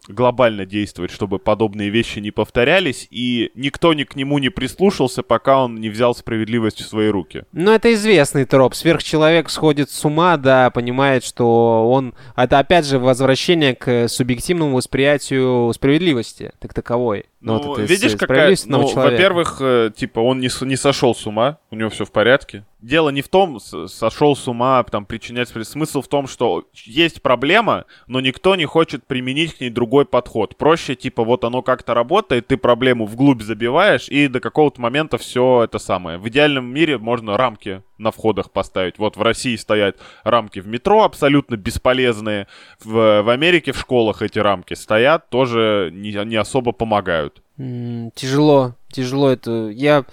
глобально 0.08 0.66
действовать, 0.66 1.10
чтобы 1.10 1.38
подобные 1.38 1.90
вещи 1.90 2.18
не 2.18 2.30
повторялись, 2.30 3.08
и 3.10 3.50
никто 3.54 3.94
ни 3.94 4.04
к 4.04 4.16
нему 4.16 4.38
не 4.38 4.48
прислушался, 4.48 5.22
пока 5.22 5.64
он 5.64 5.76
не 5.76 5.88
взял 5.88 6.14
справедливость 6.14 6.80
в 6.80 6.88
свои 6.88 7.08
руки. 7.08 7.44
Ну, 7.52 7.72
это 7.72 7.92
известный 7.94 8.44
троп. 8.44 8.74
Сверхчеловек 8.74 9.50
сходит 9.50 9.90
с 9.90 10.04
ума, 10.04 10.36
да, 10.36 10.70
понимает, 10.70 11.24
что 11.24 11.90
он... 11.90 12.14
Это, 12.36 12.58
опять 12.58 12.86
же, 12.86 12.98
возвращение 12.98 13.74
к 13.74 14.08
субъективному 14.08 14.76
восприятию 14.76 15.72
справедливости, 15.74 16.52
так 16.58 16.74
таковой. 16.74 17.26
Ну, 17.40 17.58
вот 17.58 17.78
это 17.78 17.92
видишь, 17.92 18.16
какая... 18.16 18.56
Ну, 18.66 18.86
во-первых, 18.86 19.58
э, 19.60 19.90
типа, 19.94 20.20
он 20.20 20.40
не, 20.40 20.48
не 20.64 20.76
сошел 20.76 21.14
с 21.14 21.26
ума, 21.26 21.58
у 21.70 21.76
него 21.76 21.90
все 21.90 22.04
в 22.04 22.10
порядке. 22.10 22.64
Дело 22.80 23.10
не 23.10 23.20
в 23.20 23.28
том, 23.28 23.60
сошел 23.60 24.36
с 24.36 24.48
ума, 24.48 24.82
там, 24.84 25.04
причинять. 25.04 25.48
Смысл 25.48 26.02
в 26.02 26.08
том, 26.08 26.28
что 26.28 26.64
есть 26.84 27.20
проблема, 27.20 27.84
но 28.06 28.20
никто 28.20 28.54
не 28.56 28.64
хочет 28.64 29.06
применить 29.06 29.54
к 29.54 29.60
ней 29.60 29.70
другой 29.70 30.06
подход. 30.06 30.56
Проще, 30.56 30.94
типа, 30.94 31.24
вот 31.24 31.44
оно 31.44 31.62
как-то 31.62 31.94
работает, 31.94 32.46
ты 32.46 32.56
проблему 32.56 33.06
вглубь 33.06 33.42
забиваешь, 33.42 34.08
и 34.08 34.28
до 34.28 34.40
какого-то 34.40 34.80
момента 34.80 35.18
все 35.18 35.64
это 35.64 35.78
самое. 35.78 36.18
В 36.18 36.28
идеальном 36.28 36.66
мире 36.66 36.96
можно 36.98 37.36
рамки 37.36 37.82
на 37.98 38.10
входах 38.10 38.50
поставить. 38.50 38.98
Вот 38.98 39.16
в 39.16 39.22
России 39.22 39.56
стоят 39.56 39.96
рамки 40.24 40.60
в 40.60 40.66
метро 40.66 41.04
абсолютно 41.04 41.56
бесполезные. 41.56 42.46
В, 42.82 43.22
в 43.22 43.28
Америке 43.28 43.72
в 43.72 43.78
школах 43.78 44.22
эти 44.22 44.38
рамки 44.38 44.74
стоят, 44.74 45.28
тоже 45.30 45.90
не, 45.92 46.12
не 46.24 46.36
особо 46.36 46.72
помогают. 46.72 47.42
Тяжело, 47.56 48.74
тяжело 48.92 49.30
это. 49.30 49.68
Я 49.68 50.04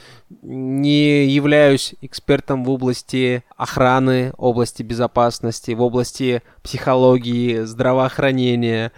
не 0.42 1.26
являюсь 1.26 1.94
экспертом 2.02 2.64
в 2.64 2.70
области 2.70 3.44
охраны, 3.58 4.32
области 4.38 4.82
безопасности, 4.82 5.72
в 5.72 5.82
области 5.82 6.42
психологии, 6.64 7.64
здравоохранения, 7.64 8.94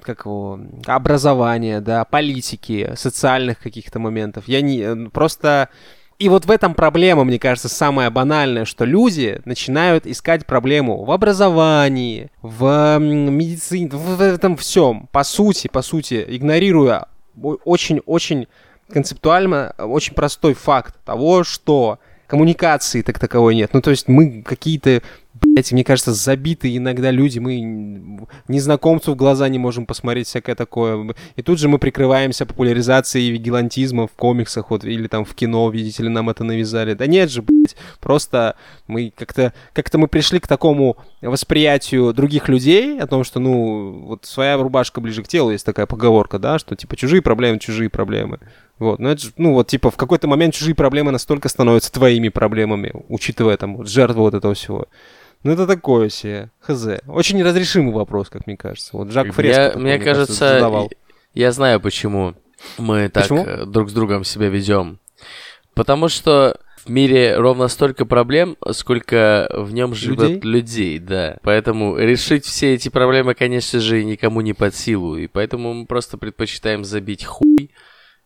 как 0.00 0.26
его, 0.26 0.60
образования, 0.86 1.80
да, 1.80 2.04
политики, 2.04 2.92
социальных 2.94 3.58
каких-то 3.58 3.98
моментов. 3.98 4.44
Я 4.46 4.60
не 4.60 5.08
просто 5.10 5.68
и 6.18 6.28
вот 6.28 6.46
в 6.46 6.50
этом 6.50 6.74
проблема, 6.74 7.22
мне 7.24 7.38
кажется, 7.38 7.68
самая 7.68 8.10
банальная, 8.10 8.64
что 8.64 8.84
люди 8.84 9.40
начинают 9.44 10.04
искать 10.06 10.46
проблему 10.46 11.04
в 11.04 11.12
образовании, 11.12 12.30
в 12.42 12.98
медицине, 12.98 13.88
в 13.92 14.20
этом 14.20 14.56
всем. 14.56 15.08
По 15.12 15.22
сути, 15.22 15.68
по 15.68 15.80
сути, 15.80 16.24
игнорируя 16.26 17.06
очень-очень 17.40 18.48
концептуально, 18.92 19.74
очень 19.78 20.14
простой 20.14 20.54
факт 20.54 20.96
того, 21.04 21.44
что 21.44 22.00
коммуникации 22.26 23.02
так 23.02 23.18
таковой 23.18 23.54
нет. 23.54 23.70
Ну, 23.72 23.80
то 23.80 23.90
есть 23.90 24.08
мы 24.08 24.42
какие-то, 24.42 25.02
блядь, 25.40 25.72
мне 25.72 25.84
кажется, 25.84 26.12
забитые 26.12 26.76
иногда 26.76 27.10
люди, 27.10 27.38
мы 27.38 28.26
незнакомцу 28.48 29.12
в 29.12 29.16
глаза 29.16 29.48
не 29.48 29.58
можем 29.58 29.86
посмотреть 29.86 30.26
всякое 30.26 30.54
такое. 30.54 31.14
И 31.36 31.42
тут 31.42 31.58
же 31.58 31.68
мы 31.68 31.78
прикрываемся 31.78 32.46
популяризацией 32.46 33.30
вигилантизма 33.30 34.06
в 34.06 34.12
комиксах 34.12 34.70
вот, 34.70 34.84
или 34.84 35.06
там 35.08 35.24
в 35.24 35.34
кино, 35.34 35.68
видите 35.70 36.02
ли, 36.02 36.08
нам 36.08 36.30
это 36.30 36.44
навязали. 36.44 36.94
Да 36.94 37.06
нет 37.06 37.30
же, 37.30 37.42
блядь, 37.42 37.76
просто 38.00 38.56
мы 38.86 39.12
как-то 39.14 39.52
как-то 39.72 39.98
мы 39.98 40.08
пришли 40.08 40.40
к 40.40 40.46
такому 40.46 40.96
восприятию 41.20 42.12
других 42.12 42.48
людей 42.48 42.98
о 43.00 43.06
том, 43.06 43.24
что, 43.24 43.40
ну, 43.40 44.06
вот 44.06 44.24
своя 44.24 44.56
рубашка 44.56 45.00
ближе 45.00 45.22
к 45.22 45.28
телу, 45.28 45.50
есть 45.50 45.66
такая 45.66 45.86
поговорка, 45.86 46.38
да, 46.38 46.58
что 46.58 46.76
типа 46.76 46.96
чужие 46.96 47.22
проблемы, 47.22 47.58
чужие 47.58 47.90
проблемы. 47.90 48.38
Вот, 48.78 49.00
ну 49.00 49.08
это 49.08 49.22
же, 49.22 49.32
ну 49.36 49.54
вот, 49.54 49.66
типа, 49.66 49.90
в 49.90 49.96
какой-то 49.96 50.28
момент 50.28 50.54
чужие 50.54 50.74
проблемы 50.74 51.10
настолько 51.10 51.48
становятся 51.48 51.92
твоими 51.92 52.28
проблемами, 52.28 52.92
учитывая 53.08 53.56
там 53.56 53.76
вот, 53.76 53.88
жертву 53.88 54.22
вот 54.22 54.34
этого 54.34 54.54
всего. 54.54 54.86
Ну 55.42 55.52
это 55.52 55.66
такое 55.66 56.08
себе, 56.08 56.50
хз. 56.60 56.86
Очень 57.06 57.38
неразрешимый 57.38 57.92
вопрос, 57.94 58.28
как 58.28 58.46
мне 58.46 58.56
кажется. 58.56 58.90
Вот 58.96 59.10
Жак 59.10 59.32
Фреско 59.32 59.60
Я- 59.60 59.68
такой, 59.68 59.82
мне 59.82 59.98
кажется, 59.98 60.34
задавал. 60.34 60.90
Я 61.34 61.52
знаю, 61.52 61.80
почему 61.80 62.34
мы 62.76 63.08
так 63.08 63.24
Почему? 63.24 63.44
э, 63.44 63.64
друг 63.64 63.90
с 63.90 63.92
другом 63.92 64.24
себя 64.24 64.48
ведем. 64.48 64.98
Потому 65.74 66.08
что 66.08 66.58
в 66.84 66.90
мире 66.90 67.36
ровно 67.36 67.68
столько 67.68 68.04
проблем, 68.04 68.56
сколько 68.72 69.48
в 69.52 69.72
нем 69.72 69.94
живет 69.94 70.44
людей? 70.44 70.98
да. 70.98 71.36
Поэтому 71.42 71.96
решить 71.96 72.44
все 72.44 72.74
эти 72.74 72.88
проблемы, 72.88 73.34
конечно 73.34 73.78
же, 73.78 74.02
никому 74.04 74.40
не 74.40 74.54
под 74.54 74.74
силу. 74.74 75.16
И 75.16 75.26
поэтому 75.26 75.72
мы 75.72 75.86
просто 75.86 76.18
предпочитаем 76.18 76.84
забить 76.84 77.24
хуй 77.24 77.70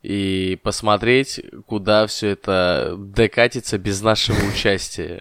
и 0.02 0.58
посмотреть, 0.62 1.40
куда 1.66 2.06
все 2.06 2.28
это 2.28 2.94
докатится 2.96 3.78
без 3.78 4.00
нашего 4.00 4.38
участия. 4.48 5.20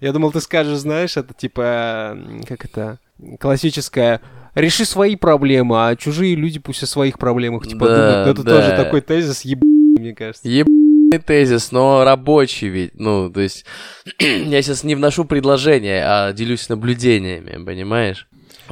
Я 0.00 0.12
думал, 0.12 0.32
ты 0.32 0.40
скажешь, 0.40 0.78
знаешь, 0.78 1.16
это 1.16 1.34
типа, 1.34 2.18
как 2.48 2.64
это, 2.64 2.98
классическое 3.38 4.20
реши 4.54 4.84
свои 4.84 5.16
проблемы, 5.16 5.88
а 5.88 5.96
чужие 5.96 6.34
люди 6.34 6.58
пусть 6.58 6.82
о 6.82 6.86
своих 6.86 7.18
проблемах 7.18 7.66
типа 7.66 7.86
Да, 7.86 7.96
думают. 7.96 8.28
Это 8.28 8.42
да. 8.42 8.56
тоже 8.56 8.76
такой 8.76 9.00
тезис 9.00 9.42
ебаный, 9.42 10.00
мне 10.00 10.14
кажется. 10.14 10.48
Ебаный 10.48 11.18
тезис, 11.24 11.72
но 11.72 12.04
рабочий 12.04 12.68
ведь. 12.68 12.98
Ну, 12.98 13.30
то 13.30 13.40
есть, 13.40 13.64
я 14.18 14.62
сейчас 14.62 14.84
не 14.84 14.94
вношу 14.94 15.24
предложения, 15.24 16.02
а 16.06 16.32
делюсь 16.32 16.68
наблюдениями, 16.68 17.62
понимаешь? 17.64 18.26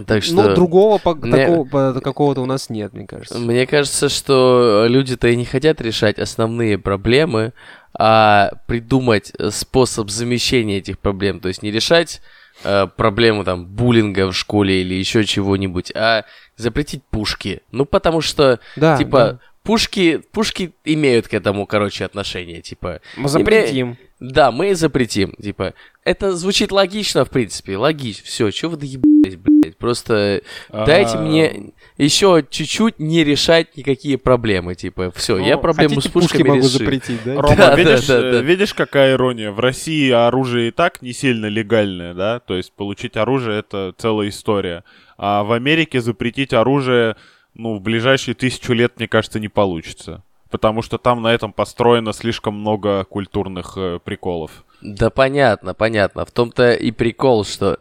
Так 0.06 0.22
что... 0.22 0.34
Ну, 0.34 0.54
другого 0.54 0.98
по- 0.98 1.14
мне- 1.14 1.46
такого, 1.46 2.00
какого-то 2.00 2.40
у 2.40 2.46
нас 2.46 2.70
нет, 2.70 2.92
мне 2.92 3.06
кажется. 3.06 3.38
Мне 3.38 3.66
кажется, 3.66 4.08
что 4.08 4.86
люди-то 4.88 5.26
и 5.28 5.34
не 5.36 5.44
хотят 5.44 5.80
решать 5.80 6.18
основные 6.20 6.78
проблемы, 6.78 7.52
а 7.98 8.52
придумать 8.66 9.32
э, 9.36 9.50
способ 9.50 10.08
замещения 10.08 10.78
этих 10.78 10.98
проблем. 10.98 11.40
То 11.40 11.48
есть 11.48 11.62
не 11.62 11.72
решать 11.72 12.22
э, 12.62 12.86
проблему 12.96 13.44
там 13.44 13.66
буллинга 13.66 14.30
в 14.30 14.36
школе 14.36 14.80
или 14.82 14.94
еще 14.94 15.24
чего-нибудь, 15.24 15.90
а 15.94 16.24
запретить 16.56 17.02
пушки. 17.10 17.60
Ну, 17.72 17.84
потому 17.84 18.20
что, 18.20 18.60
Да, 18.76 18.96
типа, 18.96 19.40
пушки, 19.64 20.22
пушки 20.32 20.72
имеют 20.84 21.26
к 21.28 21.34
этому, 21.34 21.66
короче, 21.66 22.04
отношение, 22.04 22.62
типа... 22.62 23.00
Мы 23.16 23.28
запретим. 23.28 23.98
Да, 24.20 24.50
мы 24.50 24.74
запретим, 24.74 25.32
типа. 25.40 25.74
Это 26.04 26.34
звучит 26.34 26.72
логично, 26.72 27.24
в 27.24 27.30
принципе, 27.30 27.76
логично. 27.76 28.24
Все, 28.24 28.50
что 28.50 28.70
вы 28.70 28.76
доебались, 28.76 29.36
блядь? 29.36 29.76
Просто 29.76 30.42
дайте 30.70 31.18
А, 31.18 31.20
мне 31.20 31.72
еще 31.98 32.44
чуть-чуть 32.48 32.98
не 32.98 33.22
решать 33.22 33.76
никакие 33.76 34.18
проблемы, 34.18 34.74
типа. 34.74 35.12
Все, 35.14 35.36
Ну, 35.36 35.46
я 35.46 35.56
проблему 35.56 36.00
с 36.00 36.08
пушками 36.08 36.42
пушки 36.42 36.42
могу 36.42 36.58
решил. 36.60 36.70
запретить, 36.70 37.22
да? 37.24 37.40
Рома, 37.40 37.56
Да, 37.56 37.76
видишь, 37.76 38.06
да, 38.06 38.20
да, 38.20 38.28
э, 38.28 38.32
да. 38.32 38.40
видишь, 38.40 38.74
какая 38.74 39.12
ирония? 39.14 39.52
В 39.52 39.60
России 39.60 40.10
оружие 40.10 40.68
и 40.68 40.70
так 40.72 41.00
не 41.00 41.12
сильно 41.12 41.46
легальное, 41.46 42.14
да? 42.14 42.40
То 42.40 42.56
есть 42.56 42.72
получить 42.72 43.16
оружие— 43.16 43.58
это 43.60 43.94
целая 43.98 44.30
история. 44.30 44.82
А 45.16 45.44
в 45.44 45.52
Америке 45.52 46.00
запретить 46.00 46.52
оружие, 46.52 47.16
ну, 47.54 47.76
в 47.76 47.80
ближайшие 47.82 48.34
тысячу 48.34 48.72
лет, 48.72 48.94
мне 48.96 49.06
кажется, 49.06 49.38
не 49.38 49.48
получится. 49.48 50.24
Потому 50.50 50.82
что 50.82 50.98
там 50.98 51.22
на 51.22 51.32
этом 51.32 51.52
построено 51.52 52.12
слишком 52.12 52.54
много 52.54 53.04
культурных 53.04 53.74
э, 53.76 53.98
приколов. 54.02 54.64
Да 54.80 55.10
понятно, 55.10 55.74
понятно. 55.74 56.24
В 56.24 56.30
том-то 56.30 56.72
и 56.72 56.90
прикол, 56.90 57.44
что 57.44 57.78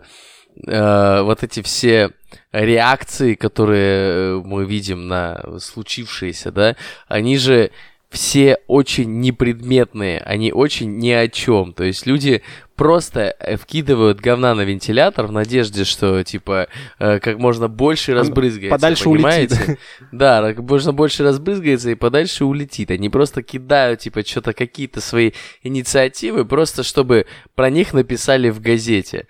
э, 0.66 1.22
вот 1.22 1.44
эти 1.44 1.62
все 1.62 2.12
реакции, 2.52 3.36
которые 3.36 4.40
э, 4.40 4.42
мы 4.44 4.66
видим 4.66 5.08
на 5.08 5.60
случившееся, 5.60 6.52
да, 6.52 6.76
они 7.08 7.38
же 7.38 7.72
все 8.18 8.58
очень 8.66 9.22
непредметные, 9.22 10.20
они 10.22 10.52
очень 10.52 10.98
ни 10.98 11.12
о 11.12 11.28
чем. 11.28 11.72
То 11.72 11.84
есть 11.84 12.08
люди 12.08 12.42
просто 12.76 13.36
э, 13.40 13.58
вкидывают 13.58 14.20
говна 14.20 14.56
на 14.56 14.62
вентилятор 14.62 15.28
в 15.28 15.32
надежде, 15.32 15.84
что 15.84 16.24
типа 16.24 16.68
э, 16.98 17.20
как 17.20 17.38
можно 17.38 17.68
больше 17.68 18.16
разбрызгается. 18.16 18.76
подальше 18.76 19.08
улетит. 19.08 19.50
понимаете? 19.52 19.78
Да, 20.12 20.42
как 20.52 20.68
можно 20.68 20.94
больше 20.94 21.22
разбрызгается 21.22 21.92
и 21.92 21.96
подальше 21.96 22.44
улетит. 22.44 22.90
Они 22.90 23.08
просто 23.10 23.44
кидают, 23.44 24.00
типа, 24.00 24.26
что-то 24.26 24.54
какие-то 24.54 25.00
свои 25.00 25.34
инициативы, 25.62 26.44
просто 26.44 26.82
чтобы 26.82 27.28
про 27.54 27.70
них 27.70 27.94
написали 27.94 28.50
в 28.50 28.62
газете. 28.62 29.28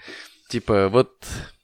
Типа, 0.48 0.88
вот, 0.88 1.12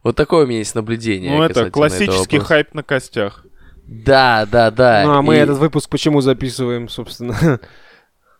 вот 0.04 0.18
такое 0.18 0.44
у 0.44 0.48
меня 0.48 0.60
есть 0.60 0.76
наблюдение. 0.76 1.38
ну, 1.38 1.42
это 1.42 1.72
классический 1.72 2.40
хайп 2.40 2.74
на 2.74 2.84
костях. 2.84 3.46
Да, 3.88 4.46
да, 4.50 4.72
да. 4.72 5.04
Ну, 5.06 5.12
а 5.14 5.22
мы 5.22 5.36
И- 5.36 5.40
этот 5.40 5.58
выпуск 5.58 5.90
почему 5.90 6.22
записываем, 6.22 6.90
собственно? 6.90 7.60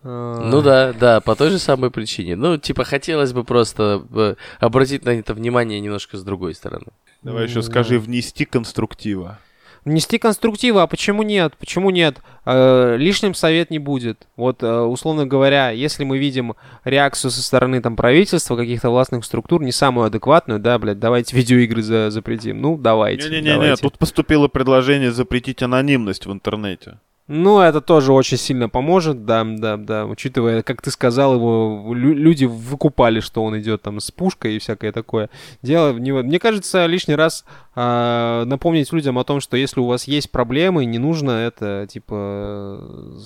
А, 0.06 0.50
Ну 0.50 0.62
да, 0.62 0.92
да, 0.92 1.22
по 1.22 1.34
той 1.34 1.50
же 1.50 1.60
самой 1.60 1.90
причине. 1.90 2.36
Ну, 2.36 2.58
типа, 2.58 2.84
хотелось 2.84 3.32
бы 3.32 3.46
просто 3.46 4.06
э, 4.14 4.36
обратить 4.60 5.06
на 5.06 5.12
это 5.12 5.34
внимание 5.34 5.80
немножко 5.80 6.18
с 6.18 6.24
другой 6.26 6.56
стороны. 6.56 6.88
Давай 7.22 7.46
еще 7.46 7.62
скажи, 7.62 7.98
внести 8.00 8.44
конструктива. 8.44 9.40
Нести 9.86 10.18
конструктива, 10.18 10.84
а 10.84 10.88
почему 10.88 11.24
нет? 11.24 11.56
Почему 11.60 11.90
нет? 11.90 12.20
Э, 12.46 12.96
лишним 12.98 13.34
совет 13.34 13.70
не 13.70 13.80
будет. 13.80 14.28
Вот, 14.38 14.64
э, 14.64 14.80
условно 14.82 15.26
говоря, 15.26 15.72
если 15.72 16.04
мы 16.06 16.18
видим 16.18 16.54
реакцию 16.86 17.32
со 17.32 17.42
стороны 17.42 17.82
там 17.82 17.96
правительства, 17.96 18.56
каких-то 18.56 18.90
властных 18.90 19.26
структур, 19.26 19.62
не 19.62 19.72
самую 19.74 20.06
адекватную, 20.08 20.60
да, 20.60 20.80
блядь, 20.80 21.00
давайте 21.00 21.36
видеоигры 21.36 21.82
за- 21.82 22.12
запретим. 22.12 22.62
Ну, 22.62 22.78
давайте. 22.78 23.28
Не-не-не, 23.30 23.76
тут 23.82 23.98
поступило 23.98 24.48
предложение 24.48 25.12
запретить 25.12 25.62
анонимность 25.62 26.26
в 26.26 26.32
интернете. 26.32 27.00
Ну, 27.28 27.62
это 27.62 27.80
тоже 27.80 28.12
очень 28.12 28.38
сильно 28.38 28.68
поможет, 28.68 29.26
да, 29.26 29.46
да, 29.46 29.78
да. 29.78 30.06
Учитывая, 30.06 30.62
как 30.62 30.82
ты 30.82 30.92
сказал, 30.92 31.36
его 31.36 31.94
лю- 31.94 32.14
люди 32.14 32.44
выкупали, 32.44 33.22
что 33.22 33.44
он 33.46 33.58
идет 33.60 33.82
там 33.82 34.02
с 34.02 34.12
пушкой 34.12 34.56
и 34.56 34.60
всякое 34.60 34.92
такое. 34.92 35.30
Дело 35.62 35.94
в 35.94 36.00
него. 36.02 36.22
Мне 36.22 36.38
кажется, 36.38 36.86
лишний 36.86 37.16
раз 37.16 37.46
а, 37.76 38.44
напомнить 38.46 38.92
людям 38.92 39.18
о 39.18 39.24
том, 39.24 39.40
что 39.40 39.56
если 39.56 39.80
у 39.80 39.86
вас 39.86 40.04
есть 40.06 40.32
проблемы, 40.32 40.84
не 40.84 40.98
нужно 41.00 41.32
это, 41.32 41.88
типа, 41.90 43.18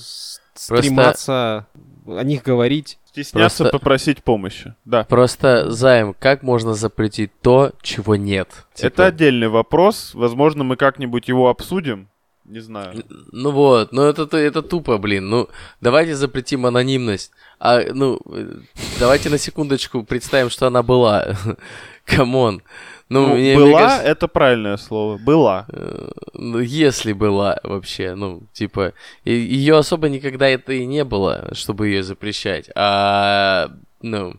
стрематься 0.54 1.66
о 2.06 2.24
них 2.24 2.44
говорить. 2.44 3.00
Стесняться 3.06 3.64
Просто- 3.64 3.78
попросить 3.78 4.24
помощи. 4.24 4.76
Да. 4.86 5.04
Просто, 5.06 5.72
Займ, 5.72 6.16
как 6.20 6.44
можно 6.44 6.76
запретить 6.76 7.32
то, 7.42 7.72
чего 7.82 8.16
нет? 8.16 8.50
Типа, 8.76 8.88
Это 8.88 9.06
отдельный 9.08 9.48
вопрос. 9.48 10.12
Возможно, 10.14 10.64
мы 10.64 10.76
как-нибудь 10.76 11.28
его 11.28 11.50
обсудим. 11.50 12.10
Не 12.48 12.62
знаю. 12.62 13.04
Ну 13.34 13.52
вот, 13.52 13.92
ну 13.92 14.04
это, 14.04 14.38
это 14.38 14.62
тупо, 14.62 14.98
блин. 14.98 15.30
Ну, 15.30 15.48
давайте 15.82 16.16
запретим 16.16 16.66
анонимность. 16.66 17.32
А, 17.60 17.82
ну, 17.94 18.20
э, 18.32 18.54
давайте 19.00 19.30
на 19.30 19.38
секундочку 19.38 20.04
представим, 20.04 20.50
что 20.50 20.68
она 20.68 20.82
была. 20.82 21.36
Come 22.06 22.38
on. 22.38 22.62
Ну, 23.10 23.28
Ну, 23.28 23.36
мне- 23.36 23.56
мне 23.56 23.66
была, 23.66 23.80
кажется, 23.82 24.04
это 24.08 24.28
правильное 24.28 24.78
слово. 24.78 25.18
Была. 25.18 25.66
э, 25.70 26.10
ну, 26.34 26.60
если 26.60 27.14
была 27.14 27.58
вообще, 27.64 28.16
ну, 28.16 28.44
типа, 28.54 28.94
ее 29.26 29.78
особо 29.78 30.08
никогда 30.10 30.48
это 30.48 30.72
и 30.74 30.86
не 30.86 31.04
было, 31.04 31.50
чтобы 31.54 31.88
ее 31.88 32.04
запрещать. 32.04 32.70
А, 32.76 33.70
ну, 34.02 34.34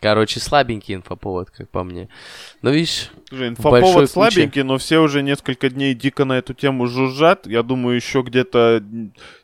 короче, 0.00 0.40
слабенький 0.40 0.94
инфоповод, 0.94 1.50
как 1.50 1.68
по 1.68 1.84
мне. 1.84 2.08
Но 2.62 2.70
видишь, 2.70 3.10
Слушай, 3.28 3.48
инфоповод 3.48 3.94
куче. 3.94 4.06
слабенький, 4.06 4.62
но 4.62 4.78
все 4.78 4.98
уже 4.98 5.22
несколько 5.22 5.68
дней 5.70 5.94
дико 5.94 6.24
на 6.24 6.38
эту 6.38 6.54
тему 6.54 6.86
жужжат. 6.86 7.46
Я 7.46 7.62
думаю, 7.62 7.96
еще 7.96 8.22
где-то 8.22 8.82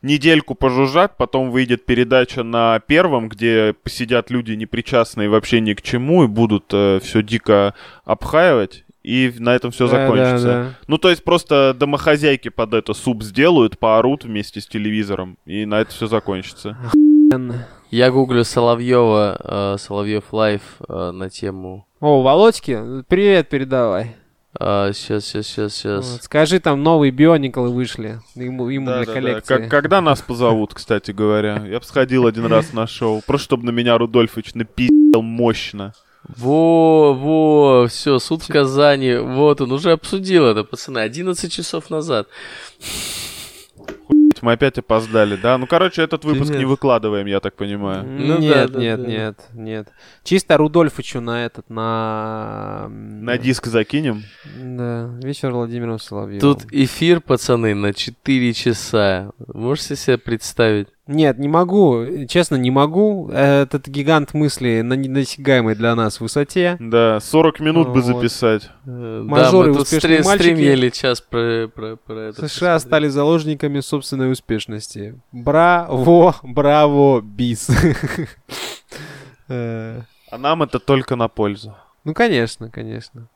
недельку 0.02 0.54
пожужжат, 0.54 1.16
потом 1.16 1.50
выйдет 1.50 1.84
передача 1.84 2.42
на 2.42 2.80
первом, 2.80 3.28
где 3.28 3.74
посидят 3.82 4.30
люди 4.30 4.52
непричастные 4.52 5.28
вообще 5.28 5.60
ни 5.60 5.74
к 5.74 5.82
чему 5.82 6.24
и 6.24 6.28
будут 6.28 6.66
все 6.68 7.22
дико 7.22 7.74
обхаивать. 8.04 8.84
И 9.02 9.34
на 9.38 9.54
этом 9.54 9.70
все 9.70 9.86
Да, 9.86 9.90
закончится. 10.06 10.46
да, 10.46 10.62
да. 10.64 10.74
Ну, 10.86 10.96
то 10.96 11.10
есть 11.10 11.22
просто 11.24 11.76
домохозяйки 11.78 12.48
под 12.48 12.72
это 12.72 12.94
суп 12.94 13.22
сделают, 13.22 13.78
поорут 13.78 14.24
вместе 14.24 14.62
с 14.62 14.66
телевизором, 14.66 15.36
и 15.44 15.66
на 15.66 15.82
это 15.82 15.90
все 15.92 16.06
закончится. 16.06 16.78
Я 17.90 18.10
гуглю 18.10 18.44
Соловьева, 18.44 19.76
Соловьев 19.78 20.24
Live 20.32 20.62
э, 20.88 21.10
на 21.12 21.30
тему 21.30 21.86
О, 22.00 22.22
Володьки, 22.22 23.02
привет 23.08 23.48
передавай. 23.48 24.16
Сейчас, 24.56 25.24
сейчас, 25.24 25.46
сейчас, 25.46 25.84
Вот, 25.84 26.04
сейчас. 26.04 26.22
скажи, 26.22 26.60
там 26.60 26.80
новые 26.84 27.10
биониклы 27.10 27.70
вышли 27.70 28.20
ему, 28.36 28.68
ему 28.68 28.86
для 28.86 29.00
Да-да-да. 29.00 29.12
коллекции. 29.12 29.56
Как- 29.56 29.68
когда 29.68 30.00
нас 30.00 30.20
позовут, 30.22 30.74
кстати 30.74 31.10
говоря? 31.10 31.64
Я 31.66 31.80
бы 31.80 31.84
сходил 31.84 32.24
один 32.26 32.46
раз 32.46 32.72
на 32.72 32.86
шоу. 32.86 33.20
Просто 33.26 33.46
чтобы 33.46 33.64
на 33.66 33.70
меня 33.70 33.98
Рудольфович 33.98 34.54
напиздил 34.54 35.22
мощно. 35.22 35.92
Во, 36.28 37.12
во, 37.14 37.88
все, 37.88 38.20
суд 38.20 38.42
в 38.44 38.48
Казани. 38.48 39.16
Вот 39.16 39.60
он 39.60 39.72
уже 39.72 39.90
обсудил 39.90 40.46
это, 40.46 40.62
пацаны, 40.62 41.00
11 41.00 41.52
часов 41.52 41.90
назад. 41.90 42.28
Блядь, 44.34 44.42
Мы 44.42 44.52
опять 44.52 44.78
опоздали, 44.78 45.36
да? 45.36 45.58
Ну, 45.58 45.66
короче, 45.66 46.02
этот 46.02 46.24
выпуск 46.24 46.50
Нет. 46.50 46.60
не 46.60 46.64
выкладываем, 46.64 47.26
я 47.26 47.40
так 47.40 47.54
понимаю. 47.54 48.04
Ну 48.04 48.38
нет, 48.38 48.72
да, 48.72 48.78
да, 48.78 48.80
нет, 48.80 49.02
да. 49.02 49.06
нет, 49.06 49.48
нет. 49.54 49.88
Чисто 50.22 50.56
Рудольфычу 50.56 51.20
на 51.20 51.44
этот, 51.46 51.68
на... 51.70 52.88
На 52.88 53.38
диск 53.38 53.66
закинем. 53.66 54.22
Да, 54.56 55.10
вечер 55.22 55.52
Владимира 55.52 55.98
Соловьева. 55.98 56.40
Тут 56.40 56.64
эфир, 56.72 57.20
пацаны, 57.20 57.74
на 57.74 57.92
4 57.92 58.52
часа. 58.52 59.30
Можете 59.52 59.96
себе 59.96 60.18
представить? 60.18 60.88
Нет, 61.06 61.38
не 61.38 61.48
могу, 61.48 62.02
честно, 62.28 62.56
не 62.56 62.70
могу. 62.70 63.28
Этот 63.28 63.88
гигант 63.88 64.32
мысли 64.32 64.80
на 64.80 64.94
недосягаемой 64.94 65.74
для 65.74 65.94
нас 65.94 66.18
высоте. 66.18 66.78
Да, 66.80 67.20
40 67.20 67.60
минут 67.60 67.88
бы 67.88 68.00
Вот. 68.00 68.04
записать. 68.04 68.70
Э, 68.86 69.22
Мажоры, 69.22 69.66
да, 69.66 69.72
мы 69.72 69.78
тут 69.78 69.82
успешные 69.86 70.20
стри- 70.22 70.24
мальчики. 70.26 70.52
стримили 70.54 70.88
час 70.88 71.20
про, 71.20 71.68
про, 71.68 71.96
про 71.96 72.20
это. 72.30 72.48
США 72.48 72.74
посмотреть. 72.76 72.80
стали 72.80 73.08
заложниками 73.08 73.80
собственной 73.80 74.32
успешности. 74.32 75.20
Браво, 75.30 76.36
браво, 76.42 77.20
бис. 77.20 77.68
Э, 79.48 80.00
А 80.30 80.38
нам 80.38 80.62
это 80.62 80.78
только 80.78 81.16
на 81.16 81.28
пользу. 81.28 81.74
Ну, 82.04 82.14
конечно, 82.14 82.70
конечно. 82.70 83.28